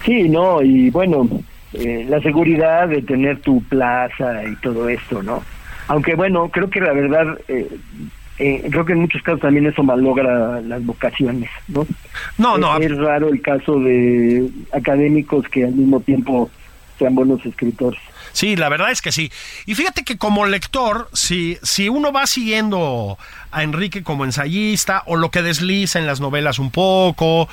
Sí, 0.05 0.29
no, 0.29 0.61
y 0.61 0.91
bueno, 0.91 1.29
eh, 1.73 2.05
la 2.09 2.21
seguridad 2.21 2.89
de 2.89 3.01
tener 3.01 3.41
tu 3.43 3.63
plaza 3.63 4.43
y 4.43 4.57
todo 4.57 4.89
esto, 4.89 5.23
¿no? 5.23 5.45
Aunque 5.87 6.17
bueno, 6.17 6.49
creo 6.49 6.69
que 6.69 6.81
la 6.81 6.93
verdad, 6.93 7.39
eh, 8.39 8.67
creo 8.71 8.85
que 8.85 8.93
en 8.93 9.01
muchos 9.01 9.23
casos 9.23 9.41
también 9.41 9.67
eso 9.67 9.83
malogra 9.83 10.61
las 10.61 10.85
vocaciones, 10.85 11.51
¿no? 11.69 11.87
No, 12.39 12.59
no. 12.59 12.77
Es, 12.77 12.91
es 12.91 12.99
raro 12.99 13.29
el 13.29 13.41
caso 13.41 13.79
de 13.81 14.49
académicos 14.73 15.49
que 15.49 15.65
al 15.65 15.73
mismo 15.73 16.01
tiempo 16.01 16.51
sean 16.99 17.15
buenos 17.15 17.45
escritores. 17.45 18.01
Sí, 18.33 18.55
la 18.57 18.69
verdad 18.69 18.91
es 18.91 19.01
que 19.01 19.13
sí. 19.13 19.33
Y 19.65 19.75
fíjate 19.75 20.05
que 20.05 20.19
como 20.19 20.45
lector, 20.45 21.09
si, 21.15 21.59
si 21.63 21.89
uno 21.89 22.13
va 22.13 22.27
siguiendo 22.27 23.19
a 23.51 23.63
Enrique 23.63 24.03
como 24.03 24.25
ensayista 24.25 25.03
o 25.07 25.17
lo 25.17 25.31
que 25.31 25.43
desliza 25.43 25.99
en 25.99 26.07
las 26.07 26.21
novelas 26.21 26.59
un 26.59 26.71
poco, 26.71 27.49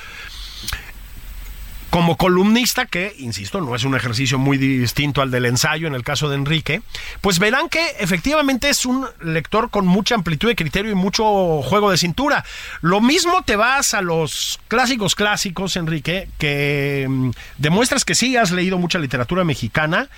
como 1.94 2.18
columnista, 2.18 2.88
que, 2.88 3.14
insisto, 3.20 3.62
no 3.62 3.76
es 3.76 3.84
un 3.84 3.94
ejercicio 3.94 4.40
muy 4.40 4.58
distinto 4.58 5.22
al 5.22 5.30
del 5.30 5.46
ensayo 5.46 5.86
en 5.86 5.94
el 5.94 6.04
caso 6.04 6.28
de 6.28 6.38
Enrique, 6.38 6.82
pues 7.22 7.38
verán 7.38 7.70
que 7.70 7.86
efectivamente 8.00 8.68
es 8.68 8.88
un 8.88 9.06
lector 9.22 9.70
con 9.70 9.86
mucha 9.86 10.16
amplitud 10.16 10.48
de 10.48 10.56
criterio 10.56 10.92
y 10.92 10.96
mucho 10.96 11.62
juego 11.62 11.92
de 11.92 12.00
cintura. 12.00 12.44
Lo 12.82 13.00
mismo 13.00 13.44
te 13.44 13.58
vas 13.58 13.94
a 13.94 14.02
los 14.02 14.60
clásicos 14.70 15.14
clásicos, 15.14 15.76
Enrique, 15.76 16.30
que 16.40 17.06
mm, 17.08 17.30
demuestras 17.60 18.06
que 18.06 18.16
sí 18.16 18.38
has 18.38 18.50
leído 18.50 18.80
mucha 18.80 18.98
literatura 18.98 19.44
mexicana, 19.44 20.10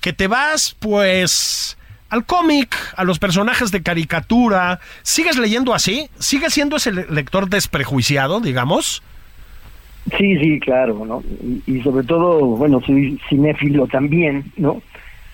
que 0.00 0.12
te 0.12 0.28
vas 0.28 0.76
pues 0.78 1.76
al 2.10 2.26
cómic, 2.26 2.76
a 2.94 3.02
los 3.02 3.18
personajes 3.18 3.72
de 3.72 3.82
caricatura, 3.82 4.78
¿sigues 5.02 5.36
leyendo 5.36 5.74
así? 5.74 6.08
¿Sigues 6.20 6.54
siendo 6.54 6.76
ese 6.76 6.92
lector 6.92 7.48
desprejuiciado, 7.48 8.38
digamos? 8.38 9.02
Sí, 10.18 10.36
sí, 10.38 10.60
claro, 10.60 11.04
¿no? 11.06 11.22
Y, 11.66 11.78
y 11.78 11.82
sobre 11.82 12.04
todo, 12.06 12.40
bueno, 12.44 12.80
soy 12.84 13.18
cinéfilo 13.28 13.86
también, 13.86 14.44
¿no? 14.56 14.82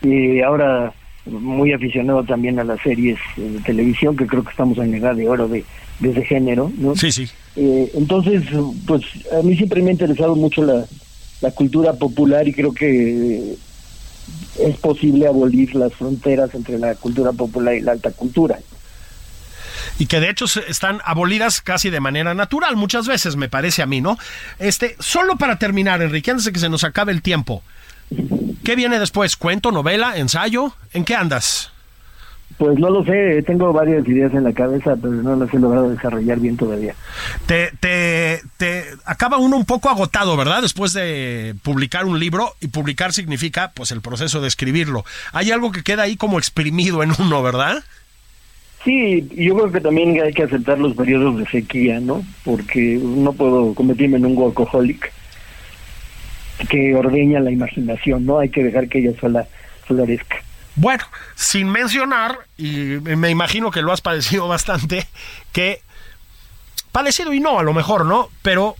Y 0.02 0.40
ahora 0.40 0.92
muy 1.26 1.72
aficionado 1.72 2.24
también 2.24 2.58
a 2.58 2.64
las 2.64 2.80
series 2.80 3.18
de 3.36 3.60
televisión, 3.60 4.16
que 4.16 4.26
creo 4.26 4.42
que 4.42 4.50
estamos 4.50 4.78
en 4.78 4.92
la 4.92 4.96
edad 4.96 5.14
de 5.14 5.28
oro 5.28 5.48
de, 5.48 5.64
de 5.98 6.10
ese 6.10 6.24
género, 6.24 6.70
¿no? 6.78 6.96
Sí, 6.96 7.12
sí. 7.12 7.28
Eh, 7.56 7.90
entonces, 7.94 8.42
pues 8.86 9.02
a 9.38 9.42
mí 9.42 9.56
siempre 9.56 9.82
me 9.82 9.90
ha 9.90 9.92
interesado 9.92 10.34
mucho 10.36 10.64
la, 10.64 10.84
la 11.40 11.50
cultura 11.50 11.92
popular 11.94 12.46
y 12.46 12.52
creo 12.52 12.72
que 12.72 13.54
es 14.58 14.76
posible 14.78 15.26
abolir 15.26 15.74
las 15.74 15.92
fronteras 15.94 16.54
entre 16.54 16.78
la 16.78 16.94
cultura 16.94 17.32
popular 17.32 17.74
y 17.74 17.80
la 17.80 17.92
alta 17.92 18.12
cultura. 18.12 18.58
Y 20.00 20.06
que 20.06 20.18
de 20.18 20.30
hecho 20.30 20.46
están 20.66 21.00
abolidas 21.04 21.60
casi 21.60 21.90
de 21.90 22.00
manera 22.00 22.32
natural 22.32 22.74
muchas 22.74 23.06
veces, 23.06 23.36
me 23.36 23.50
parece 23.50 23.82
a 23.82 23.86
mí, 23.86 24.00
¿no? 24.00 24.18
Este, 24.58 24.96
solo 24.98 25.36
para 25.36 25.58
terminar, 25.58 26.00
Enrique, 26.00 26.30
antes 26.30 26.46
de 26.46 26.52
que 26.52 26.58
se 26.58 26.70
nos 26.70 26.84
acabe 26.84 27.12
el 27.12 27.20
tiempo. 27.20 27.62
¿Qué 28.64 28.76
viene 28.76 28.98
después? 28.98 29.36
¿Cuento, 29.36 29.70
novela, 29.70 30.16
ensayo? 30.16 30.72
¿En 30.94 31.04
qué 31.04 31.14
andas? 31.14 31.70
Pues 32.56 32.78
no 32.78 32.88
lo 32.88 33.04
sé, 33.04 33.42
tengo 33.46 33.74
varias 33.74 34.08
ideas 34.08 34.32
en 34.32 34.44
la 34.44 34.54
cabeza, 34.54 34.96
pero 34.96 35.12
no 35.12 35.36
las 35.36 35.52
he 35.52 35.58
logrado 35.58 35.90
desarrollar 35.90 36.40
bien 36.40 36.56
todavía. 36.56 36.94
Te, 37.44 37.70
te, 37.78 38.40
te 38.56 38.86
acaba 39.04 39.36
uno 39.36 39.58
un 39.58 39.66
poco 39.66 39.90
agotado, 39.90 40.34
¿verdad? 40.34 40.62
Después 40.62 40.94
de 40.94 41.54
publicar 41.62 42.06
un 42.06 42.18
libro, 42.18 42.54
y 42.60 42.68
publicar 42.68 43.12
significa, 43.12 43.72
pues, 43.74 43.92
el 43.92 44.00
proceso 44.00 44.40
de 44.40 44.48
escribirlo. 44.48 45.04
Hay 45.32 45.50
algo 45.50 45.72
que 45.72 45.82
queda 45.82 46.04
ahí 46.04 46.16
como 46.16 46.38
exprimido 46.38 47.02
en 47.02 47.12
uno, 47.18 47.42
¿verdad? 47.42 47.84
Sí, 48.84 49.28
yo 49.36 49.54
creo 49.56 49.72
que 49.72 49.80
también 49.80 50.18
hay 50.20 50.32
que 50.32 50.44
aceptar 50.44 50.78
los 50.78 50.94
periodos 50.94 51.38
de 51.38 51.46
sequía, 51.46 52.00
¿no? 52.00 52.24
Porque 52.44 52.98
no 53.02 53.32
puedo 53.34 53.74
convertirme 53.74 54.16
en 54.16 54.26
un 54.26 54.36
workaholic 54.36 55.12
que 56.68 56.94
ordeña 56.94 57.40
la 57.40 57.50
imaginación, 57.50 58.24
¿no? 58.24 58.38
Hay 58.38 58.48
que 58.48 58.64
dejar 58.64 58.88
que 58.88 58.98
ella 58.98 59.18
sola 59.20 59.46
florezca. 59.86 60.36
Bueno, 60.76 61.04
sin 61.34 61.68
mencionar, 61.68 62.38
y 62.56 62.98
me 63.02 63.28
imagino 63.28 63.70
que 63.70 63.82
lo 63.82 63.92
has 63.92 64.00
padecido 64.00 64.48
bastante, 64.48 65.06
que 65.52 65.80
padecido 66.92 67.32
y 67.34 67.40
no, 67.40 67.58
a 67.58 67.62
lo 67.62 67.74
mejor, 67.74 68.06
¿no? 68.06 68.28
Pero 68.42 68.76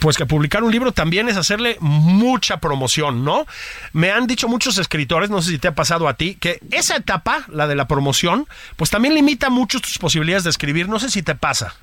pues 0.00 0.16
que 0.16 0.26
publicar 0.26 0.64
un 0.64 0.72
libro 0.72 0.92
también 0.92 1.28
es 1.28 1.36
hacerle 1.36 1.76
mucha 1.80 2.56
promoción, 2.58 3.24
¿no? 3.24 3.46
Me 3.92 4.10
han 4.10 4.26
dicho 4.26 4.48
muchos 4.48 4.78
escritores, 4.78 5.30
no 5.30 5.42
sé 5.42 5.50
si 5.52 5.58
te 5.58 5.68
ha 5.68 5.74
pasado 5.74 6.08
a 6.08 6.14
ti, 6.14 6.34
que 6.34 6.58
esa 6.72 6.96
etapa, 6.96 7.44
la 7.48 7.66
de 7.66 7.76
la 7.76 7.86
promoción, 7.86 8.46
pues 8.76 8.90
también 8.90 9.14
limita 9.14 9.50
mucho 9.50 9.78
tus 9.78 9.98
posibilidades 9.98 10.44
de 10.44 10.50
escribir, 10.50 10.88
no 10.88 10.98
sé 10.98 11.10
si 11.10 11.22
te 11.22 11.34
pasa. 11.34 11.74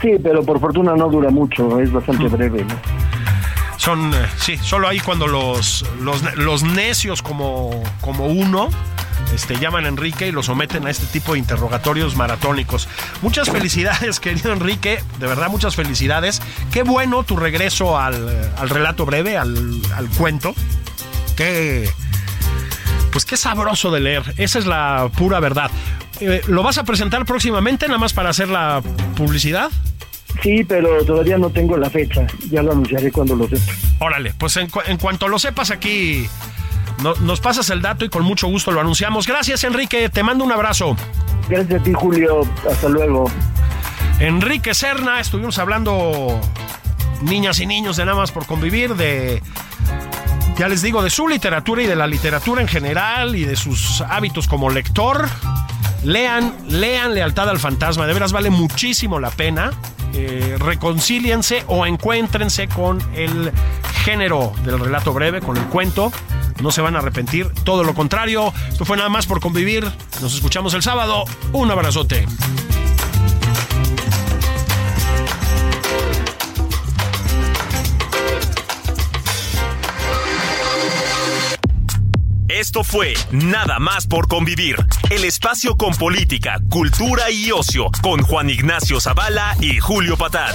Sí, 0.00 0.12
pero 0.22 0.44
por 0.44 0.60
fortuna 0.60 0.94
no 0.94 1.08
dura 1.08 1.30
mucho, 1.30 1.80
es 1.80 1.90
bastante 1.90 2.28
breve, 2.28 2.64
¿no? 2.64 2.74
Son, 3.76 4.14
eh, 4.14 4.26
sí, 4.36 4.56
solo 4.56 4.88
ahí 4.88 5.00
cuando 5.00 5.26
los, 5.26 5.84
los, 6.00 6.22
los 6.36 6.62
necios 6.62 7.20
como, 7.20 7.82
como 8.00 8.26
uno 8.26 8.70
este, 9.34 9.56
llaman 9.58 9.84
a 9.84 9.88
Enrique 9.88 10.28
y 10.28 10.32
lo 10.32 10.42
someten 10.42 10.86
a 10.86 10.90
este 10.90 11.06
tipo 11.06 11.32
de 11.32 11.38
interrogatorios 11.38 12.16
maratónicos. 12.16 12.88
Muchas 13.22 13.50
felicidades, 13.50 14.20
querido 14.20 14.52
Enrique, 14.52 15.02
de 15.18 15.26
verdad 15.26 15.48
muchas 15.48 15.76
felicidades. 15.76 16.40
Qué 16.72 16.82
bueno 16.82 17.22
tu 17.24 17.36
regreso 17.36 17.98
al, 17.98 18.28
al 18.56 18.68
relato 18.70 19.04
breve, 19.06 19.36
al, 19.36 19.80
al 19.96 20.08
cuento. 20.10 20.54
Qué, 21.36 21.88
pues 23.12 23.24
qué 23.24 23.36
sabroso 23.36 23.90
de 23.90 24.00
leer, 24.00 24.34
esa 24.36 24.58
es 24.58 24.66
la 24.66 25.10
pura 25.16 25.40
verdad. 25.40 25.70
Eh, 26.20 26.40
¿Lo 26.46 26.62
vas 26.62 26.78
a 26.78 26.84
presentar 26.84 27.24
próximamente, 27.26 27.86
nada 27.88 27.98
más 27.98 28.12
para 28.14 28.30
hacer 28.30 28.48
la 28.48 28.82
publicidad? 29.16 29.70
Sí, 30.42 30.64
pero 30.64 31.04
todavía 31.04 31.38
no 31.38 31.50
tengo 31.50 31.76
la 31.76 31.88
fecha, 31.90 32.26
ya 32.50 32.62
lo 32.62 32.72
anunciaré 32.72 33.10
cuando 33.12 33.34
lo 33.36 33.48
sepa. 33.48 33.72
Órale, 34.00 34.34
pues 34.38 34.56
en, 34.58 34.68
cu- 34.68 34.80
en 34.86 34.96
cuanto 34.98 35.28
lo 35.28 35.38
sepas 35.38 35.70
aquí, 35.70 36.26
no- 37.02 37.14
nos 37.16 37.40
pasas 37.40 37.68
el 37.70 37.82
dato 37.82 38.04
y 38.04 38.08
con 38.08 38.22
mucho 38.24 38.46
gusto 38.48 38.72
lo 38.72 38.80
anunciamos. 38.80 39.26
Gracias, 39.26 39.64
Enrique. 39.64 40.08
Te 40.08 40.22
mando 40.22 40.44
un 40.44 40.52
abrazo. 40.52 40.96
Gracias 41.48 41.80
a 41.80 41.84
ti, 41.84 41.92
Julio, 41.94 42.42
hasta 42.70 42.88
luego. 42.88 43.30
Enrique 44.18 44.74
Serna, 44.74 45.20
estuvimos 45.20 45.58
hablando 45.58 46.40
niñas 47.22 47.60
y 47.60 47.66
niños 47.66 47.96
de 47.96 48.04
nada 48.04 48.16
más 48.16 48.32
por 48.32 48.46
convivir, 48.46 48.94
de, 48.94 49.42
ya 50.58 50.68
les 50.68 50.82
digo, 50.82 51.02
de 51.02 51.10
su 51.10 51.28
literatura 51.28 51.82
y 51.82 51.86
de 51.86 51.96
la 51.96 52.06
literatura 52.06 52.62
en 52.62 52.68
general 52.68 53.36
y 53.36 53.44
de 53.44 53.56
sus 53.56 54.00
hábitos 54.00 54.48
como 54.48 54.70
lector. 54.70 55.28
Lean, 56.02 56.54
lean 56.68 57.14
Lealtad 57.14 57.48
al 57.50 57.58
Fantasma, 57.58 58.06
de 58.06 58.14
veras 58.14 58.32
vale 58.32 58.50
muchísimo 58.50 59.18
la 59.20 59.30
pena. 59.30 59.72
Eh, 60.14 60.56
reconcíliense 60.58 61.64
o 61.66 61.84
encuéntrense 61.84 62.68
con 62.68 63.02
el 63.14 63.52
género 64.04 64.52
del 64.64 64.78
relato 64.78 65.12
breve, 65.12 65.40
con 65.40 65.56
el 65.56 65.64
cuento. 65.64 66.10
No 66.60 66.70
se 66.70 66.80
van 66.80 66.96
a 66.96 66.98
arrepentir, 66.98 67.50
todo 67.64 67.84
lo 67.84 67.94
contrario. 67.94 68.52
Esto 68.68 68.84
fue 68.84 68.96
nada 68.96 69.08
más 69.08 69.26
por 69.26 69.40
convivir. 69.40 69.84
Nos 70.20 70.34
escuchamos 70.34 70.74
el 70.74 70.82
sábado. 70.82 71.24
Un 71.52 71.70
abrazote. 71.70 72.26
Esto 82.48 82.84
fue 82.84 83.12
Nada 83.32 83.78
más 83.78 84.06
por 84.06 84.28
convivir, 84.28 84.76
el 85.10 85.24
espacio 85.24 85.76
con 85.76 85.94
política, 85.94 86.58
cultura 86.70 87.30
y 87.30 87.50
ocio, 87.52 87.90
con 88.00 88.22
Juan 88.22 88.48
Ignacio 88.48 88.98
Zavala 88.98 89.54
y 89.60 89.78
Julio 89.78 90.16
Patán. 90.16 90.54